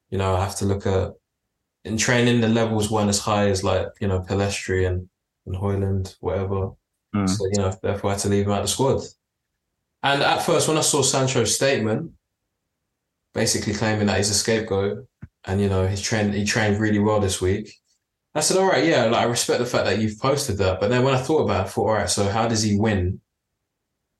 you 0.09 0.17
know, 0.17 0.35
I 0.35 0.41
have 0.41 0.55
to 0.57 0.65
look 0.65 0.85
at 0.85 1.13
in 1.85 1.97
training 1.97 2.39
the 2.39 2.47
levels 2.47 2.89
weren't 2.89 3.09
as 3.09 3.19
high 3.19 3.49
as 3.49 3.63
like 3.63 3.87
you 3.99 4.07
know 4.07 4.21
Pellistri 4.21 4.87
and 4.87 5.09
and 5.45 5.55
Hojlund, 5.55 6.15
whatever. 6.21 6.71
Mm. 7.13 7.29
So 7.29 7.45
you 7.51 7.57
know, 7.57 7.73
therefore 7.81 8.11
I 8.11 8.13
had 8.13 8.21
to 8.21 8.29
leave 8.29 8.45
him 8.45 8.51
out 8.51 8.61
of 8.61 8.65
the 8.65 8.69
squad." 8.69 9.01
And 10.03 10.21
at 10.21 10.43
first, 10.43 10.67
when 10.67 10.77
I 10.77 10.81
saw 10.81 11.01
Sancho's 11.01 11.55
statement, 11.55 12.11
basically 13.33 13.73
claiming 13.73 14.07
that 14.07 14.17
he's 14.17 14.29
a 14.29 14.33
scapegoat, 14.33 15.07
and 15.45 15.61
you 15.61 15.69
know 15.69 15.87
he's 15.87 16.01
trained 16.01 16.33
he 16.33 16.45
trained 16.45 16.79
really 16.79 16.99
well 16.99 17.19
this 17.19 17.41
week. 17.41 17.73
I 18.35 18.39
said, 18.39 18.57
all 18.57 18.67
right, 18.67 18.83
yeah, 18.83 19.05
like 19.05 19.21
I 19.21 19.25
respect 19.25 19.59
the 19.59 19.65
fact 19.65 19.85
that 19.85 19.99
you've 19.99 20.19
posted 20.19 20.57
that. 20.57 20.79
But 20.79 20.89
then 20.89 21.03
when 21.03 21.13
I 21.13 21.19
thought 21.21 21.43
about 21.43 21.65
it, 21.65 21.67
I 21.67 21.69
thought, 21.69 21.87
all 21.87 21.93
right, 21.93 22.09
so 22.09 22.27
how 22.27 22.47
does 22.47 22.63
he 22.63 22.79
win? 22.79 23.21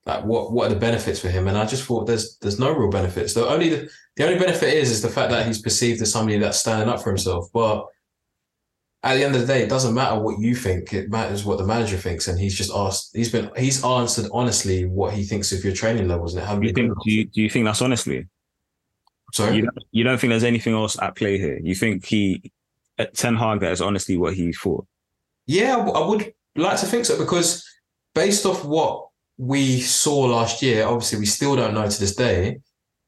Like 0.06 0.24
what 0.26 0.52
what 0.52 0.68
are 0.68 0.74
the 0.74 0.80
benefits 0.80 1.20
for 1.20 1.30
him? 1.30 1.48
And 1.48 1.58
I 1.58 1.66
just 1.66 1.86
thought 1.86 2.06
there's 2.06 2.38
there's 2.38 2.60
no 2.60 2.72
real 2.72 2.92
benefits. 2.92 3.34
The 3.34 3.48
only 3.48 3.70
the, 3.70 3.90
the 4.16 4.26
only 4.26 4.38
benefit 4.38 4.74
is 4.74 4.92
is 4.92 5.02
the 5.02 5.10
fact 5.10 5.32
that 5.32 5.48
he's 5.48 5.62
perceived 5.62 6.02
as 6.02 6.12
somebody 6.12 6.38
that's 6.38 6.60
standing 6.60 6.90
up 6.90 7.02
for 7.02 7.10
himself. 7.10 7.48
But 7.54 7.88
at 9.02 9.16
the 9.16 9.24
end 9.24 9.36
of 9.36 9.42
the 9.42 9.48
day, 9.48 9.64
it 9.64 9.70
doesn't 9.70 9.94
matter 9.94 10.20
what 10.20 10.40
you 10.40 10.56
think. 10.56 10.94
It 10.94 11.10
matters 11.10 11.44
what 11.44 11.58
the 11.58 11.66
manager 11.66 11.98
thinks. 11.98 12.28
And 12.28 12.40
he's 12.40 12.56
just 12.56 12.72
asked 12.74 13.16
he's 13.16 13.32
been 13.32 13.50
he's 13.58 13.84
answered 13.84 14.30
honestly 14.34 14.86
what 14.86 15.14
he 15.14 15.24
thinks 15.24 15.52
of 15.54 15.64
your 15.64 15.74
training 15.74 16.08
levels 16.08 16.36
and 16.36 16.46
hasn't 16.46 16.64
You 16.66 16.74
think? 16.74 16.94
Do 17.04 17.12
you, 17.12 17.26
do 17.26 17.42
you 17.42 17.50
think 17.50 17.66
that's 17.66 17.82
honestly? 17.82 18.28
Sorry. 19.34 19.58
You 19.58 19.62
don't, 19.64 19.78
you 19.92 20.04
don't 20.04 20.18
think 20.20 20.32
there's 20.32 20.44
anything 20.44 20.74
else 20.74 20.98
at 21.02 21.16
play 21.16 21.38
here? 21.38 21.60
You 21.62 21.76
think 21.76 22.06
he, 22.06 22.52
uh, 22.98 23.06
Ten 23.14 23.36
Hag, 23.36 23.60
that 23.62 23.72
is 23.72 23.82
honestly 23.82 24.18
what 24.18 24.34
he 24.34 24.54
thought? 24.54 24.86
Yeah, 25.46 25.76
I 25.78 26.08
would 26.08 26.34
like 26.56 26.80
to 26.80 26.86
think 26.86 27.06
so 27.06 27.18
because 27.18 27.68
based 28.16 28.46
off 28.46 28.64
what 28.64 29.08
we 29.38 29.82
saw 29.82 30.20
last 30.22 30.62
year, 30.62 30.86
obviously 30.86 31.20
we 31.20 31.26
still 31.26 31.56
don't 31.56 31.74
know 31.74 31.90
to 31.90 32.00
this 32.00 32.16
day. 32.16 32.60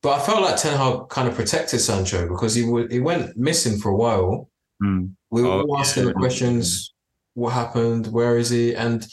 But 0.01 0.19
I 0.21 0.25
felt 0.25 0.41
like 0.41 0.57
Ten 0.57 0.77
Hag 0.77 1.09
kind 1.09 1.27
of 1.27 1.35
protected 1.35 1.79
Sancho 1.79 2.27
because 2.27 2.53
he 2.53 2.63
would 2.63 2.91
he 2.91 2.99
went 2.99 3.35
missing 3.37 3.79
for 3.79 3.89
a 3.89 3.95
while. 3.95 4.49
Mm. 4.83 5.13
We 5.31 5.41
were 5.41 5.49
Oh, 5.49 5.61
all 5.61 5.77
asking 5.79 6.03
yeah. 6.03 6.09
the 6.09 6.13
questions: 6.15 6.93
What 7.33 7.53
happened? 7.53 8.07
Where 8.07 8.37
is 8.37 8.49
he? 8.49 8.75
And 8.75 9.07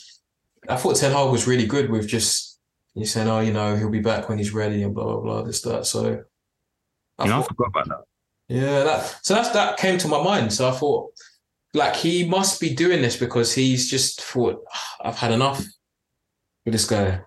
I 0.68 0.77
thought 0.77 0.96
Ten 0.96 1.12
Hag 1.12 1.31
was 1.31 1.46
really 1.46 1.66
good 1.66 1.88
with 1.90 2.07
just 2.09 2.59
you 2.94 3.07
saying, 3.07 3.29
"Oh, 3.29 3.40
you 3.40 3.53
know, 3.55 3.75
he'll 3.77 3.88
be 3.88 4.01
back 4.01 4.29
when 4.29 4.37
he's 4.37 4.53
ready," 4.53 4.83
and 4.83 4.94
blah 4.94 5.05
blah 5.05 5.20
blah. 5.20 5.42
This 5.42 5.62
that. 5.62 5.87
So 5.87 6.25
I 7.22 7.26
You 7.26 7.30
know, 7.30 7.40
I 7.40 7.46
forgot 7.46 7.68
about 7.68 7.88
that. 7.88 8.04
yeah, 8.48 8.85
that 8.85 9.18
so 9.22 9.35
that's 9.35 9.50
that 9.50 9.78
came 9.78 9.98
to 9.98 10.08
my 10.08 10.22
mind. 10.22 10.52
So 10.52 10.68
I 10.68 10.72
thought, 10.72 11.12
like, 11.74 11.96
he 11.96 12.26
must 12.28 12.61
be 12.61 12.74
doing 12.74 13.00
this 13.02 13.16
because 13.16 13.54
he's 13.54 13.90
just 13.90 14.20
thought, 14.20 14.62
"Ah, 14.72 14.96
I've 15.04 15.18
had 15.18 15.32
enough 15.32 15.58
with 16.64 16.72
this 16.74 16.85
guy. 16.87 17.20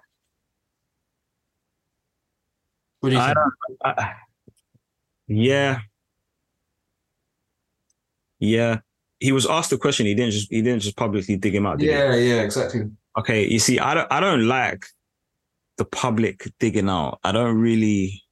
What 3.00 3.10
do 3.10 3.16
you 3.16 3.22
I 3.22 3.26
think? 3.28 3.38
I, 3.84 4.14
yeah, 5.28 5.80
yeah. 8.40 8.80
He 9.20 9.32
was 9.32 9.46
asked 9.46 9.70
the 9.70 9.78
question. 9.78 10.06
He 10.06 10.14
didn't 10.16 10.32
just. 10.32 10.50
He 10.52 10.62
didn't 10.62 10.82
just 10.82 10.98
publicly 10.98 11.38
dig 11.38 11.56
him 11.56 11.66
out. 11.66 11.80
Did 11.80 11.90
he? 11.90 11.92
Yeah, 11.96 12.16
yeah, 12.16 12.42
exactly. 12.42 12.90
Okay. 13.18 13.48
You 13.48 13.60
see, 13.60 13.80
I 13.80 13.94
don't. 13.94 14.12
I 14.12 14.20
don't 14.20 14.48
like 14.48 14.86
the 15.78 15.86
public 15.86 16.52
digging 16.60 16.90
out. 16.90 17.20
I 17.24 17.32
don't 17.32 17.58
really. 17.58 18.24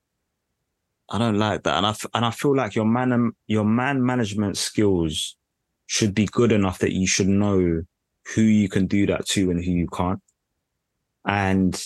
I 1.14 1.20
don't 1.20 1.38
like 1.38 1.62
that, 1.64 1.78
and 1.78 1.86
I 1.86 1.92
f- 1.92 2.08
and 2.16 2.26
I 2.26 2.32
feel 2.32 2.56
like 2.56 2.74
your 2.74 2.86
man 2.86 3.34
your 3.46 3.64
man 3.64 4.04
management 4.04 4.58
skills 4.58 5.38
should 5.86 6.16
be 6.16 6.26
good 6.26 6.52
enough 6.52 6.80
that 6.80 6.94
you 6.94 7.06
should 7.06 7.28
know 7.28 7.84
who 8.34 8.42
you 8.42 8.68
can 8.68 8.88
do 8.88 9.06
that 9.06 9.28
to 9.28 9.52
and 9.52 9.64
who 9.64 9.72
you 9.72 9.88
can't. 9.88 10.20
And 11.28 11.82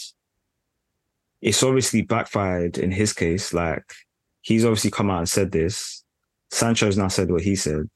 it's 1.42 1.62
obviously 1.62 2.04
backfired 2.04 2.78
in 2.78 2.90
his 2.90 3.12
case. 3.12 3.54
Like 3.54 3.84
he's 4.42 4.64
obviously 4.64 4.92
come 4.92 5.12
out 5.12 5.20
and 5.20 5.30
said 5.30 5.52
this. 5.52 6.06
Sancho's 6.50 6.98
now 6.98 7.10
said 7.10 7.30
what 7.30 7.42
he 7.42 7.58
said. 7.58 7.90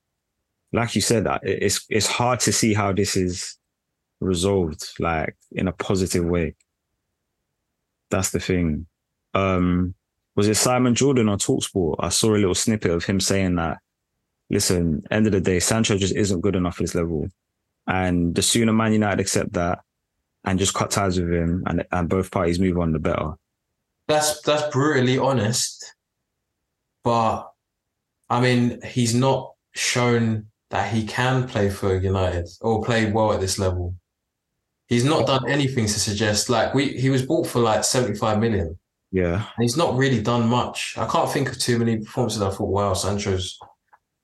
Like 0.74 0.96
you 0.96 1.02
said, 1.02 1.24
that 1.24 1.41
it's 1.44 1.86
it's 1.89 2.08
hard 2.08 2.41
to 2.41 2.52
see 2.52 2.74
how 2.74 2.91
this 2.91 3.15
is 3.15 3.58
resolved, 4.20 4.86
like 5.00 5.38
in 5.54 5.70
a 5.70 5.72
positive 5.72 6.26
way. 6.26 6.56
That's 8.10 8.32
the 8.32 8.41
thing. 8.41 8.88
Um, 9.34 9.96
was 10.36 10.48
it 10.48 10.56
Simon 10.56 10.96
Jordan 10.96 11.30
on 11.30 11.39
Talksport? 11.39 11.96
I 12.00 12.10
saw 12.10 12.32
a 12.32 12.38
little 12.38 12.56
snippet 12.56 12.91
of 12.91 13.04
him 13.04 13.20
saying 13.20 13.56
that, 13.56 13.78
listen, 14.50 15.04
end 15.12 15.28
of 15.28 15.34
the 15.34 15.41
day, 15.41 15.60
Sancho 15.60 15.98
just 15.98 16.15
isn't 16.15 16.41
good 16.41 16.56
enough 16.56 16.78
for 16.78 16.84
this 16.84 16.96
level. 16.96 17.28
And 17.88 18.34
the 18.34 18.41
sooner 18.41 18.74
Man 18.74 18.94
United 18.94 19.20
accept 19.20 19.54
that 19.54 19.80
and 20.44 20.58
just 20.58 20.74
cut 20.74 20.91
ties 20.91 21.20
with 21.20 21.32
him 21.32 21.63
and, 21.67 21.86
and 21.91 22.10
both 22.10 22.32
parties 22.32 22.60
move 22.60 22.78
on, 22.78 22.94
the 22.94 23.00
better. 23.00 23.34
That's 24.08 24.41
that's 24.41 24.74
brutally 24.74 25.17
honest, 25.17 25.96
but 27.04 27.52
I 28.30 28.41
mean, 28.41 28.82
he's 28.84 29.13
not 29.13 29.54
shown 29.74 30.48
that 30.70 30.91
he 30.94 31.06
can 31.06 31.48
play 31.48 31.70
for 31.70 31.95
United 31.95 32.47
or 32.62 32.84
play 32.84 33.12
well 33.12 33.34
at 33.34 33.39
this 33.39 33.60
level. 33.60 33.95
He's 34.88 35.06
not 35.06 35.28
done 35.28 35.49
anything 35.49 35.86
to 35.86 35.99
suggest 35.99 36.49
like 36.49 36.74
we 36.74 36.89
he 36.99 37.10
was 37.10 37.26
bought 37.26 37.47
for 37.47 37.60
like 37.60 37.84
75 37.84 38.39
million. 38.39 38.78
Yeah. 39.12 39.36
And 39.36 39.64
he's 39.64 39.78
not 39.78 39.95
really 39.97 40.22
done 40.22 40.47
much. 40.47 40.95
I 40.97 41.05
can't 41.05 41.30
think 41.30 41.49
of 41.49 41.59
too 41.59 41.78
many 41.80 41.97
performances. 41.97 42.41
I 42.41 42.49
thought, 42.49 42.70
wow, 42.70 42.93
Sancho's 42.93 43.59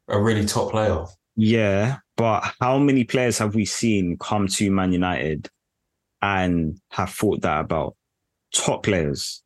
a 0.08 0.20
really 0.22 0.46
top 0.46 0.72
player. 0.72 1.04
Yeah. 1.36 1.98
But 2.16 2.54
how 2.62 2.78
many 2.80 3.04
players 3.04 3.38
have 3.40 3.54
we 3.54 3.66
seen 3.66 4.18
come 4.18 4.48
to 4.48 4.72
Man 4.72 4.92
United 4.94 5.50
and 6.22 6.80
have 6.92 7.10
thought 7.12 7.42
that 7.42 7.60
about? 7.62 7.96
Top 8.54 8.84
players 8.84 9.44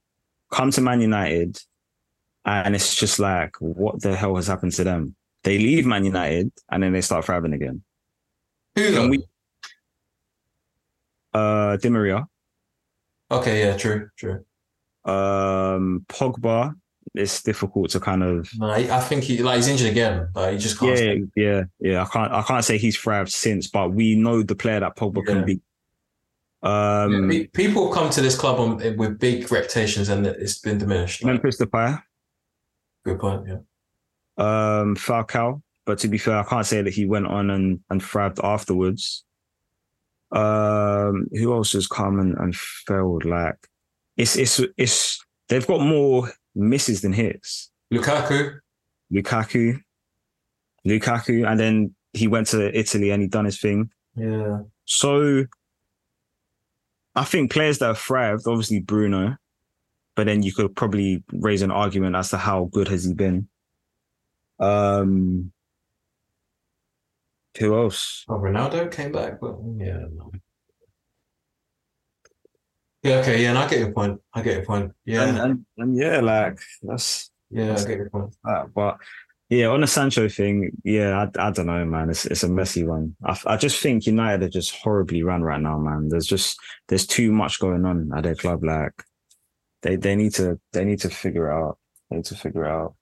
come 0.51 0.69
to 0.71 0.81
Man 0.81 1.01
United 1.01 1.59
and 2.45 2.75
it's 2.75 2.95
just 2.95 3.19
like, 3.19 3.55
what 3.59 4.01
the 4.01 4.15
hell 4.15 4.35
has 4.35 4.47
happened 4.47 4.73
to 4.73 4.83
them? 4.83 5.15
They 5.43 5.57
leave 5.57 5.87
Man 5.87 6.05
United 6.05 6.51
and 6.69 6.83
then 6.83 6.93
they 6.93 7.01
start 7.01 7.25
thriving 7.25 7.53
again. 7.53 7.83
Who 8.75 8.93
Can 8.93 9.09
we- 9.09 9.25
Uh, 11.33 11.77
Di 11.77 11.89
Maria, 11.89 12.27
Okay, 13.31 13.61
yeah, 13.65 13.77
true, 13.77 14.09
true. 14.17 14.43
Um, 15.05 16.05
Pogba, 16.07 16.73
it's 17.15 17.41
difficult 17.43 17.89
to 17.91 17.99
kind 17.99 18.23
of 18.23 18.49
No, 18.57 18.69
I 18.69 18.99
think 19.01 19.23
he 19.23 19.41
like 19.41 19.57
he's 19.57 19.67
injured 19.67 19.89
again. 19.91 20.29
Like 20.35 20.53
he 20.53 20.57
just 20.59 20.79
can't. 20.79 20.91
yeah, 20.91 20.95
stay. 20.95 21.23
yeah, 21.35 21.63
yeah. 21.79 22.01
I 22.03 22.05
can't 22.05 22.31
I 22.31 22.41
can't 22.43 22.63
say 22.63 22.77
he's 22.77 22.97
thrived 22.97 23.31
since, 23.31 23.67
but 23.67 23.91
we 23.93 24.15
know 24.15 24.43
the 24.43 24.55
player 24.55 24.79
that 24.79 24.95
Pogba 24.95 25.17
Yeah. 25.27 25.33
can 25.33 25.45
be. 25.45 25.61
Um, 26.63 27.27
Pe- 27.29 27.47
People 27.47 27.89
come 27.89 28.11
to 28.11 28.21
this 28.21 28.37
club 28.37 28.59
on, 28.59 28.77
with 28.97 29.17
big 29.17 29.51
reputations, 29.51 30.09
and 30.09 30.27
it's 30.27 30.59
been 30.59 30.77
diminished. 30.77 31.25
Memphis 31.25 31.57
Depay, 31.57 32.01
good 33.03 33.19
point. 33.19 33.47
Yeah. 33.47 33.55
um, 34.37 34.95
Falcao. 34.95 35.61
But 35.87 35.97
to 35.99 36.07
be 36.07 36.19
fair, 36.19 36.37
I 36.37 36.43
can't 36.43 36.65
say 36.67 36.83
that 36.83 36.93
he 36.93 37.05
went 37.07 37.25
on 37.25 37.49
and, 37.49 37.79
and 37.89 38.01
thrived 38.03 38.39
afterwards. 38.43 39.25
Um, 40.31 41.27
who 41.33 41.51
else 41.53 41.73
has 41.73 41.87
come 41.87 42.19
and, 42.19 42.37
and 42.37 42.55
failed? 42.55 43.25
Like, 43.25 43.55
it's 44.17 44.35
it's 44.35 44.59
it's 44.77 45.23
they've 45.49 45.67
got 45.67 45.81
more 45.81 46.31
misses 46.55 47.01
than 47.01 47.13
hits. 47.13 47.71
Lukaku. 47.93 48.59
Lukaku, 49.11 49.81
Lukaku, 50.87 51.45
and 51.45 51.59
then 51.59 51.95
he 52.13 52.27
went 52.27 52.47
to 52.47 52.77
Italy 52.77 53.11
and 53.11 53.21
he 53.21 53.27
done 53.27 53.45
his 53.45 53.59
thing. 53.59 53.89
Yeah. 54.15 54.59
So 54.85 55.45
I 57.15 57.23
think 57.25 57.51
players 57.51 57.79
that 57.79 57.87
have 57.87 57.97
thrived, 57.97 58.47
obviously 58.47 58.79
Bruno, 58.79 59.35
but 60.15 60.25
then 60.25 60.43
you 60.43 60.53
could 60.53 60.75
probably 60.75 61.23
raise 61.33 61.61
an 61.61 61.71
argument 61.71 62.15
as 62.15 62.29
to 62.29 62.37
how 62.37 62.69
good 62.71 62.87
has 62.87 63.05
he 63.05 63.13
been. 63.13 63.47
Um, 64.59 65.51
who 67.57 67.75
else? 67.75 68.25
Oh, 68.29 68.35
Ronaldo 68.35 68.91
came 68.91 69.11
back, 69.11 69.39
but 69.41 69.57
yeah. 69.77 70.05
No. 70.13 70.31
Yeah. 73.03 73.15
Okay. 73.17 73.41
Yeah. 73.41 73.49
And 73.49 73.57
I 73.57 73.67
get 73.67 73.79
your 73.79 73.91
point. 73.91 74.19
I 74.33 74.41
get 74.41 74.55
your 74.57 74.65
point. 74.65 74.91
Yeah. 75.05 75.23
And, 75.23 75.37
and, 75.39 75.65
and 75.77 75.97
yeah, 75.97 76.19
like 76.19 76.59
that's 76.81 77.31
yeah. 77.49 77.73
I 77.73 77.83
get 77.83 77.97
your 77.97 78.09
point. 78.09 78.35
that. 78.43 78.73
But 78.73 78.97
yeah, 79.51 79.67
on 79.67 79.81
the 79.81 79.87
Sancho 79.87 80.29
thing, 80.29 80.71
yeah, 80.85 81.27
I, 81.35 81.47
I 81.47 81.51
don't 81.51 81.65
know, 81.65 81.83
man. 81.83 82.09
It's 82.09 82.25
it's 82.25 82.43
a 82.43 82.47
messy 82.47 82.85
one. 82.85 83.17
I, 83.25 83.37
I 83.45 83.57
just 83.57 83.81
think 83.81 84.05
United 84.05 84.43
are 84.43 84.49
just 84.49 84.73
horribly 84.73 85.23
run 85.23 85.41
right 85.41 85.59
now, 85.59 85.77
man. 85.77 86.07
There's 86.07 86.25
just 86.25 86.57
there's 86.87 87.05
too 87.05 87.33
much 87.33 87.59
going 87.59 87.85
on 87.85 88.11
at 88.15 88.23
their 88.23 88.35
club. 88.35 88.63
Like 88.63 88.93
they 89.81 89.97
they 89.97 90.15
need 90.15 90.33
to 90.35 90.57
they 90.71 90.85
need 90.85 90.99
to 91.01 91.09
figure 91.09 91.51
it 91.51 91.53
out. 91.53 91.77
They 92.09 92.15
need 92.15 92.25
to 92.25 92.35
figure 92.35 92.65
it 92.65 92.71
out. 92.71 92.95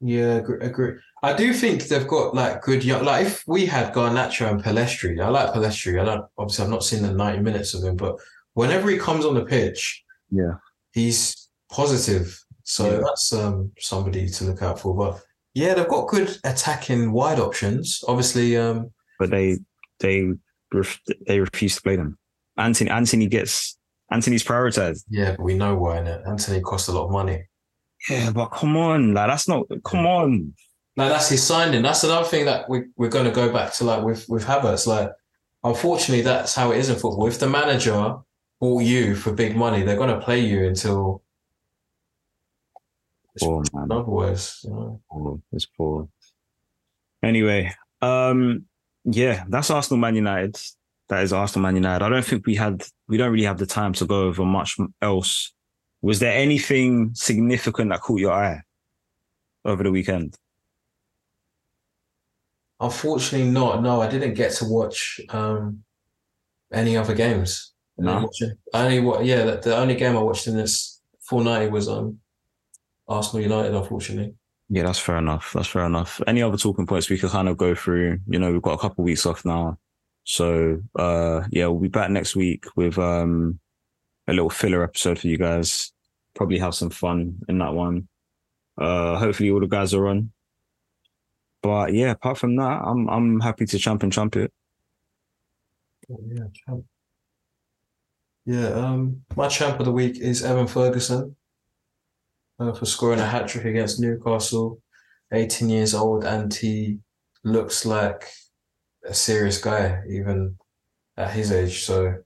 Yeah, 0.00 0.36
agree, 0.36 0.58
agree. 0.60 0.94
I 1.22 1.34
do 1.34 1.52
think 1.52 1.84
they've 1.84 2.08
got 2.08 2.34
like 2.34 2.62
good 2.62 2.82
young. 2.82 3.04
Like 3.04 3.26
if 3.26 3.44
we 3.46 3.64
had 3.66 3.94
Garnacho 3.94 4.50
and 4.50 4.64
Pellistri, 4.64 5.22
I 5.22 5.28
like 5.28 5.52
Pellistri. 5.52 6.00
I 6.00 6.04
don't 6.04 6.24
obviously 6.36 6.64
I've 6.64 6.70
not 6.70 6.82
seen 6.82 7.02
the 7.02 7.12
ninety 7.12 7.42
minutes 7.42 7.74
of 7.74 7.84
him, 7.84 7.94
but 7.94 8.16
whenever 8.54 8.88
he 8.90 8.98
comes 8.98 9.24
on 9.24 9.34
the 9.34 9.44
pitch, 9.44 10.02
Yeah. 10.30 10.54
he's 10.92 11.48
positive. 11.70 12.38
So 12.64 12.90
Yeah. 12.90 13.00
that's 13.04 13.32
um 13.32 13.72
somebody 13.78 14.28
to 14.28 14.44
look 14.44 14.62
out 14.62 14.78
for. 14.80 14.94
But 14.94 15.22
yeah, 15.54 15.74
they've 15.74 15.88
got 15.88 16.08
good 16.08 16.38
attacking 16.44 17.12
wide 17.12 17.38
options. 17.40 18.02
Obviously, 18.06 18.56
um, 18.56 18.90
But 19.18 19.30
they 19.30 19.58
they 19.98 20.28
ref, 20.72 21.00
they 21.26 21.40
refuse 21.40 21.76
to 21.76 21.82
play 21.82 21.96
them. 21.96 22.18
Antony 22.56 22.90
Antony 22.90 23.26
gets 23.26 23.76
Antony's 24.12 24.44
prioritized. 24.44 25.04
yeah, 25.08 25.32
but 25.36 25.42
we 25.44 25.54
know 25.54 25.74
why. 25.76 25.98
Innit? 25.98 26.26
Antony 26.28 26.60
costs 26.60 26.88
a 26.88 26.92
lot 26.92 27.06
of 27.06 27.10
money. 27.12 27.44
Yeah, 28.08 28.30
but 28.30 28.46
come 28.46 28.76
on, 28.76 29.14
like 29.14 29.28
that's 29.28 29.46
not 29.48 29.66
come 29.84 30.06
on. 30.06 30.54
Like 30.96 31.10
that's 31.10 31.28
his 31.28 31.42
signing. 31.42 31.82
That's 31.82 32.02
another 32.04 32.26
thing 32.26 32.44
that 32.46 32.68
we 32.68 32.84
we're 32.96 33.08
going 33.08 33.24
to 33.26 33.30
go 33.30 33.52
back 33.52 33.72
to. 33.74 33.84
Like 33.84 34.02
with 34.04 34.28
with 34.28 34.44
Havertz, 34.44 34.86
like 34.86 35.10
unfortunately 35.64 36.22
that's 36.22 36.54
how 36.54 36.72
it 36.72 36.78
is 36.78 36.88
in 36.88 36.96
football. 36.96 37.26
If 37.26 37.38
the 37.38 37.48
manager 37.48 38.18
bought 38.60 38.82
you 38.82 39.14
for 39.14 39.32
big 39.32 39.56
money, 39.56 39.82
they're 39.82 39.96
going 39.96 40.10
to 40.14 40.20
play 40.24 40.40
you 40.40 40.66
until 40.66 41.22
Poor 43.38 43.62
man. 43.72 43.88
otherwise. 43.90 44.60
You 44.64 44.70
know? 44.70 45.00
poor. 45.10 45.40
It's 45.52 45.66
poor. 45.66 46.08
Anyway, 47.22 47.72
um, 48.02 48.64
yeah, 49.04 49.44
that's 49.48 49.70
Arsenal 49.70 49.98
Man 49.98 50.14
United. 50.14 50.58
That 51.08 51.22
is 51.22 51.32
Arsenal 51.32 51.62
Man 51.62 51.76
United. 51.76 52.04
I 52.04 52.08
don't 52.08 52.24
think 52.24 52.46
we 52.46 52.54
had 52.54 52.84
we 53.08 53.16
don't 53.16 53.32
really 53.32 53.44
have 53.44 53.58
the 53.58 53.66
time 53.66 53.92
to 53.94 54.04
go 54.04 54.22
over 54.24 54.44
much 54.44 54.76
else. 55.00 55.52
Was 56.02 56.18
there 56.18 56.36
anything 56.36 57.10
significant 57.14 57.90
that 57.90 58.00
caught 58.00 58.20
your 58.20 58.32
eye 58.32 58.62
over 59.64 59.82
the 59.82 59.90
weekend? 59.90 60.36
Unfortunately, 62.78 63.50
not. 63.50 63.82
No, 63.82 64.00
I 64.00 64.08
didn't 64.08 64.34
get 64.34 64.52
to 64.54 64.64
watch 64.64 65.20
um 65.30 65.82
any 66.72 66.96
other 66.96 67.14
games. 67.14 67.69
I 68.00 68.04
didn't 68.04 68.16
No? 68.20 68.22
watch 68.24 68.40
it. 68.42 68.58
I 68.74 68.84
only 68.84 69.00
wa- 69.00 69.20
yeah, 69.20 69.44
the, 69.44 69.56
the 69.56 69.76
only 69.76 69.94
game 69.94 70.16
I 70.16 70.22
watched 70.22 70.46
in 70.46 70.56
this 70.56 71.00
full 71.20 71.40
night 71.44 71.70
was 71.70 71.88
um 71.88 72.18
Arsenal 73.08 73.42
United. 73.42 73.74
Unfortunately. 73.74 74.34
Yeah, 74.68 74.84
that's 74.84 74.98
fair 75.00 75.16
enough. 75.18 75.52
That's 75.52 75.66
fair 75.68 75.84
enough. 75.84 76.20
Any 76.26 76.42
other 76.42 76.56
talking 76.56 76.86
points 76.86 77.10
we 77.10 77.18
could 77.18 77.30
kind 77.30 77.48
of 77.48 77.56
go 77.56 77.74
through? 77.74 78.18
You 78.28 78.38
know, 78.38 78.52
we've 78.52 78.62
got 78.62 78.74
a 78.74 78.78
couple 78.78 79.04
weeks 79.04 79.26
off 79.26 79.44
now. 79.44 79.78
So 80.24 80.80
uh 80.98 81.42
yeah, 81.50 81.66
we'll 81.66 81.80
be 81.80 81.88
back 81.88 82.10
next 82.10 82.36
week 82.36 82.64
with 82.76 82.98
um 82.98 83.58
a 84.28 84.32
little 84.32 84.50
filler 84.50 84.84
episode 84.84 85.18
for 85.18 85.26
you 85.26 85.36
guys. 85.38 85.92
Probably 86.34 86.58
have 86.58 86.74
some 86.74 86.90
fun 86.90 87.38
in 87.48 87.58
that 87.58 87.74
one. 87.74 88.06
Uh 88.78 89.18
hopefully 89.18 89.50
all 89.50 89.60
the 89.60 89.66
guys 89.66 89.92
are 89.92 90.06
on. 90.08 90.30
But 91.62 91.92
yeah, 91.92 92.12
apart 92.12 92.38
from 92.38 92.56
that, 92.56 92.82
I'm 92.84 93.08
I'm 93.08 93.40
happy 93.40 93.66
to 93.66 93.78
champ 93.78 94.02
and 94.04 94.12
trumpet. 94.12 94.52
Oh, 96.10 96.18
Yeah, 96.28 96.44
champ. 96.54 96.84
Yeah, 98.46 98.68
um, 98.68 99.22
my 99.36 99.48
champ 99.48 99.78
of 99.78 99.86
the 99.86 99.92
week 99.92 100.18
is 100.18 100.42
Evan 100.42 100.66
Ferguson 100.66 101.36
uh, 102.58 102.72
for 102.72 102.86
scoring 102.86 103.20
a 103.20 103.26
hat 103.26 103.48
trick 103.48 103.64
against 103.64 104.00
Newcastle. 104.00 104.80
18 105.32 105.68
years 105.68 105.94
old, 105.94 106.24
and 106.24 106.52
he 106.52 106.98
looks 107.44 107.86
like 107.86 108.24
a 109.06 109.14
serious 109.14 109.58
guy, 109.58 110.02
even 110.08 110.58
at 111.16 111.30
his 111.30 111.52
age. 111.52 111.84
So, 111.84 112.16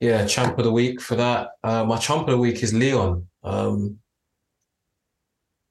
yeah, 0.00 0.26
champ 0.26 0.58
of 0.58 0.64
the 0.64 0.72
week 0.72 1.00
for 1.00 1.14
that. 1.16 1.50
Uh, 1.62 1.84
my 1.84 1.96
champ 1.98 2.22
of 2.22 2.32
the 2.32 2.38
week 2.38 2.62
is 2.62 2.74
Lyon. 2.74 3.28
Um, 3.44 3.98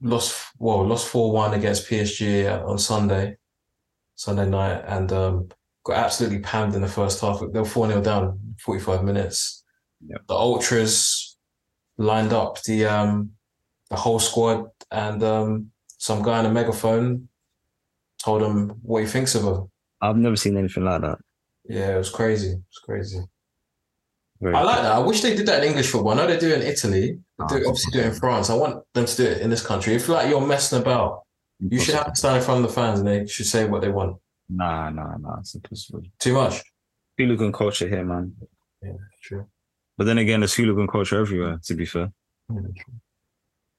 lost, 0.02 0.54
well, 0.58 0.86
lost 0.88 1.10
4 1.10 1.32
1 1.34 1.54
against 1.56 1.90
PSG 1.90 2.66
on 2.66 2.78
Sunday, 2.78 3.38
Sunday 4.16 4.50
night, 4.50 4.84
and 4.88 5.12
um, 5.12 5.50
got 5.86 5.98
absolutely 5.98 6.40
panned 6.40 6.76
in 6.76 6.82
the 6.82 6.88
first 6.88 7.22
half. 7.22 7.40
They 7.40 7.60
were 7.60 7.66
4 7.66 7.88
0 7.88 8.02
down, 8.02 8.56
45 8.60 9.04
minutes. 9.04 9.64
Yep. 10.06 10.22
The 10.28 10.34
Ultras 10.34 11.38
lined 11.98 12.34
up 12.34 12.62
the 12.64 12.86
um 12.86 13.32
the 13.90 13.96
whole 13.96 14.20
squad, 14.20 14.66
and 14.92 15.24
um, 15.24 15.72
some 15.98 16.22
guy 16.24 16.40
on 16.40 16.46
a 16.46 16.52
megaphone 16.52 17.30
told 18.24 18.42
him 18.42 18.70
what 18.82 19.02
he 19.02 19.08
thinks 19.08 19.36
of 19.36 19.44
him. 19.44 19.72
I've 20.02 20.18
never 20.18 20.36
seen 20.36 20.58
anything 20.58 20.84
like 20.84 21.02
that. 21.02 21.20
Yeah, 21.66 21.96
it 21.96 21.98
was 21.98 22.10
crazy. 22.10 22.50
It 22.50 22.64
was 22.68 22.82
crazy. 22.84 23.20
Very 24.42 24.56
I 24.56 24.64
like 24.64 24.82
that. 24.82 24.92
I 24.92 25.00
wish 25.00 25.22
they 25.22 25.36
did 25.36 25.46
that 25.46 25.64
in 25.64 25.70
English 25.70 25.90
football. 25.92 26.14
I 26.14 26.16
know 26.16 26.28
they 26.28 26.40
do 26.40 26.50
it 26.50 26.62
in 26.62 26.68
Italy. 26.68 27.20
They 27.40 27.46
do, 27.48 27.66
Oh, 27.66 27.70
obviously 27.70 27.92
do 27.92 28.00
it 28.00 28.08
in 28.08 28.14
France. 28.14 28.50
I 28.50 28.56
want 28.56 28.84
them 28.94 29.06
to 29.06 29.16
do 29.16 29.24
it 29.24 29.42
in 29.42 29.50
this 29.50 29.66
country. 29.66 29.94
If 29.94 30.10
like 30.10 30.30
you're 30.30 30.46
messing 30.46 30.82
about, 30.82 31.24
you 31.60 31.80
should 31.80 31.96
have 31.96 32.12
to 32.12 32.16
stand 32.16 32.38
in 32.38 32.44
front 32.44 32.64
of 32.64 32.68
the 32.70 32.74
fans 32.74 33.00
and 33.00 33.08
they 33.08 33.26
should 33.28 33.46
say 33.46 33.66
what 33.66 33.82
they 33.82 33.90
want. 33.90 34.18
Nah, 34.50 34.90
nah, 34.90 35.18
nah. 35.18 35.40
It's 35.40 35.56
impossible. 35.56 36.04
Too 36.20 36.34
much. 36.34 36.62
Hooligan 37.18 37.52
culture 37.52 37.88
here, 37.88 38.06
man. 38.06 38.34
Yeah, 38.82 38.92
true. 39.22 39.48
But 39.98 40.06
then 40.06 40.18
again, 40.18 40.42
there's 40.42 40.54
hooligan 40.54 40.88
culture 40.88 41.20
everywhere, 41.20 41.60
to 41.64 41.74
be 41.74 41.86
fair. 41.86 42.12
Yeah, 42.50 42.62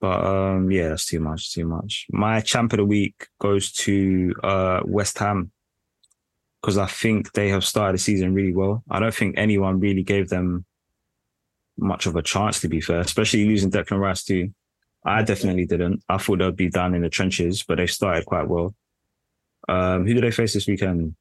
But 0.00 0.24
um, 0.24 0.70
yeah, 0.70 0.88
that's 0.88 1.06
too 1.06 1.20
much, 1.20 1.52
too 1.52 1.66
much. 1.66 2.06
My 2.10 2.40
champ 2.40 2.72
of 2.72 2.78
the 2.78 2.84
week 2.84 3.28
goes 3.38 3.70
to 3.72 4.34
uh, 4.42 4.80
West 4.84 5.18
Ham 5.18 5.52
because 6.60 6.78
I 6.78 6.86
think 6.86 7.32
they 7.32 7.50
have 7.50 7.64
started 7.64 7.94
the 7.94 7.98
season 7.98 8.34
really 8.34 8.54
well. 8.54 8.82
I 8.90 8.98
don't 8.98 9.14
think 9.14 9.36
anyone 9.36 9.78
really 9.78 10.02
gave 10.02 10.28
them 10.28 10.64
much 11.78 12.06
of 12.06 12.16
a 12.16 12.22
chance, 12.22 12.60
to 12.60 12.68
be 12.68 12.80
fair, 12.80 13.00
especially 13.00 13.44
losing 13.46 13.70
Declan 13.70 14.00
Rice 14.00 14.24
too. 14.24 14.52
I 15.04 15.22
definitely 15.22 15.66
didn't. 15.66 16.02
I 16.08 16.18
thought 16.18 16.40
they'd 16.40 16.56
be 16.56 16.68
down 16.68 16.94
in 16.94 17.02
the 17.02 17.08
trenches, 17.08 17.62
but 17.62 17.76
they 17.76 17.86
started 17.86 18.26
quite 18.26 18.48
well. 18.48 18.74
Um, 19.68 20.06
who 20.06 20.14
do 20.14 20.20
they 20.20 20.30
face 20.30 20.54
this 20.54 20.66
weekend? 20.66 21.14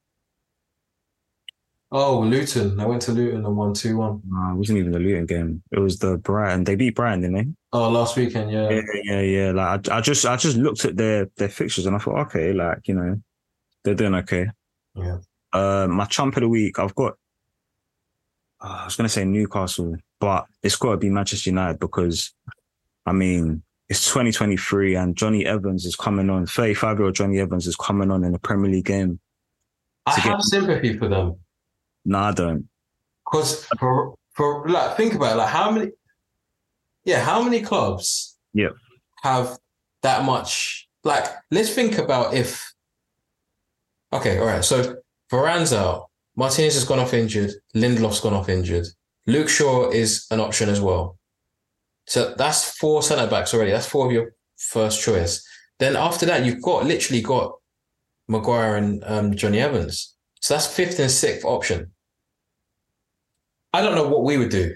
Oh, 1.92 2.20
Luton. 2.20 2.80
I 2.80 2.86
went 2.86 3.02
to 3.04 3.12
Luton 3.12 3.46
and 3.46 3.56
won 3.56 3.74
2 3.74 3.96
1. 3.96 4.10
Uh, 4.10 4.52
it 4.52 4.56
wasn't 4.56 4.80
even 4.80 4.92
the 4.92 5.00
Luton 5.00 5.26
game. 5.26 5.64
It 5.72 5.80
was 5.80 6.00
the 6.00 6.18
Brighton. 6.18 6.64
They 6.64 6.76
beat 6.76 6.96
Brighton, 6.96 7.22
didn't 7.22 7.36
they? 7.36 7.48
Oh, 7.74 7.90
last 7.90 8.18
weekend, 8.18 8.52
yeah. 8.52 8.70
Yeah, 8.70 8.82
yeah, 9.04 9.22
yeah. 9.22 9.52
Like 9.52 9.90
I, 9.90 9.98
I 9.98 10.02
just, 10.02 10.26
I 10.26 10.36
just 10.36 10.58
looked 10.58 10.84
at 10.86 10.98
their 10.98 11.30
their 11.38 11.50
fixtures 11.50 11.86
and 11.86 11.96
I 11.96 12.00
thought, 12.00 12.20
okay, 12.28 12.54
like 12.54 12.88
you 12.88 12.96
know, 12.96 13.22
they're 13.84 13.96
doing 13.96 14.16
okay. 14.16 14.48
Yeah. 14.96 15.18
Uh, 15.54 15.88
my 15.90 16.06
champ 16.06 16.36
of 16.36 16.42
the 16.42 16.50
week, 16.50 16.80
I've 16.80 16.96
got. 16.96 17.14
uh, 18.62 18.80
I 18.82 18.86
was 18.86 18.96
gonna 18.96 19.08
say 19.08 19.24
Newcastle, 19.24 19.96
but 20.20 20.46
it's 20.64 20.76
got 20.76 20.92
to 20.92 20.98
be 20.98 21.10
Manchester 21.10 21.50
United 21.52 21.80
because, 21.80 22.34
I 23.06 23.14
mean, 23.14 23.64
it's 23.90 24.06
2023 24.08 24.96
and 24.96 25.16
Jonny 25.16 25.46
Evans 25.46 25.86
is 25.86 25.96
coming 25.96 26.30
on. 26.30 26.46
35 26.46 26.98
year 26.98 27.06
old 27.06 27.16
Jonny 27.16 27.40
Evans 27.40 27.68
is 27.68 27.76
coming 27.76 28.12
on 28.12 28.24
in 28.24 28.34
a 28.34 28.40
Premier 28.40 28.72
League 28.72 28.86
game. 28.86 29.20
I 30.06 30.14
have 30.20 30.42
sympathy 30.42 30.98
for 30.98 31.08
them. 31.08 31.38
No, 32.04 32.20
I 32.20 32.32
don't. 32.32 32.68
Because 33.26 33.66
for 33.80 34.16
for 34.34 34.68
like 34.70 34.98
think 34.98 35.14
about 35.16 35.34
it, 35.34 35.38
like 35.38 35.50
how 35.50 35.72
many 35.72 35.92
yeah, 37.06 37.24
how 37.24 37.42
many 37.42 37.62
clubs 37.62 38.38
Yeah. 38.54 38.70
have 39.22 39.58
that 40.02 40.24
much. 40.26 40.88
Like, 41.04 41.26
let's 41.52 41.70
think 41.70 41.98
about 42.00 42.34
if. 42.34 42.74
Okay, 44.12 44.40
all 44.40 44.46
right. 44.48 44.64
So 44.66 44.96
Varane's 45.32 45.72
out. 45.74 46.08
Martinez 46.36 46.74
has 46.74 46.84
gone 46.84 47.00
off 47.00 47.14
injured. 47.14 47.52
Lindelof's 47.76 48.20
gone 48.20 48.34
off 48.34 48.50
injured. 48.50 48.86
Luke 49.28 49.50
Shaw 49.50 49.90
is 49.92 50.26
an 50.32 50.40
option 50.40 50.70
as 50.70 50.82
well. 50.82 51.18
So 52.08 52.34
that's 52.36 52.78
four 52.78 53.02
centre 53.02 53.28
backs 53.28 53.54
already. 53.54 53.72
That's 53.72 53.88
four 53.88 54.06
of 54.06 54.12
your 54.12 54.34
first 54.58 55.02
choice. 55.02 55.46
Then 55.80 55.96
after 55.96 56.26
that, 56.28 56.46
you've 56.46 56.62
got 56.62 56.86
literally 56.86 57.22
got 57.22 57.54
Maguire 58.28 58.76
and 58.76 59.04
um, 59.06 59.36
Jonny 59.36 59.60
Evans. 59.60 60.16
So 60.42 60.54
that's 60.54 60.68
fifth 60.68 61.00
and 61.00 61.12
sixth 61.12 61.46
option. 61.46 61.92
I 63.74 63.82
don't 63.82 63.96
know 63.96 64.08
what 64.08 64.24
we 64.24 64.38
would 64.38 64.50
do. 64.52 64.74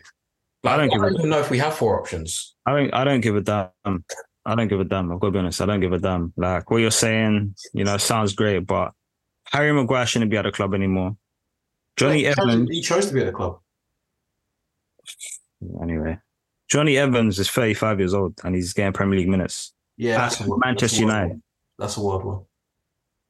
Like, 0.64 0.74
I 0.74 0.78
don't 0.78 0.90
give 0.92 1.02
a- 1.04 1.18
even 1.18 1.30
know 1.30 1.40
if 1.40 1.50
we 1.50 1.58
have 1.60 1.76
four 1.76 2.00
options. 2.00 2.56
I 2.66 2.74
don't. 2.74 2.94
I 2.94 3.04
don't 3.04 3.22
give 3.22 3.36
a 3.36 3.42
damn. 3.42 4.04
I 4.46 4.56
don't 4.56 4.68
give 4.68 4.80
a 4.80 4.84
damn. 4.84 5.12
I've 5.12 5.20
got 5.20 5.28
to 5.28 5.32
be 5.32 5.40
honest. 5.40 5.62
I 5.62 5.66
don't 5.66 5.80
give 5.80 5.94
a 5.94 6.00
damn. 6.00 6.34
Like 6.36 6.70
what 6.70 6.78
you're 6.78 6.92
saying, 6.92 7.56
you 7.74 7.84
know, 7.84 7.98
sounds 7.98 8.34
great, 8.34 8.60
but 8.66 8.92
Harry 9.52 9.72
Maguire 9.72 10.06
shouldn't 10.06 10.32
be 10.32 10.38
at 10.38 10.44
the 10.44 10.52
club 10.52 10.74
anymore. 10.74 11.16
Jonny 11.98 12.26
Evans, 12.26 12.70
he 12.72 12.82
chose 12.82 13.08
to 13.08 13.14
be 13.14 13.22
at 13.22 13.26
the 13.28 13.32
club. 13.32 13.60
anyway. 15.82 16.18
Jonny 16.70 16.98
Evans 16.98 17.40
is 17.40 17.50
35 17.50 18.00
years 18.00 18.14
old 18.14 18.36
and 18.44 18.56
he's 18.56 18.74
getting 18.74 18.94
Premier 18.94 19.20
League 19.20 19.28
minutes. 19.30 19.74
Yeah, 19.98 20.18
That's 20.18 20.40
Manchester 20.48 20.96
that's 20.96 21.00
United. 21.00 21.30
one. 21.30 21.44
That's 21.78 21.98
a 21.98 22.02
wild 22.02 22.24
one. 22.24 22.42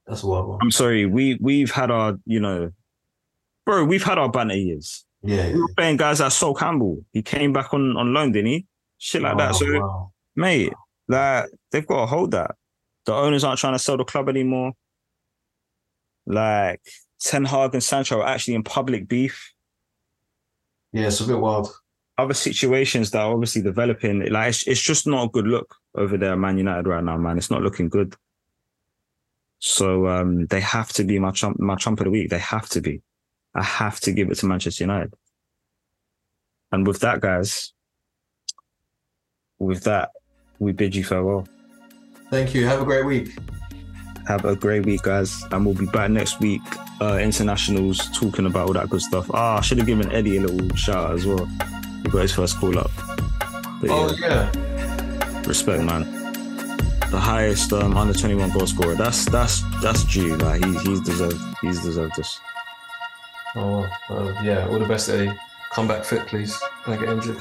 That's 0.06 0.22
a 0.22 0.26
wild 0.26 0.48
one. 0.48 0.58
I'm 0.62 0.70
sorry, 0.70 1.06
we 1.06 1.36
we've 1.40 1.70
had 1.70 1.90
our, 1.90 2.18
you 2.26 2.40
know, 2.40 2.72
bro, 3.66 3.84
we've 3.84 4.02
had 4.02 4.18
our 4.18 4.28
banner 4.28 4.54
years. 4.54 5.04
Yeah. 5.22 5.52
We 5.52 5.60
were 5.60 5.68
playing 5.76 5.96
guys 5.96 6.20
like 6.20 6.32
Sol 6.32 6.54
Campbell. 6.54 7.04
He 7.12 7.22
came 7.22 7.52
back 7.52 7.72
on 7.74 7.96
on 7.96 8.12
loan, 8.12 8.32
didn't 8.32 8.50
he? 8.50 8.66
Shit 8.98 9.22
like 9.22 9.36
that. 9.38 9.50
Oh, 9.50 9.54
So, 9.54 9.80
wow. 9.80 10.12
mate, 10.36 10.72
like 11.08 11.46
they've 11.72 11.86
got 11.86 12.00
to 12.00 12.06
hold 12.06 12.30
that. 12.32 12.54
The 13.06 13.14
owners 13.14 13.44
aren't 13.44 13.58
trying 13.58 13.72
to 13.74 13.78
sell 13.78 13.96
the 13.96 14.04
club 14.04 14.28
anymore. 14.28 14.72
Like 16.26 16.80
Ten 17.20 17.44
Hag 17.44 17.74
and 17.74 17.82
Sancho 17.82 18.20
are 18.20 18.26
actually 18.26 18.54
in 18.54 18.62
public 18.62 19.08
beef. 19.08 19.52
yeah, 20.92 21.06
it's 21.06 21.20
a 21.20 21.26
bit 21.26 21.38
wild. 21.38 21.72
Other 22.20 22.34
situations 22.34 23.10
that 23.10 23.20
are 23.20 23.32
obviously 23.32 23.62
developing, 23.62 24.30
like 24.30 24.50
it's, 24.50 24.66
it's 24.66 24.80
just 24.80 25.06
not 25.06 25.24
a 25.24 25.30
good 25.30 25.46
look 25.46 25.74
over 25.94 26.18
there, 26.18 26.36
Man 26.36 26.58
United 26.58 26.86
right 26.86 27.02
now, 27.02 27.16
man. 27.16 27.38
It's 27.38 27.50
not 27.50 27.62
looking 27.62 27.88
good. 27.88 28.14
So 29.58 30.06
um, 30.06 30.46
they 30.46 30.60
have 30.60 30.92
to 30.94 31.04
be 31.04 31.18
my 31.18 31.30
trump, 31.30 31.58
my 31.58 31.76
trump 31.76 32.00
of 32.00 32.04
the 32.04 32.10
week. 32.10 32.28
They 32.28 32.38
have 32.38 32.68
to 32.70 32.82
be. 32.82 33.00
I 33.54 33.62
have 33.62 34.00
to 34.00 34.12
give 34.12 34.30
it 34.30 34.36
to 34.36 34.46
Manchester 34.46 34.84
United. 34.84 35.14
And 36.70 36.86
with 36.86 37.00
that, 37.00 37.20
guys, 37.20 37.72
with 39.58 39.84
that, 39.84 40.10
we 40.58 40.72
bid 40.72 40.94
you 40.94 41.04
farewell. 41.04 41.48
Thank 42.30 42.54
you. 42.54 42.66
Have 42.66 42.82
a 42.82 42.84
great 42.84 43.06
week. 43.06 43.36
Have 44.28 44.44
a 44.44 44.54
great 44.54 44.84
week, 44.84 45.02
guys, 45.02 45.42
and 45.50 45.64
we'll 45.64 45.74
be 45.74 45.86
back 45.86 46.10
next 46.10 46.38
week. 46.40 46.62
Uh, 47.00 47.16
internationals 47.16 48.10
talking 48.10 48.44
about 48.44 48.68
all 48.68 48.74
that 48.74 48.90
good 48.90 49.00
stuff. 49.00 49.30
Ah, 49.32 49.58
I 49.58 49.60
should 49.62 49.78
have 49.78 49.86
given 49.86 50.12
Eddie 50.12 50.36
a 50.36 50.42
little 50.42 50.76
shout 50.76 51.10
out 51.10 51.14
as 51.14 51.26
well. 51.26 51.48
He 52.02 52.08
got 52.08 52.22
his 52.22 52.32
first 52.32 52.58
call 52.58 52.78
up. 52.78 52.90
But 53.80 53.90
Oh 53.90 54.14
yeah, 54.18 54.50
yeah. 54.52 55.42
respect, 55.46 55.82
man. 55.82 56.02
The 57.10 57.18
highest 57.18 57.72
um, 57.72 57.96
under 57.96 58.14
twenty 58.14 58.34
one 58.34 58.50
goal 58.50 58.66
scorer. 58.66 58.94
That's 58.94 59.24
that's 59.26 59.62
that's 59.80 60.04
due. 60.04 60.36
Like 60.36 60.64
he, 60.64 60.72
he's 60.78 61.00
deserved. 61.00 61.40
He's 61.60 61.82
deserved 61.82 62.16
this. 62.16 62.38
Oh 63.56 63.84
uh, 64.10 64.34
yeah. 64.42 64.68
All 64.68 64.78
the 64.78 64.86
best, 64.86 65.08
Eddie. 65.08 65.32
Come 65.72 65.88
back 65.88 66.04
fit, 66.04 66.26
please. 66.26 66.58
Don't 66.86 66.98
get 67.00 67.08
injured. 67.08 67.40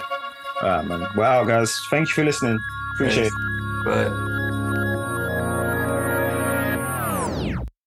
All 0.61 0.69
right, 0.69 0.85
man. 0.85 1.07
Wow, 1.15 1.43
guys. 1.43 1.79
Thank 1.89 2.09
you 2.09 2.13
for 2.13 2.23
listening. 2.23 2.59
Appreciate 2.95 3.27
it. 3.27 3.85
Bye. 3.85 4.38